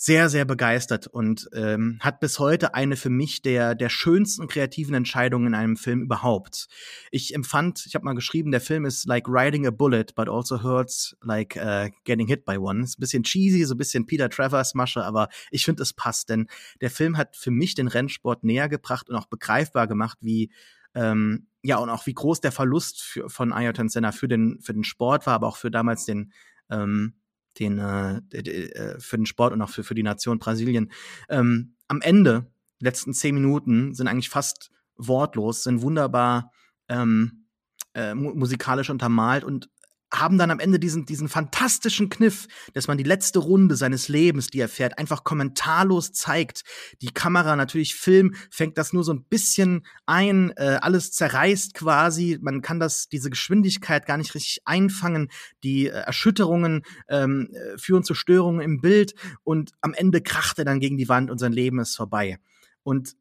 [0.00, 4.94] Sehr, sehr begeistert und ähm, hat bis heute eine für mich der, der schönsten kreativen
[4.94, 6.68] Entscheidungen in einem Film überhaupt.
[7.10, 10.62] Ich empfand, ich habe mal geschrieben, der Film ist like riding a bullet, but also
[10.62, 12.84] hurts like uh, getting hit by one.
[12.84, 16.28] Ist ein bisschen cheesy, so ein bisschen Peter Travers Masche, aber ich finde, es passt,
[16.28, 16.46] denn
[16.80, 20.52] der Film hat für mich den Rennsport näher gebracht und auch begreifbar gemacht, wie
[20.94, 24.74] ähm, ja, und auch wie groß der Verlust für, von Ayrton Senna für den, für
[24.74, 26.32] den Sport war, aber auch für damals den,
[26.70, 27.14] ähm,
[27.58, 30.92] den, äh, äh, für den Sport und auch für, für die Nation Brasilien.
[31.28, 32.46] Ähm, am Ende,
[32.80, 36.52] letzten zehn Minuten, sind eigentlich fast wortlos, sind wunderbar
[36.88, 37.46] ähm,
[37.94, 39.70] äh, musikalisch untermalt und
[40.12, 44.48] haben dann am Ende diesen, diesen fantastischen Kniff, dass man die letzte Runde seines Lebens,
[44.48, 46.62] die er fährt, einfach kommentarlos zeigt.
[47.02, 52.38] Die Kamera natürlich Film fängt das nur so ein bisschen ein, äh, alles zerreißt quasi.
[52.40, 55.28] Man kann das, diese Geschwindigkeit gar nicht richtig einfangen.
[55.62, 59.14] Die äh, Erschütterungen ähm, äh, führen zu Störungen im Bild
[59.44, 62.38] und am Ende kracht er dann gegen die Wand und sein Leben ist vorbei.
[62.82, 63.14] Und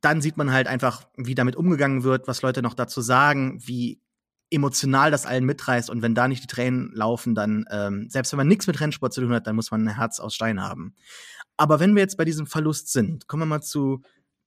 [0.00, 4.00] dann sieht man halt einfach, wie damit umgegangen wird, was Leute noch dazu sagen, wie
[4.50, 8.38] emotional das allen mitreißt und wenn da nicht die Tränen laufen, dann, ähm, selbst wenn
[8.38, 10.94] man nichts mit Rennsport zu tun hat, dann muss man ein Herz aus Stein haben.
[11.56, 14.02] Aber wenn wir jetzt bei diesem Verlust sind, kommen wir mal zu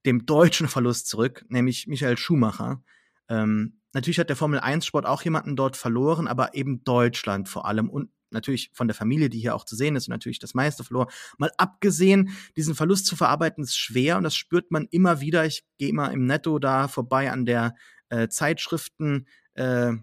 [0.06, 2.82] dem deutschen Verlust zurück, nämlich Michael Schumacher.
[3.30, 8.10] Ähm, natürlich hat der Formel-1-Sport auch jemanden dort verloren, aber eben Deutschland vor allem und
[8.32, 11.10] natürlich von der Familie, die hier auch zu sehen ist und natürlich das meiste verloren.
[11.38, 15.46] Mal abgesehen, diesen Verlust zu verarbeiten ist schwer und das spürt man immer wieder.
[15.46, 17.76] Ich gehe immer im Netto da vorbei an der
[18.10, 19.94] äh, Zeitschriften äh,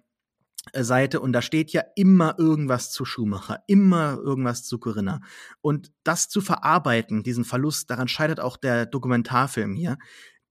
[0.74, 5.20] Seite und da steht ja immer irgendwas zu Schumacher, immer irgendwas zu Corinna.
[5.60, 9.98] Und das zu verarbeiten, diesen Verlust, daran scheitert auch der Dokumentarfilm hier,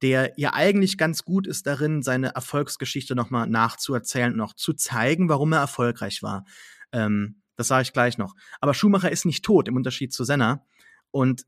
[0.02, 5.30] der ja eigentlich ganz gut ist darin, seine Erfolgsgeschichte nochmal nachzuerzählen und auch zu zeigen,
[5.30, 6.46] warum er erfolgreich war.
[6.92, 8.36] Ähm, das sage ich gleich noch.
[8.60, 10.64] Aber Schumacher ist nicht tot, im Unterschied zu Senna.
[11.12, 11.46] Und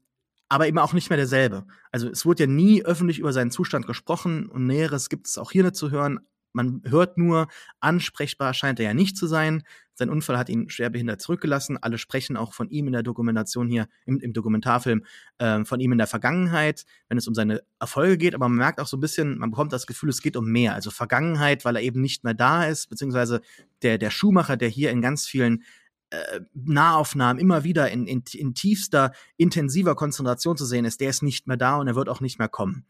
[0.51, 1.67] aber eben auch nicht mehr derselbe.
[1.91, 5.51] Also es wurde ja nie öffentlich über seinen Zustand gesprochen und Näheres gibt es auch
[5.51, 6.19] hier nicht zu hören
[6.53, 7.47] man hört nur,
[7.79, 9.63] ansprechbar scheint er ja nicht zu sein.
[9.93, 11.77] Sein Unfall hat ihn schwerbehindert zurückgelassen.
[11.77, 15.03] Alle sprechen auch von ihm in der Dokumentation hier, im, im Dokumentarfilm,
[15.39, 18.33] äh, von ihm in der Vergangenheit, wenn es um seine Erfolge geht.
[18.33, 20.73] Aber man merkt auch so ein bisschen, man bekommt das Gefühl, es geht um mehr.
[20.73, 23.41] Also Vergangenheit, weil er eben nicht mehr da ist, beziehungsweise
[23.81, 25.63] der, der Schuhmacher, der hier in ganz vielen
[26.11, 31.23] äh, Nahaufnahmen immer wieder in, in, in tiefster, intensiver Konzentration zu sehen ist, der ist
[31.23, 32.85] nicht mehr da und er wird auch nicht mehr kommen.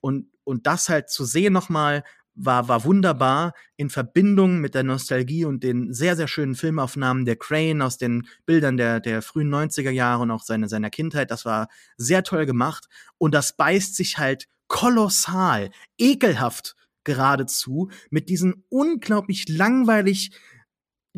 [0.00, 2.02] Und, und das halt zu sehen nochmal,
[2.34, 7.36] war, war wunderbar in Verbindung mit der Nostalgie und den sehr, sehr schönen Filmaufnahmen der
[7.36, 11.30] Crane aus den Bildern der, der frühen 90er Jahre und auch seine, seiner Kindheit.
[11.30, 12.86] Das war sehr toll gemacht
[13.18, 20.30] und das beißt sich halt kolossal, ekelhaft geradezu mit diesen unglaublich langweilig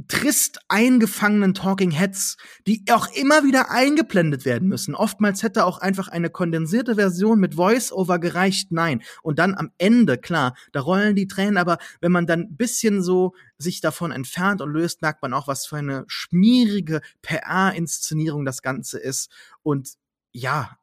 [0.09, 4.95] trist eingefangenen Talking Heads, die auch immer wieder eingeblendet werden müssen.
[4.95, 8.73] Oftmals hätte auch einfach eine kondensierte Version mit Voice-Over gereicht.
[8.73, 9.03] Nein.
[9.23, 13.03] Und dann am Ende, klar, da rollen die Tränen, aber wenn man dann ein bisschen
[13.03, 18.63] so sich davon entfernt und löst, merkt man auch, was für eine schmierige PR-Inszenierung das
[18.63, 19.31] Ganze ist.
[19.63, 19.95] Und
[20.33, 20.77] ja,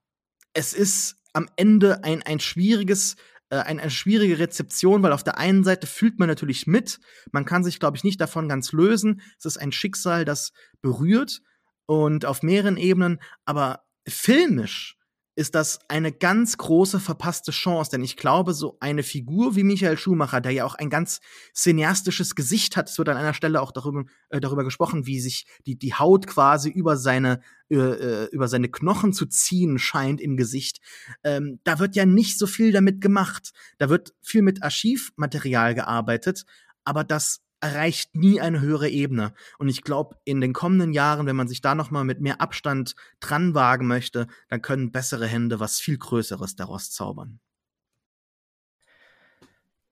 [0.53, 3.15] es ist am Ende ein, ein schwieriges
[3.51, 6.99] eine, eine schwierige Rezeption, weil auf der einen Seite fühlt man natürlich mit,
[7.31, 9.21] man kann sich, glaube ich, nicht davon ganz lösen.
[9.37, 11.41] Es ist ein Schicksal, das berührt
[11.85, 14.97] und auf mehreren Ebenen, aber filmisch
[15.35, 19.97] ist das eine ganz große verpasste Chance, denn ich glaube, so eine Figur wie Michael
[19.97, 21.21] Schumacher, der ja auch ein ganz
[21.53, 25.45] cineastisches Gesicht hat, es wird an einer Stelle auch darüber, äh, darüber gesprochen, wie sich
[25.65, 30.35] die, die Haut quasi über seine, äh, äh, über seine Knochen zu ziehen scheint im
[30.35, 30.81] Gesicht.
[31.23, 33.51] Ähm, da wird ja nicht so viel damit gemacht.
[33.77, 36.43] Da wird viel mit Archivmaterial gearbeitet,
[36.83, 39.33] aber das erreicht nie eine höhere Ebene.
[39.57, 42.41] Und ich glaube, in den kommenden Jahren, wenn man sich da noch mal mit mehr
[42.41, 47.39] Abstand dran wagen möchte, dann können bessere Hände was viel Größeres daraus zaubern.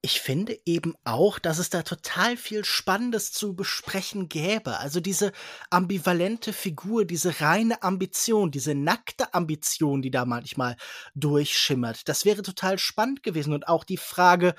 [0.02, 4.78] Ich finde eben auch, dass es da total viel Spannendes zu besprechen gäbe.
[4.78, 5.30] Also diese
[5.68, 10.76] ambivalente Figur, diese reine Ambition, diese nackte Ambition, die da manchmal
[11.14, 12.08] durchschimmert.
[12.08, 13.52] Das wäre total spannend gewesen.
[13.52, 14.54] Und auch die Frage,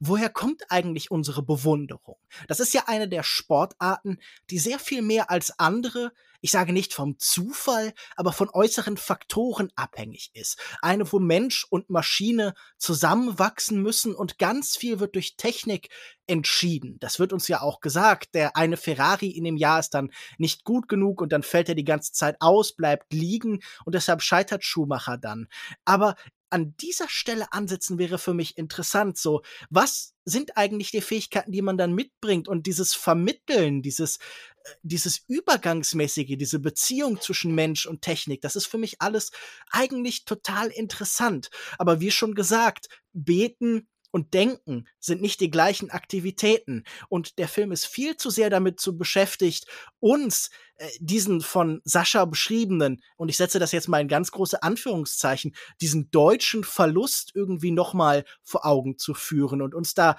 [0.00, 2.18] woher kommt eigentlich unsere Bewunderung?
[2.48, 4.18] Das ist ja eine der Sportarten,
[4.50, 9.72] die sehr viel mehr als andere ich sage nicht vom Zufall, aber von äußeren Faktoren
[9.74, 10.58] abhängig ist.
[10.80, 15.88] Eine, wo Mensch und Maschine zusammenwachsen müssen und ganz viel wird durch Technik
[16.26, 16.98] entschieden.
[17.00, 18.34] Das wird uns ja auch gesagt.
[18.34, 21.74] Der eine Ferrari in dem Jahr ist dann nicht gut genug und dann fällt er
[21.74, 25.48] die ganze Zeit aus, bleibt liegen und deshalb scheitert Schumacher dann.
[25.84, 26.16] Aber
[26.50, 29.18] an dieser Stelle ansetzen wäre für mich interessant.
[29.18, 34.16] So, was sind eigentlich die Fähigkeiten, die man dann mitbringt und dieses Vermitteln, dieses,
[34.64, 39.30] äh, dieses Übergangsmäßige, diese Beziehung zwischen Mensch und Technik, das ist für mich alles
[39.70, 41.50] eigentlich total interessant.
[41.78, 46.84] Aber wie schon gesagt, beten, und Denken sind nicht die gleichen Aktivitäten.
[47.08, 49.66] Und der Film ist viel zu sehr damit zu beschäftigt,
[50.00, 54.62] uns äh, diesen von Sascha beschriebenen, und ich setze das jetzt mal in ganz große
[54.62, 60.16] Anführungszeichen, diesen deutschen Verlust irgendwie nochmal vor Augen zu führen und uns da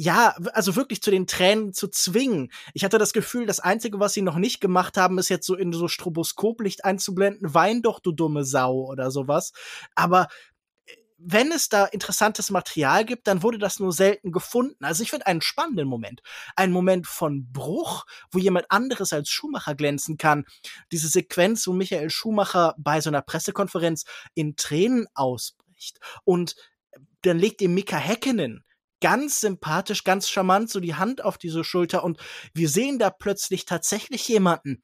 [0.00, 2.52] ja, also wirklich zu den Tränen zu zwingen.
[2.72, 5.56] Ich hatte das Gefühl, das Einzige, was sie noch nicht gemacht haben, ist jetzt so
[5.56, 9.52] in so Stroboskoplicht einzublenden, wein doch, du dumme Sau oder sowas.
[9.96, 10.28] Aber
[11.18, 14.84] wenn es da interessantes Material gibt, dann wurde das nur selten gefunden.
[14.84, 16.22] Also ich finde einen spannenden Moment.
[16.54, 20.44] Ein Moment von Bruch, wo jemand anderes als Schumacher glänzen kann.
[20.92, 24.04] Diese Sequenz, wo Michael Schumacher bei so einer Pressekonferenz
[24.34, 25.98] in Tränen ausbricht.
[26.24, 26.54] Und
[27.22, 28.64] dann legt ihm Mika Häkkinen
[29.00, 32.18] ganz sympathisch, ganz charmant so die Hand auf diese Schulter und
[32.52, 34.82] wir sehen da plötzlich tatsächlich jemanden,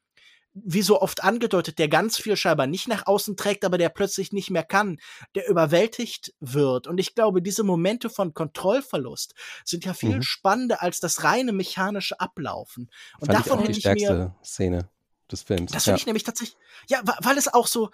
[0.55, 4.31] wie so oft angedeutet, der ganz viel scheinbar nicht nach außen trägt, aber der plötzlich
[4.31, 4.99] nicht mehr kann,
[5.35, 6.87] der überwältigt wird.
[6.87, 10.23] Und ich glaube, diese Momente von Kontrollverlust sind ja viel mhm.
[10.23, 12.89] spannender als das reine mechanische Ablaufen.
[13.19, 14.89] Und Fand davon ich auch die stärkste mir, Szene
[15.29, 15.73] des Films.
[15.73, 16.01] Das finde ja.
[16.01, 16.57] ich nämlich tatsächlich,
[16.89, 17.89] ja, weil es auch so,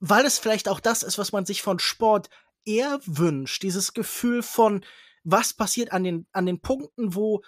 [0.00, 2.30] weil es vielleicht auch das ist, was man sich von Sport
[2.64, 4.84] eher wünscht, dieses Gefühl von,
[5.22, 7.42] was passiert an den, an den Punkten, wo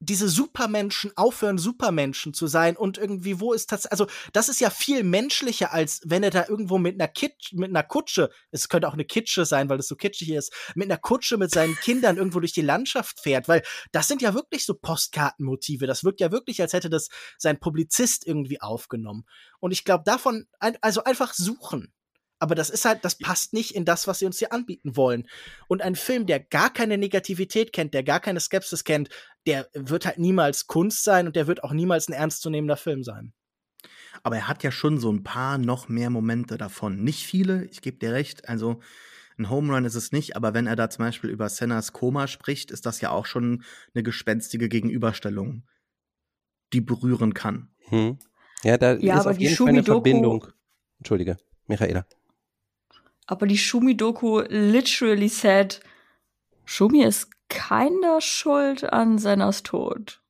[0.00, 4.70] diese Supermenschen aufhören, Supermenschen zu sein und irgendwie, wo ist das, also das ist ja
[4.70, 8.88] viel menschlicher, als wenn er da irgendwo mit einer Kitsch, mit einer Kutsche, es könnte
[8.88, 12.16] auch eine Kitsche sein, weil es so kitschig ist, mit einer Kutsche mit seinen Kindern
[12.16, 16.30] irgendwo durch die Landschaft fährt, weil das sind ja wirklich so Postkartenmotive, das wirkt ja
[16.30, 19.24] wirklich, als hätte das sein Publizist irgendwie aufgenommen.
[19.58, 20.46] Und ich glaube, davon,
[20.80, 21.92] also einfach suchen,
[22.38, 25.26] aber das ist halt, das passt nicht in das, was sie uns hier anbieten wollen.
[25.66, 29.08] Und ein Film, der gar keine Negativität kennt, der gar keine Skepsis kennt,
[29.46, 33.32] der wird halt niemals Kunst sein und der wird auch niemals ein ernstzunehmender Film sein.
[34.22, 37.02] Aber er hat ja schon so ein paar noch mehr Momente davon.
[37.02, 38.48] Nicht viele, ich gebe dir recht.
[38.48, 38.80] Also
[39.38, 42.26] ein Home Run ist es nicht, aber wenn er da zum Beispiel über Sennas Koma
[42.26, 43.62] spricht, ist das ja auch schon
[43.94, 45.62] eine gespenstige Gegenüberstellung,
[46.72, 47.70] die berühren kann.
[47.88, 48.18] Hm.
[48.64, 50.48] Ja, da ja, ist auf jeden Fall eine Verbindung.
[50.98, 51.36] Entschuldige,
[51.66, 52.04] Michaela.
[53.28, 55.80] Aber die Schumi-Doku literally said,
[56.64, 60.22] Schumi ist keiner schuld an Sennas Tod.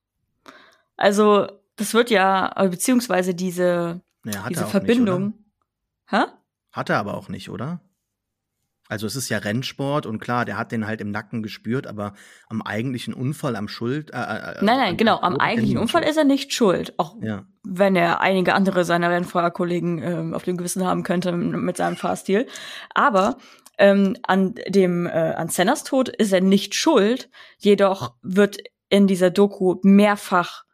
[0.96, 1.46] Also,
[1.76, 5.26] das wird ja, beziehungsweise diese, naja, diese Verbindung.
[5.26, 5.38] Nicht,
[6.10, 6.24] Hä?
[6.72, 7.80] Hat er aber auch nicht, oder?
[8.88, 12.14] Also es ist ja Rennsport und klar, der hat den halt im Nacken gespürt, aber
[12.48, 14.10] am eigentlichen Unfall, am Schuld.
[14.12, 16.94] Äh, äh, äh nein, nein, genau, am eigentlichen Unfall ist er nicht schuld.
[16.98, 17.44] Auch ja.
[17.64, 20.02] wenn er einige andere seiner Rennfahrerkollegen
[20.32, 22.46] äh, auf dem Gewissen haben könnte mit seinem Fahrstil.
[22.94, 23.36] Aber
[23.76, 27.28] ähm, an dem äh, an Sennas Tod ist er nicht schuld,
[27.58, 28.56] jedoch wird
[28.88, 30.64] in dieser Doku mehrfach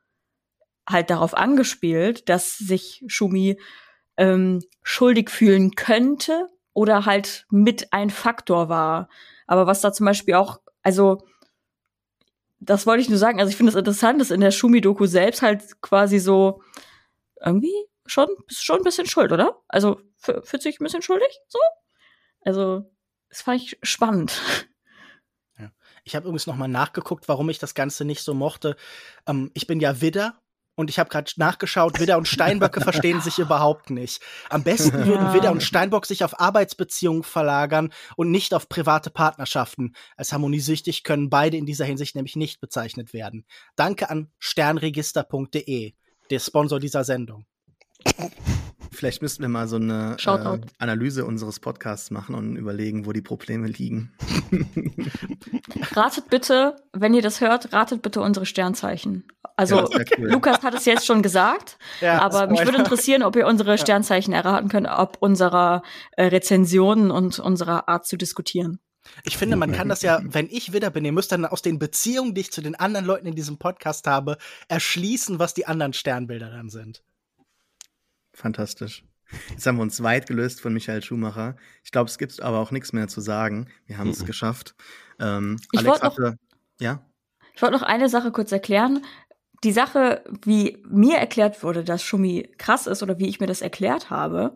[0.89, 3.59] halt darauf angespielt, dass sich Schumi
[4.17, 9.09] ähm, schuldig fühlen könnte oder halt mit ein Faktor war.
[9.47, 11.27] Aber was da zum Beispiel auch, also
[12.61, 13.41] das wollte ich nur sagen.
[13.41, 16.63] Also ich finde es interessant, dass in der Schumi-Doku selbst halt quasi so
[17.41, 17.75] irgendwie
[18.07, 19.63] schon, schon ein bisschen schuld, oder?
[19.69, 21.59] Also fühlt sich ein bisschen schuldig, so?
[22.43, 22.91] Also
[23.29, 24.41] das fand ich spannend.
[26.05, 28.77] Ich habe übrigens noch mal nachgeguckt, warum ich das Ganze nicht so mochte.
[29.27, 30.39] Ähm, ich bin ja Widder
[30.77, 34.21] und ich habe gerade nachgeschaut, Widder und Steinböcke verstehen sich überhaupt nicht.
[34.51, 39.95] Am besten würden Widder und Steinbock sich auf Arbeitsbeziehungen verlagern und nicht auf private Partnerschaften.
[40.17, 43.45] Als harmoniesüchtig können beide in dieser Hinsicht nämlich nicht bezeichnet werden.
[43.77, 45.95] Danke an sternregister.de,
[46.31, 47.47] der Sponsor dieser Sendung.
[48.91, 53.23] Vielleicht müssten wir mal so eine äh, Analyse unseres Podcasts machen und überlegen, wo die
[53.23, 54.13] Probleme liegen.
[55.93, 59.25] ratet bitte, wenn ihr das hört, ratet bitte unsere Sternzeichen.
[59.57, 60.31] Also ja, cool.
[60.31, 64.35] Lukas hat es jetzt schon gesagt, ja, aber mich würde interessieren, ob ihr unsere Sternzeichen
[64.35, 65.83] erraten könnt, ob unserer
[66.13, 68.81] äh, Rezensionen und unserer Art zu diskutieren.
[69.23, 71.79] Ich finde, man kann das ja, wenn ich Widder bin, ihr müsst dann aus den
[71.79, 75.93] Beziehungen, die ich zu den anderen Leuten in diesem Podcast habe, erschließen, was die anderen
[75.93, 77.03] Sternbilder dann sind.
[78.33, 79.05] Fantastisch.
[79.51, 81.57] Jetzt haben wir uns weit gelöst von Michael Schumacher.
[81.83, 83.69] Ich glaube, es gibt aber auch nichts mehr zu sagen.
[83.87, 84.27] Wir haben es mhm.
[84.27, 84.75] geschafft.
[85.19, 86.35] Ähm, ich Alex hatte, noch,
[86.81, 87.05] ja?
[87.55, 89.05] Ich wollte noch eine Sache kurz erklären.
[89.65, 93.63] Die Sache, wie mir erklärt wurde, dass Schumi krass ist oder wie ich mir das
[93.63, 94.55] erklärt habe,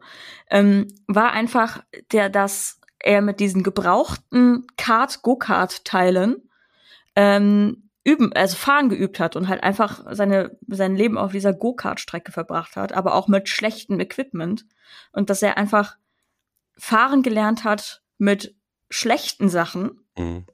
[0.51, 1.83] ähm, war einfach
[2.13, 6.49] der, dass er mit diesen gebrauchten Kart-Go-Kart-Teilen
[7.17, 12.31] ähm, üben, also fahren geübt hat und halt einfach seine, sein Leben auf dieser Go-Kart-Strecke
[12.31, 14.67] verbracht hat, aber auch mit schlechtem Equipment.
[15.13, 15.97] Und dass er einfach
[16.77, 18.55] fahren gelernt hat, mit
[18.91, 20.45] schlechten Sachen, Mhm.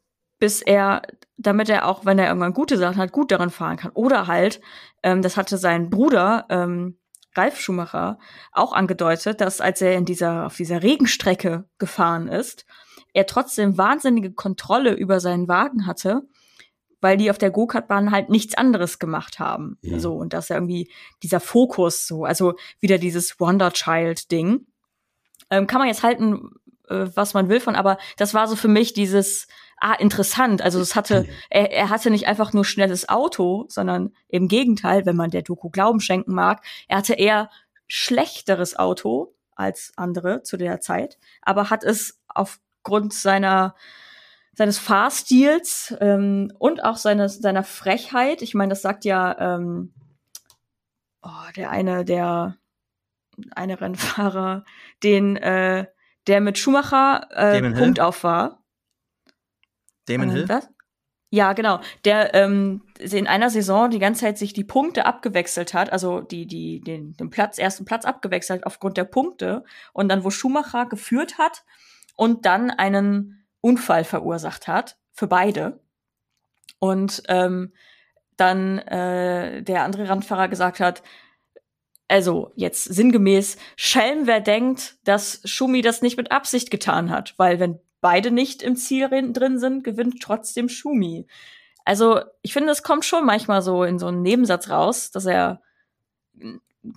[0.45, 1.01] Bis er,
[1.39, 3.93] damit er auch, wenn er irgendwann gute Sachen hat, gut daran fahren kann.
[3.93, 4.61] Oder halt,
[5.03, 6.99] ähm, das hatte sein Bruder, ähm,
[7.35, 8.19] Ralf Schumacher,
[8.53, 12.67] auch angedeutet, dass als er in dieser, auf dieser Regenstrecke gefahren ist,
[13.15, 16.29] er trotzdem wahnsinnige Kontrolle über seinen Wagen hatte,
[17.01, 19.79] weil die auf der Go-Kart-Bahn halt nichts anderes gemacht haben.
[19.81, 19.99] Mhm.
[19.99, 20.91] So, und dass er irgendwie
[21.23, 24.67] dieser Fokus so, also wieder dieses Wonder Child-Ding.
[25.49, 26.51] Ähm, kann man jetzt halten,
[26.91, 29.49] äh, was man will von, aber das war so für mich dieses,
[29.79, 30.63] ah, interessant.
[30.63, 35.17] Also es hatte, er, er hatte nicht einfach nur schnelles Auto, sondern im Gegenteil, wenn
[35.17, 37.51] man der Doku Glauben schenken mag, er hatte eher
[37.87, 43.75] schlechteres Auto als andere zu der Zeit, aber hat es aufgrund seiner
[44.57, 48.41] seines Fahrstils ähm, und auch seines seiner Frechheit.
[48.41, 49.93] Ich meine, das sagt ja ähm,
[51.23, 52.57] oh, der eine der
[53.55, 54.65] eine Rennfahrer,
[55.03, 55.87] den äh,
[56.27, 57.75] der mit Schumacher äh, Hill?
[57.75, 58.64] Punktauf war.
[60.07, 60.49] Damon Äh, Hill?
[60.49, 60.69] Was?
[61.31, 61.81] Ja, genau.
[62.05, 66.47] Der ähm, in einer Saison die ganze Zeit sich die Punkte abgewechselt hat, also die,
[66.47, 71.37] die, den, den Platz, ersten Platz abgewechselt aufgrund der Punkte und dann, wo Schumacher geführt
[71.39, 71.65] hat
[72.15, 75.81] und dann einen Unfall verursacht hat für beide.
[76.79, 77.73] Und ähm,
[78.37, 81.03] dann äh, der andere Randfahrer gesagt hat,
[82.07, 87.59] also jetzt sinngemäß, Schelm, wer denkt, dass Schumi das nicht mit Absicht getan hat, weil
[87.59, 91.27] wenn beide nicht im Ziel rin- drin sind, gewinnt trotzdem Schumi.
[91.87, 95.63] Also ich finde, es kommt schon manchmal so in so einen Nebensatz raus, dass er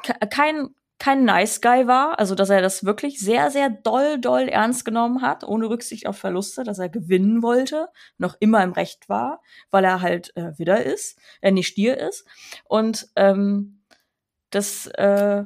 [0.04, 4.50] ke- kein kein Nice Guy war, also dass er das wirklich sehr, sehr doll, doll
[4.50, 9.08] ernst genommen hat, ohne Rücksicht auf Verluste, dass er gewinnen wollte, noch immer im Recht
[9.08, 12.26] war, weil er halt äh, Widder ist, äh, nicht Stier ist.
[12.66, 13.80] Und ähm,
[14.50, 15.46] das, äh,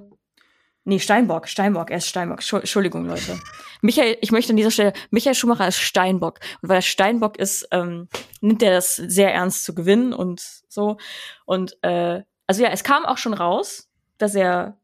[0.84, 2.42] nee, Steinbock, Steinbock, er ist Steinbock.
[2.44, 3.40] Schu- Entschuldigung, Leute.
[3.82, 6.40] Michael, ich möchte an dieser Stelle, Michael Schumacher ist Steinbock.
[6.62, 8.08] Und weil er Steinbock ist, ähm,
[8.42, 10.98] nimmt er das sehr ernst zu gewinnen und so.
[11.46, 14.78] Und äh, also ja, es kam auch schon raus, dass er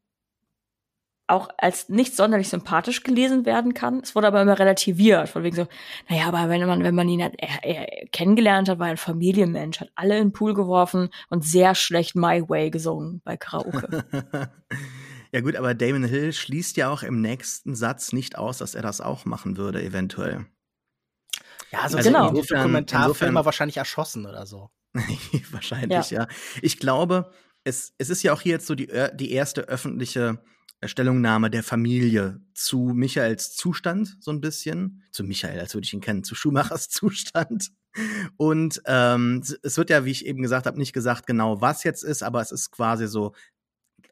[1.29, 3.99] auch als nicht sonderlich sympathisch gelesen werden kann.
[4.01, 5.67] Es wurde aber immer relativiert, von wegen so,
[6.07, 8.97] naja, aber wenn man, wenn man ihn hat, er, er kennengelernt hat, war er ein
[8.97, 14.05] Familienmensch, hat alle in den Pool geworfen und sehr schlecht My Way gesungen bei Karaoke.
[15.31, 18.81] ja gut, aber Damon Hill schließt ja auch im nächsten Satz nicht aus, dass er
[18.81, 20.45] das auch machen würde, eventuell.
[21.71, 22.29] Ja, also, Also genau.
[22.29, 24.69] insofern- Dokumentarfilmer insofern- wahrscheinlich erschossen oder so.
[25.51, 26.27] Wahrscheinlich, ja.
[26.61, 27.31] Ich glaube,
[27.63, 30.41] es, es ist ja auch hier jetzt so die, ö- die erste öffentliche
[30.79, 35.03] äh, Stellungnahme der Familie zu Michaels Zustand, so ein bisschen.
[35.11, 37.69] Zu Michael, als würde ich ihn kennen, zu Schumachers Zustand.
[38.37, 42.03] Und ähm, es wird ja, wie ich eben gesagt habe, nicht gesagt genau, was jetzt
[42.03, 43.33] ist, aber es ist quasi so,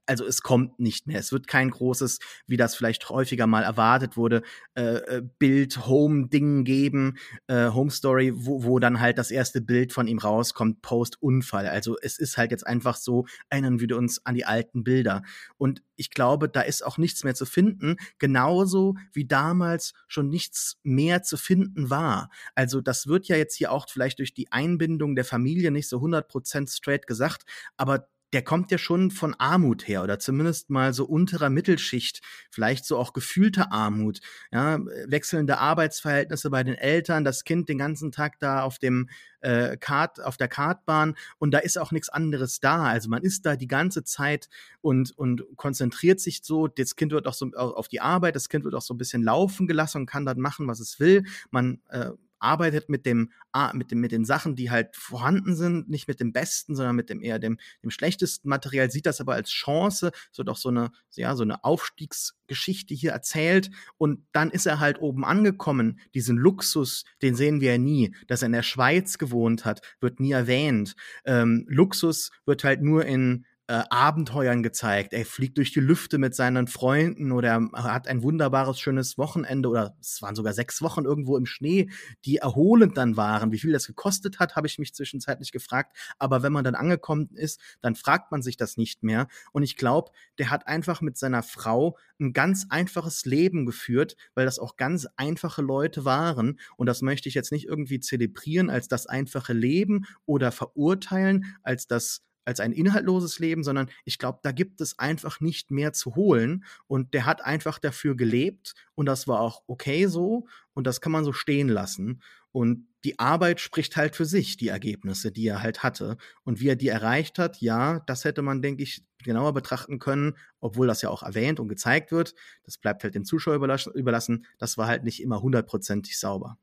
[0.05, 1.19] also es kommt nicht mehr.
[1.19, 4.43] Es wird kein großes, wie das vielleicht häufiger mal erwartet wurde,
[4.75, 7.17] äh, äh, Bild-Home-Ding geben,
[7.47, 11.67] äh, Home-Story, wo, wo dann halt das erste Bild von ihm rauskommt, Post-Unfall.
[11.67, 15.23] Also es ist halt jetzt einfach so, erinnern wir uns an die alten Bilder.
[15.57, 20.77] Und ich glaube, da ist auch nichts mehr zu finden, genauso wie damals schon nichts
[20.83, 22.29] mehr zu finden war.
[22.53, 25.99] Also das wird ja jetzt hier auch vielleicht durch die Einbindung der Familie nicht so
[25.99, 27.43] 100% straight gesagt,
[27.77, 32.21] aber der kommt ja schon von Armut her oder zumindest mal so unterer Mittelschicht,
[32.51, 34.19] vielleicht so auch gefühlte Armut,
[34.51, 39.09] ja, wechselnde Arbeitsverhältnisse bei den Eltern, das Kind den ganzen Tag da auf dem
[39.39, 42.83] äh, Kart, auf der Kartbahn und da ist auch nichts anderes da.
[42.83, 44.49] Also man ist da die ganze Zeit
[44.81, 48.65] und, und konzentriert sich so, das Kind wird auch so auf die Arbeit, das Kind
[48.65, 51.23] wird auch so ein bisschen laufen gelassen und kann dann machen, was es will.
[51.51, 52.09] Man äh,
[52.45, 53.31] arbeitet mit dem,
[53.73, 57.09] mit dem, mit den Sachen, die halt vorhanden sind, nicht mit dem besten, sondern mit
[57.09, 60.91] dem eher dem, dem schlechtesten Material, sieht das aber als Chance, so doch so eine,
[61.15, 65.99] ja, so eine Aufstiegsgeschichte hier erzählt und dann ist er halt oben angekommen.
[66.13, 68.15] Diesen Luxus, den sehen wir ja nie.
[68.27, 70.95] Dass er in der Schweiz gewohnt hat, wird nie erwähnt.
[71.25, 75.13] Ähm, Luxus wird halt nur in äh, Abenteuern gezeigt.
[75.13, 79.69] Er fliegt durch die Lüfte mit seinen Freunden oder er hat ein wunderbares, schönes Wochenende
[79.69, 81.89] oder es waren sogar sechs Wochen irgendwo im Schnee,
[82.25, 83.51] die erholend dann waren.
[83.51, 85.97] Wie viel das gekostet hat, habe ich mich zwischenzeitlich gefragt.
[86.19, 89.27] Aber wenn man dann angekommen ist, dann fragt man sich das nicht mehr.
[89.51, 94.45] Und ich glaube, der hat einfach mit seiner Frau ein ganz einfaches Leben geführt, weil
[94.45, 96.59] das auch ganz einfache Leute waren.
[96.77, 101.87] Und das möchte ich jetzt nicht irgendwie zelebrieren als das einfache Leben oder verurteilen als
[101.87, 106.15] das als ein inhaltloses Leben, sondern ich glaube, da gibt es einfach nicht mehr zu
[106.15, 106.63] holen.
[106.87, 111.11] Und der hat einfach dafür gelebt und das war auch okay so und das kann
[111.11, 112.21] man so stehen lassen.
[112.51, 116.15] Und die Arbeit spricht halt für sich, die Ergebnisse, die er halt hatte.
[116.43, 120.37] Und wie er die erreicht hat, ja, das hätte man, denke ich, genauer betrachten können,
[120.61, 122.33] obwohl das ja auch erwähnt und gezeigt wird.
[122.63, 124.45] Das bleibt halt den Zuschauer überlassen.
[124.57, 126.57] Das war halt nicht immer hundertprozentig sauber.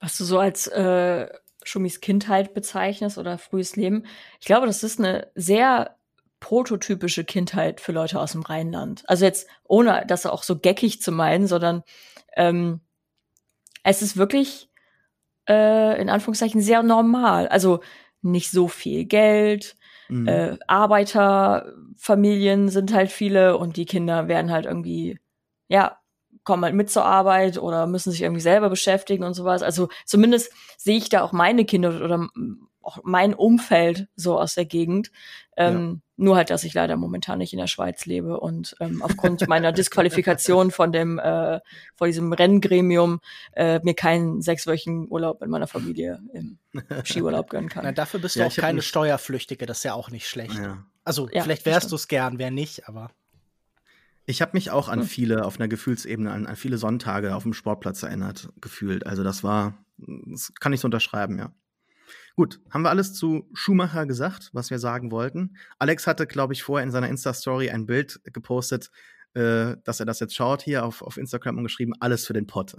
[0.00, 1.28] Was du so als äh,
[1.68, 4.04] Schumis Kindheit bezeichnest oder frühes Leben,
[4.40, 5.96] ich glaube, das ist eine sehr
[6.40, 9.02] prototypische Kindheit für Leute aus dem Rheinland.
[9.06, 11.82] Also jetzt ohne das auch so geckig zu meinen, sondern
[12.36, 12.80] ähm,
[13.82, 14.68] es ist wirklich
[15.48, 17.48] äh, in Anführungszeichen sehr normal.
[17.48, 17.80] Also
[18.22, 19.76] nicht so viel Geld,
[20.08, 20.28] mhm.
[20.28, 25.18] äh, Arbeiterfamilien sind halt viele und die Kinder werden halt irgendwie,
[25.68, 25.97] ja,
[26.48, 29.62] kommen halt mit zur Arbeit oder müssen sich irgendwie selber beschäftigen und sowas.
[29.62, 32.26] Also zumindest sehe ich da auch meine Kinder oder
[32.80, 35.12] auch mein Umfeld so aus der Gegend.
[35.58, 36.00] Ähm, ja.
[36.16, 39.72] Nur halt, dass ich leider momentan nicht in der Schweiz lebe und ähm, aufgrund meiner
[39.72, 41.60] Disqualifikation von dem äh,
[41.96, 43.20] von diesem Renngremium
[43.52, 46.58] äh, mir keinen sechswöchigen Urlaub mit meiner Familie im
[47.04, 47.84] Skiurlaub gönnen kann.
[47.84, 50.54] Na, dafür bist du auch keine Steuerflüchtige, das ist ja auch nicht schlecht.
[50.54, 50.82] Ja.
[51.04, 53.10] Also ja, vielleicht wärst du es gern, wer nicht, aber.
[54.28, 57.54] Ich habe mich auch an viele auf einer Gefühlsebene, an, an viele Sonntage auf dem
[57.54, 59.06] Sportplatz erinnert, gefühlt.
[59.06, 61.50] Also das war, das kann ich so unterschreiben, ja.
[62.36, 65.56] Gut, haben wir alles zu Schumacher gesagt, was wir sagen wollten.
[65.78, 68.90] Alex hatte, glaube ich, vorher in seiner Insta-Story ein Bild gepostet,
[69.32, 72.46] äh, dass er das jetzt schaut hier auf, auf Instagram und geschrieben, alles für den
[72.46, 72.76] Pott.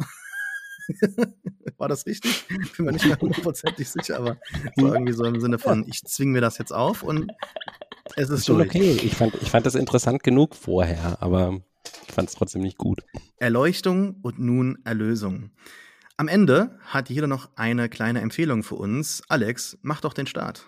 [1.77, 2.45] war das richtig?
[2.77, 4.38] Bin mir nicht mehr hundertprozentig sicher, aber
[4.76, 7.31] es war irgendwie so im Sinne von, ich zwinge mir das jetzt auf und
[8.15, 8.99] es ist schon okay.
[9.03, 11.61] Ich fand, ich fand das interessant genug vorher, aber
[12.07, 13.02] ich fand es trotzdem nicht gut.
[13.38, 15.52] Erleuchtung und nun Erlösung.
[16.18, 19.23] Am Ende hat jeder noch eine kleine Empfehlung für uns.
[19.30, 20.65] Alex, mach doch den Start.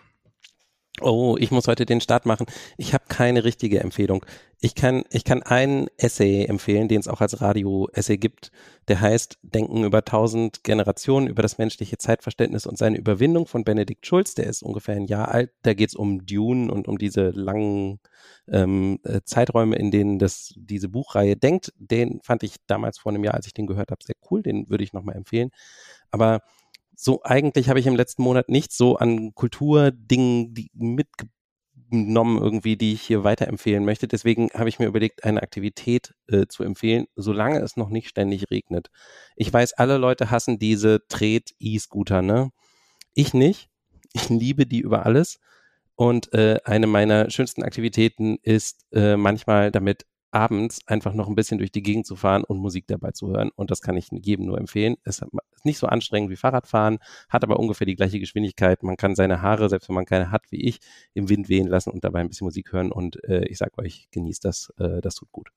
[0.99, 2.45] Oh, ich muss heute den Start machen.
[2.77, 4.25] Ich habe keine richtige Empfehlung.
[4.59, 8.51] Ich kann, ich kann einen Essay empfehlen, den es auch als Radio-Essay gibt.
[8.89, 14.05] Der heißt Denken über tausend Generationen, über das menschliche Zeitverständnis und seine Überwindung von Benedikt
[14.05, 14.35] Schulz.
[14.35, 15.51] Der ist ungefähr ein Jahr alt.
[15.61, 17.99] Da geht es um Dune und um diese langen
[18.51, 21.73] ähm, äh, Zeiträume, in denen das, diese Buchreihe denkt.
[21.77, 24.43] Den fand ich damals vor einem Jahr, als ich den gehört habe, sehr cool.
[24.43, 25.51] Den würde ich nochmal empfehlen.
[26.11, 26.41] Aber
[27.01, 33.01] so eigentlich habe ich im letzten Monat nicht so an Kulturdingen mitgenommen irgendwie, die ich
[33.01, 34.07] hier weiterempfehlen möchte.
[34.07, 38.51] Deswegen habe ich mir überlegt, eine Aktivität äh, zu empfehlen, solange es noch nicht ständig
[38.51, 38.91] regnet.
[39.35, 42.51] Ich weiß, alle Leute hassen diese Tret-E-Scooter, ne?
[43.15, 43.69] Ich nicht.
[44.13, 45.39] Ich liebe die über alles.
[45.95, 51.57] Und äh, eine meiner schönsten Aktivitäten ist äh, manchmal damit abends einfach noch ein bisschen
[51.57, 53.51] durch die Gegend zu fahren und Musik dabei zu hören.
[53.55, 54.95] Und das kann ich jedem nur empfehlen.
[55.03, 56.99] Es ist nicht so anstrengend wie Fahrradfahren,
[57.29, 58.83] hat aber ungefähr die gleiche Geschwindigkeit.
[58.83, 60.79] Man kann seine Haare, selbst wenn man keine hat, wie ich,
[61.13, 62.91] im Wind wehen lassen und dabei ein bisschen Musik hören.
[62.91, 64.71] Und äh, ich sag euch, genießt das.
[64.77, 65.49] Äh, das tut gut.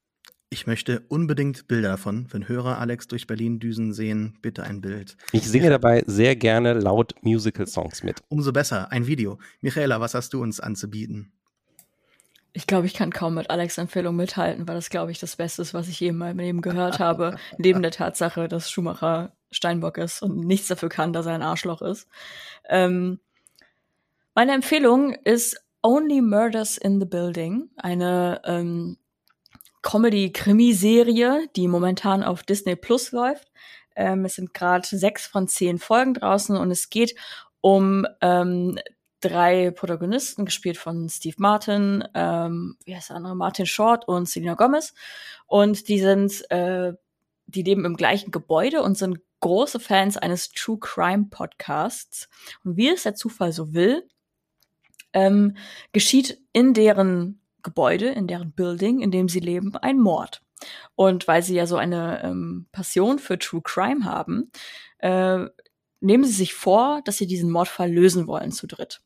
[0.50, 2.28] Ich möchte unbedingt Bilder davon.
[2.30, 5.16] Wenn Hörer Alex durch Berlin düsen sehen, bitte ein Bild.
[5.32, 8.22] Ich singe dabei sehr gerne laut Musical-Songs mit.
[8.28, 9.38] Umso besser, ein Video.
[9.62, 11.32] Michaela, was hast du uns anzubieten?
[12.56, 15.60] Ich glaube, ich kann kaum mit Alex Empfehlung mithalten, weil das, glaube ich, das Beste
[15.60, 17.36] ist, was ich je in meinem Leben gehört habe.
[17.58, 21.82] neben der Tatsache, dass Schumacher Steinbock ist und nichts dafür kann, dass er ein Arschloch
[21.82, 22.08] ist.
[22.68, 23.18] Ähm,
[24.34, 28.98] meine Empfehlung ist Only Murders in the Building, eine ähm,
[29.82, 33.52] Comedy-Krimiserie, die momentan auf Disney Plus läuft.
[33.96, 37.14] Ähm, es sind gerade sechs von zehn Folgen draußen und es geht
[37.60, 38.78] um ähm,
[39.24, 44.54] drei Protagonisten, gespielt von Steve Martin, ähm, wie heißt der andere, Martin Short und Selena
[44.54, 44.94] Gomez.
[45.46, 46.92] Und die sind, äh,
[47.46, 52.28] die leben im gleichen Gebäude und sind große Fans eines True Crime Podcasts.
[52.64, 54.06] Und wie es der Zufall so will,
[55.12, 55.56] ähm,
[55.92, 60.42] geschieht in deren Gebäude, in deren Building, in dem sie leben, ein Mord.
[60.94, 64.50] Und weil sie ja so eine ähm, Passion für True Crime haben,
[64.98, 65.46] äh,
[66.00, 69.00] nehmen sie sich vor, dass sie diesen Mordfall lösen wollen zu dritt.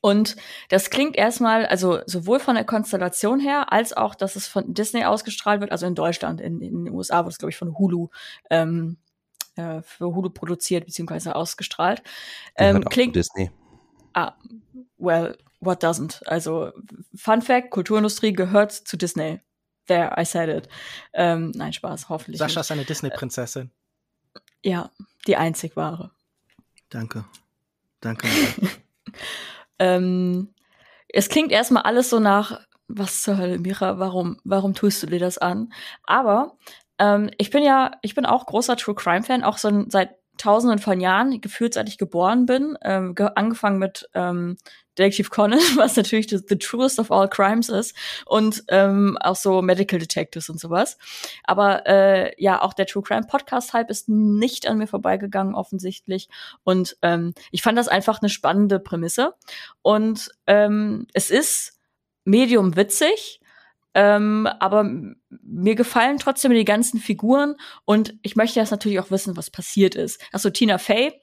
[0.00, 0.36] Und
[0.68, 5.04] das klingt erstmal, also sowohl von der Konstellation her, als auch, dass es von Disney
[5.04, 8.08] ausgestrahlt wird, also in Deutschland, in, in den USA wird es, glaube ich, von Hulu
[8.50, 8.98] ähm,
[9.56, 11.30] äh, für Hulu produziert bzw.
[11.30, 12.02] ausgestrahlt.
[12.56, 13.50] Ähm, klingt Disney.
[14.12, 14.34] Ah,
[14.98, 16.22] well, what doesn't?
[16.26, 16.72] Also
[17.14, 19.40] Fun Fact: Kulturindustrie gehört zu Disney.
[19.86, 20.68] There, I said it.
[21.12, 22.38] Ähm, nein, Spaß, hoffentlich.
[22.38, 23.70] Sascha ist eine Disney-Prinzessin.
[24.62, 24.90] Ja,
[25.26, 26.10] die einzig wahre.
[26.90, 27.24] Danke.
[28.00, 28.26] Danke.
[29.78, 30.54] Ähm,
[31.08, 35.18] es klingt erstmal alles so nach, was zur Hölle, Mira, warum, warum tust du dir
[35.18, 35.72] das an?
[36.04, 36.56] Aber
[36.98, 40.78] ähm, ich bin ja, ich bin auch großer True Crime Fan, auch so seit tausenden
[40.78, 44.56] von Jahren, gefühlt seit ich geboren bin, ähm, ge angefangen mit ähm,
[44.96, 47.94] Detective Conan, was natürlich the, the truest of all crimes ist
[48.24, 50.98] und ähm, auch so Medical Detectives und sowas.
[51.44, 56.28] Aber äh, ja, auch der True Crime Podcast Hype ist nicht an mir vorbeigegangen offensichtlich
[56.64, 59.34] und ähm, ich fand das einfach eine spannende Prämisse
[59.82, 61.78] und ähm, es ist
[62.24, 63.40] medium witzig.
[63.96, 67.56] Ähm, aber mir gefallen trotzdem die ganzen Figuren
[67.86, 70.22] und ich möchte jetzt natürlich auch wissen, was passiert ist.
[70.32, 71.18] Also Tina Fey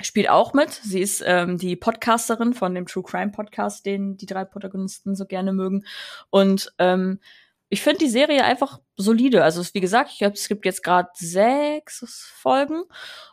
[0.00, 0.70] spielt auch mit.
[0.70, 5.26] Sie ist ähm, die Podcasterin von dem True Crime Podcast, den die drei Protagonisten so
[5.26, 5.84] gerne mögen.
[6.30, 7.20] Und ähm,
[7.68, 9.44] ich finde die Serie einfach solide.
[9.44, 12.84] Also wie gesagt, ich glaube, es gibt jetzt gerade sechs Folgen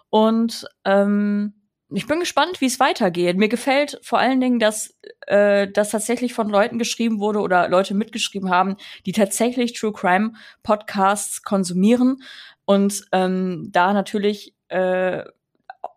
[0.10, 1.59] und ähm,
[1.92, 3.38] ich bin gespannt, wie es weitergeht.
[3.38, 4.96] Mir gefällt vor allen Dingen, dass
[5.28, 10.34] äh, das tatsächlich von Leuten geschrieben wurde oder Leute mitgeschrieben haben, die tatsächlich True Crime
[10.62, 12.22] Podcasts konsumieren
[12.66, 15.24] und ähm, da natürlich äh,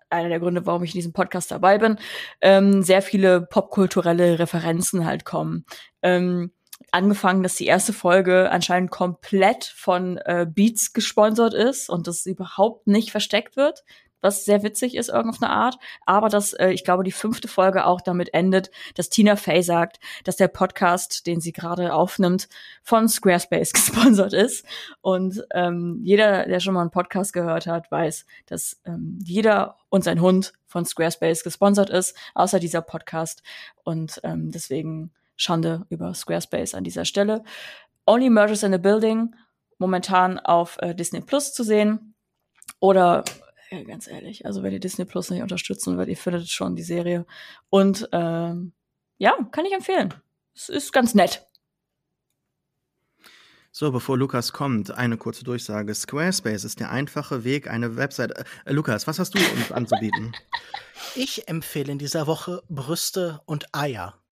[0.08, 1.98] einer der Gründe, warum ich in diesem Podcast dabei bin,
[2.40, 5.64] ähm, sehr viele popkulturelle Referenzen halt kommen.
[6.02, 6.52] Ähm,
[6.90, 12.86] angefangen, dass die erste Folge anscheinend komplett von äh, Beats gesponsert ist und das überhaupt
[12.86, 13.84] nicht versteckt wird
[14.22, 15.76] was sehr witzig ist, irgendeine Art.
[16.06, 20.00] Aber dass, äh, ich glaube, die fünfte Folge auch damit endet, dass Tina Fey sagt,
[20.24, 22.48] dass der Podcast, den sie gerade aufnimmt,
[22.82, 24.64] von Squarespace gesponsert ist.
[25.02, 30.04] Und ähm, jeder, der schon mal einen Podcast gehört hat, weiß, dass ähm, jeder und
[30.04, 33.42] sein Hund von Squarespace gesponsert ist, außer dieser Podcast.
[33.84, 37.42] Und ähm, deswegen Schande über Squarespace an dieser Stelle.
[38.06, 39.34] Only Murders in the Building,
[39.78, 42.14] momentan auf äh, Disney Plus zu sehen.
[42.80, 43.24] Oder
[43.72, 46.82] ja, ganz ehrlich, also wenn ihr Disney Plus nicht unterstützen wollt, ihr findet schon die
[46.82, 47.24] Serie.
[47.70, 48.72] Und ähm,
[49.16, 50.12] ja, kann ich empfehlen.
[50.54, 51.46] Es ist ganz nett.
[53.70, 55.94] So, bevor Lukas kommt, eine kurze Durchsage.
[55.94, 58.32] Squarespace ist der einfache Weg, eine Website.
[58.66, 60.32] Äh, Lukas, was hast du uns anzubieten?
[61.14, 64.22] Ich empfehle in dieser Woche Brüste und Eier.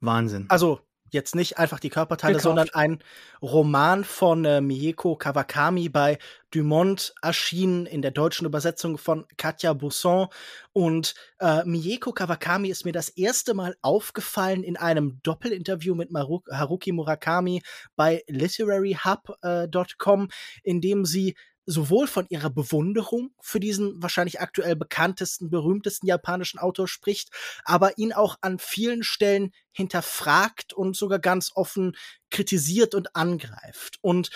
[0.00, 0.46] Wahnsinn.
[0.48, 0.80] Also
[1.16, 2.44] jetzt nicht einfach die Körperteile, Gekauft.
[2.44, 3.00] sondern ein
[3.42, 6.18] Roman von äh, Mieko Kawakami bei
[6.52, 10.28] Dumont erschienen in der deutschen Übersetzung von Katja Bousson.
[10.72, 16.42] Und äh, Mieko Kawakami ist mir das erste Mal aufgefallen in einem Doppelinterview mit Maru
[16.50, 17.62] Haruki Murakami
[17.96, 20.28] bei literaryyhub.com, äh,
[20.62, 21.34] in dem sie
[21.66, 27.30] sowohl von ihrer Bewunderung für diesen wahrscheinlich aktuell bekanntesten, berühmtesten japanischen Autor spricht,
[27.64, 31.96] aber ihn auch an vielen Stellen hinterfragt und sogar ganz offen
[32.30, 33.98] kritisiert und angreift.
[34.00, 34.30] Und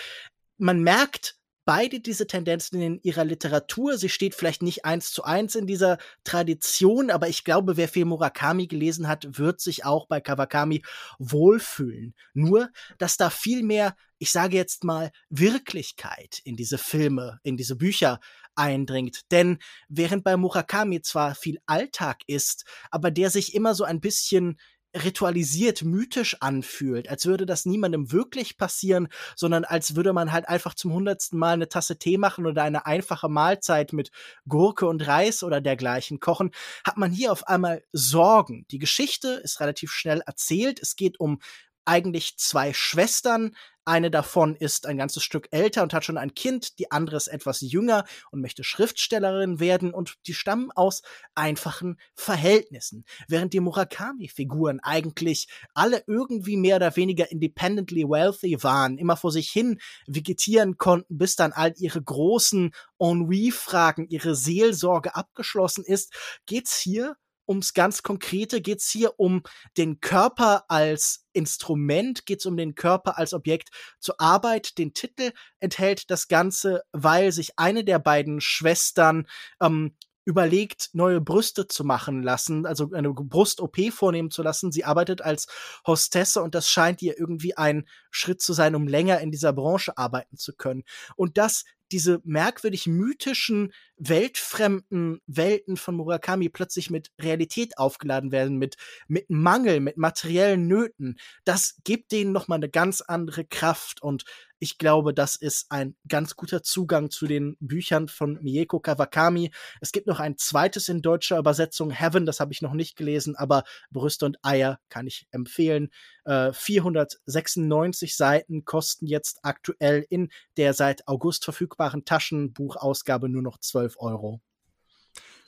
[0.57, 3.97] man merkt, beide diese Tendenzen in ihrer Literatur.
[3.97, 8.05] Sie steht vielleicht nicht eins zu eins in dieser Tradition, aber ich glaube, wer viel
[8.05, 10.81] Murakami gelesen hat, wird sich auch bei Kawakami
[11.19, 12.15] wohlfühlen.
[12.33, 17.75] Nur, dass da viel mehr, ich sage jetzt mal, Wirklichkeit in diese Filme, in diese
[17.75, 18.19] Bücher
[18.55, 19.31] eindringt.
[19.31, 24.59] Denn während bei Murakami zwar viel Alltag ist, aber der sich immer so ein bisschen
[24.95, 30.73] ritualisiert, mythisch anfühlt, als würde das niemandem wirklich passieren, sondern als würde man halt einfach
[30.73, 34.11] zum hundertsten Mal eine Tasse Tee machen oder eine einfache Mahlzeit mit
[34.47, 36.51] Gurke und Reis oder dergleichen kochen,
[36.85, 38.65] hat man hier auf einmal Sorgen.
[38.71, 40.79] Die Geschichte ist relativ schnell erzählt.
[40.81, 41.39] Es geht um
[41.85, 43.55] eigentlich zwei Schwestern,
[43.85, 47.27] eine davon ist ein ganzes Stück älter und hat schon ein Kind, die andere ist
[47.27, 51.01] etwas jünger und möchte Schriftstellerin werden und die stammen aus
[51.35, 53.05] einfachen Verhältnissen.
[53.27, 59.49] Während die Murakami-Figuren eigentlich alle irgendwie mehr oder weniger independently wealthy waren, immer vor sich
[59.49, 66.13] hin vegetieren konnten, bis dann all ihre großen Ennui-Fragen, ihre Seelsorge abgeschlossen ist,
[66.45, 67.15] geht's hier
[67.51, 68.61] ums ganz Konkrete?
[68.61, 69.43] Geht es hier um
[69.77, 72.25] den Körper als Instrument?
[72.25, 73.69] Geht es um den Körper als Objekt
[73.99, 74.77] zur Arbeit?
[74.77, 79.27] Den Titel enthält das Ganze, weil sich eine der beiden Schwestern
[79.61, 84.71] ähm, überlegt, neue Brüste zu machen lassen, also eine Brust-OP vornehmen zu lassen.
[84.71, 85.47] Sie arbeitet als
[85.85, 89.97] Hostesse und das scheint ihr irgendwie ein Schritt zu sein, um länger in dieser Branche
[89.97, 90.83] arbeiten zu können.
[91.15, 98.75] Und das diese merkwürdig mythischen, weltfremden Welten von Murakami plötzlich mit Realität aufgeladen werden, mit,
[99.07, 104.23] mit Mangel, mit materiellen Nöten, das gibt denen nochmal eine ganz andere Kraft und
[104.63, 109.49] ich glaube, das ist ein ganz guter Zugang zu den Büchern von Mieko Kawakami.
[109.81, 113.35] Es gibt noch ein zweites in deutscher Übersetzung, Heaven, das habe ich noch nicht gelesen,
[113.35, 115.89] aber Brüste und Eier kann ich empfehlen.
[116.25, 123.95] Äh, 496 Seiten kosten jetzt aktuell in der seit August verfügbaren Taschenbuchausgabe nur noch 12
[123.99, 124.41] Euro.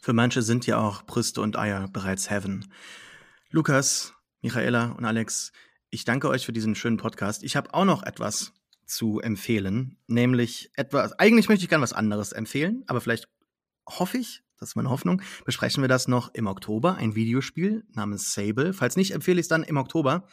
[0.02, 2.72] Für manche sind ja auch Brüste und Eier bereits Heaven.
[3.50, 5.52] Lukas, Michaela und Alex,
[5.90, 7.44] ich danke euch für diesen schönen Podcast.
[7.44, 8.52] Ich habe auch noch etwas
[8.86, 13.30] zu empfehlen, nämlich etwas, eigentlich möchte ich gerne was anderes empfehlen, aber vielleicht
[13.88, 18.34] hoffe ich, das ist meine Hoffnung, besprechen wir das noch im Oktober, ein Videospiel namens
[18.34, 18.74] Sable.
[18.74, 20.28] Falls nicht, empfehle ich es dann im Oktober.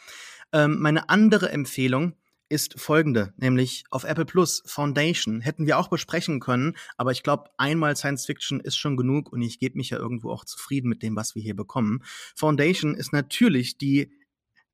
[0.53, 2.15] Ähm, meine andere Empfehlung
[2.51, 7.49] ist folgende, nämlich auf Apple Plus Foundation hätten wir auch besprechen können, aber ich glaube,
[7.57, 11.01] einmal Science Fiction ist schon genug und ich gebe mich ja irgendwo auch zufrieden mit
[11.01, 12.03] dem, was wir hier bekommen.
[12.35, 14.11] Foundation ist natürlich die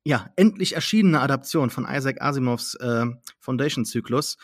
[0.04, 3.06] ja, endlich erschienene Adaption von Isaac Asimovs äh,
[3.40, 4.38] Foundation-Zyklus.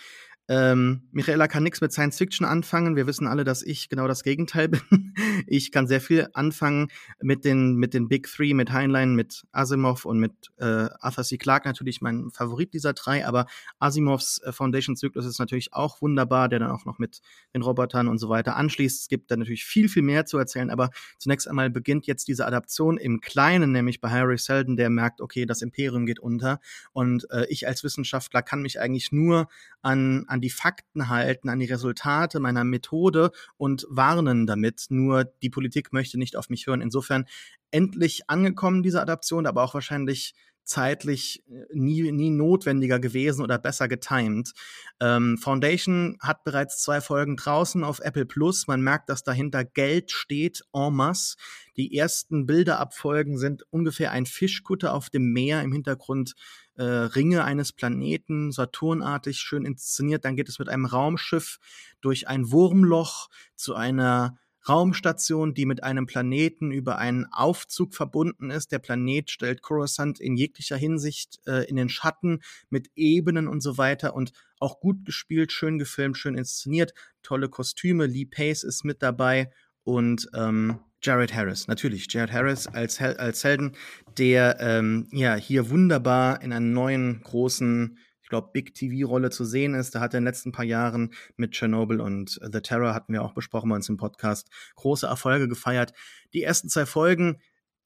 [0.46, 2.96] Ähm, Michaela kann nichts mit Science Fiction anfangen.
[2.96, 5.14] Wir wissen alle, dass ich genau das Gegenteil bin.
[5.46, 6.88] ich kann sehr viel anfangen
[7.22, 11.38] mit den, mit den Big Three, mit Heinlein, mit Asimov und mit äh, Arthur C.
[11.38, 13.26] Clarke natürlich mein Favorit dieser drei.
[13.26, 13.46] Aber
[13.78, 17.22] Asimovs äh, Foundation-Zyklus ist natürlich auch wunderbar, der dann auch noch mit
[17.54, 19.00] den Robotern und so weiter anschließt.
[19.00, 20.68] Es gibt da natürlich viel, viel mehr zu erzählen.
[20.68, 25.22] Aber zunächst einmal beginnt jetzt diese Adaption im Kleinen, nämlich bei Harry Seldon, der merkt,
[25.22, 26.60] okay, das Imperium geht unter.
[26.92, 29.48] Und äh, ich als Wissenschaftler kann mich eigentlich nur
[29.80, 34.86] an an die Fakten halten, an die Resultate meiner Methode und warnen damit.
[34.88, 36.80] Nur die Politik möchte nicht auf mich hören.
[36.80, 37.26] Insofern
[37.70, 40.34] endlich angekommen, diese Adaption, aber auch wahrscheinlich
[40.64, 44.52] zeitlich äh, nie, nie notwendiger gewesen oder besser getimed.
[45.00, 48.66] Ähm, Foundation hat bereits zwei Folgen draußen auf Apple Plus.
[48.66, 51.36] Man merkt, dass dahinter Geld steht en masse.
[51.76, 56.34] Die ersten Bilderabfolgen sind ungefähr ein Fischkutter auf dem Meer im Hintergrund
[56.76, 60.24] äh, Ringe eines Planeten, Saturnartig, schön inszeniert.
[60.24, 61.58] Dann geht es mit einem Raumschiff
[62.00, 68.72] durch ein Wurmloch zu einer Raumstation, die mit einem Planeten über einen Aufzug verbunden ist.
[68.72, 72.40] Der Planet stellt Coruscant in jeglicher Hinsicht äh, in den Schatten
[72.70, 78.06] mit Ebenen und so weiter und auch gut gespielt, schön gefilmt, schön inszeniert, tolle Kostüme.
[78.06, 79.52] Lee Pace ist mit dabei
[79.82, 82.10] und ähm, Jared Harris, natürlich.
[82.10, 83.76] Jared Harris als, Hel als Helden,
[84.16, 89.74] der ähm, ja hier wunderbar in einer neuen großen, ich glaube, Big TV-Rolle zu sehen
[89.74, 89.94] ist.
[89.94, 93.22] Da hat er in den letzten paar Jahren mit Chernobyl und The Terror, hatten wir
[93.22, 95.92] auch besprochen bei uns im Podcast, große Erfolge gefeiert.
[96.32, 97.38] Die ersten zwei Folgen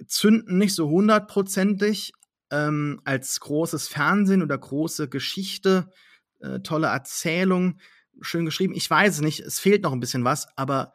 [0.07, 2.13] zünden nicht so hundertprozentig
[2.53, 5.91] ähm, als großes Fernsehen oder große Geschichte,
[6.39, 7.81] äh, tolle Erzählung,
[8.21, 8.75] schön geschrieben.
[8.75, 10.93] Ich weiß es nicht, es fehlt noch ein bisschen was, aber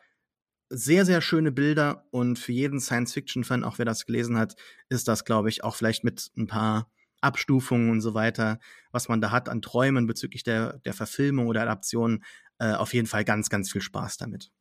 [0.73, 4.55] sehr, sehr schöne Bilder und für jeden Science-Fiction-Fan, auch wer das gelesen hat,
[4.89, 6.91] ist das, glaube ich, auch vielleicht mit ein paar
[7.21, 8.59] Abstufungen und so weiter,
[8.91, 12.23] was man da hat an Träumen bezüglich der, der Verfilmung oder Adaption,
[12.57, 14.51] äh, auf jeden Fall ganz, ganz viel Spaß damit.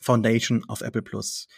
[0.00, 1.48] Foundation auf Apple Plus.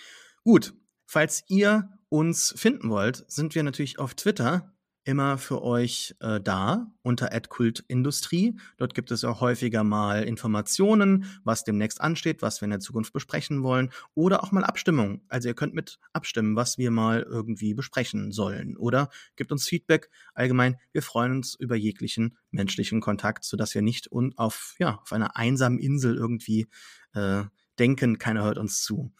[0.44, 0.74] Gut,
[1.06, 4.73] falls ihr uns finden wollt, sind wir natürlich auf Twitter
[5.04, 8.58] immer für euch äh, da unter @kultindustrie.
[8.78, 13.12] Dort gibt es auch häufiger mal Informationen, was demnächst ansteht, was wir in der Zukunft
[13.12, 15.20] besprechen wollen oder auch mal Abstimmung.
[15.28, 20.10] Also ihr könnt mit abstimmen, was wir mal irgendwie besprechen sollen oder gebt uns Feedback.
[20.34, 25.36] Allgemein, wir freuen uns über jeglichen menschlichen Kontakt, sodass wir nicht auf ja, auf einer
[25.36, 26.66] einsamen Insel irgendwie
[27.12, 27.44] äh,
[27.78, 29.12] denken, keiner hört uns zu.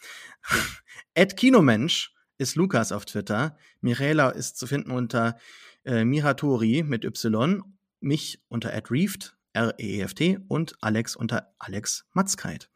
[1.14, 3.56] Ed Kinomensch ist Lukas auf Twitter.
[3.80, 5.36] Mirela ist zu finden unter
[5.84, 7.62] äh, Miratori mit Y,
[8.00, 12.70] mich unter @reeft, R-E-E-F-T und Alex unter Alex Matzkeit.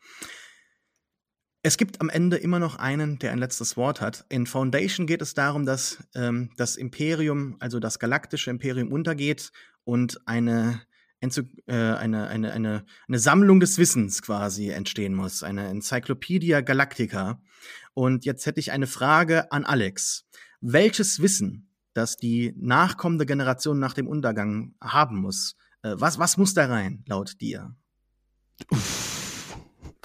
[1.63, 4.25] Es gibt am Ende immer noch einen, der ein letztes Wort hat.
[4.29, 9.51] In Foundation geht es darum, dass ähm, das Imperium, also das galaktische Imperium, untergeht
[9.83, 10.81] und eine,
[11.21, 11.31] äh,
[11.75, 15.43] eine, eine, eine, eine Sammlung des Wissens quasi entstehen muss.
[15.43, 17.43] Eine Enzyklopädie Galactica.
[17.93, 20.27] Und jetzt hätte ich eine Frage an Alex.
[20.61, 21.68] Welches Wissen
[21.99, 25.57] das die nachkommende Generation nach dem Untergang haben muss.
[25.83, 27.75] Äh, was, was muss da rein, laut dir?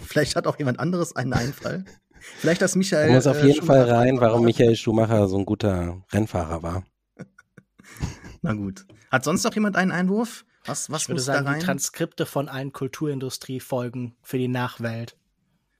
[0.01, 1.85] Vielleicht hat auch jemand anderes einen Einfall.
[2.19, 3.07] Vielleicht das Michael.
[3.09, 6.83] Da muss auf äh, jeden Fall rein, warum Michael Schumacher so ein guter Rennfahrer war.
[8.41, 8.85] Na gut.
[9.11, 10.45] Hat sonst noch jemand einen Einwurf?
[10.65, 11.59] Was, was ich würde muss sagen, da rein?
[11.59, 15.17] die Transkripte von allen Kulturindustrie-Folgen für die Nachwelt.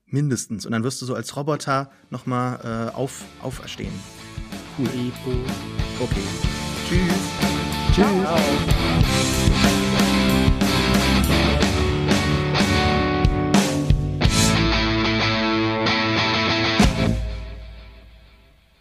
[0.06, 0.66] Mindestens.
[0.66, 3.94] Und dann wirst du so als Roboter nochmal äh, auf, auferstehen.
[4.78, 4.88] Cool.
[6.02, 6.24] Okay.
[6.88, 7.14] Tschüss.
[7.94, 8.06] Tschüss.
[8.24, 9.78] Ciao.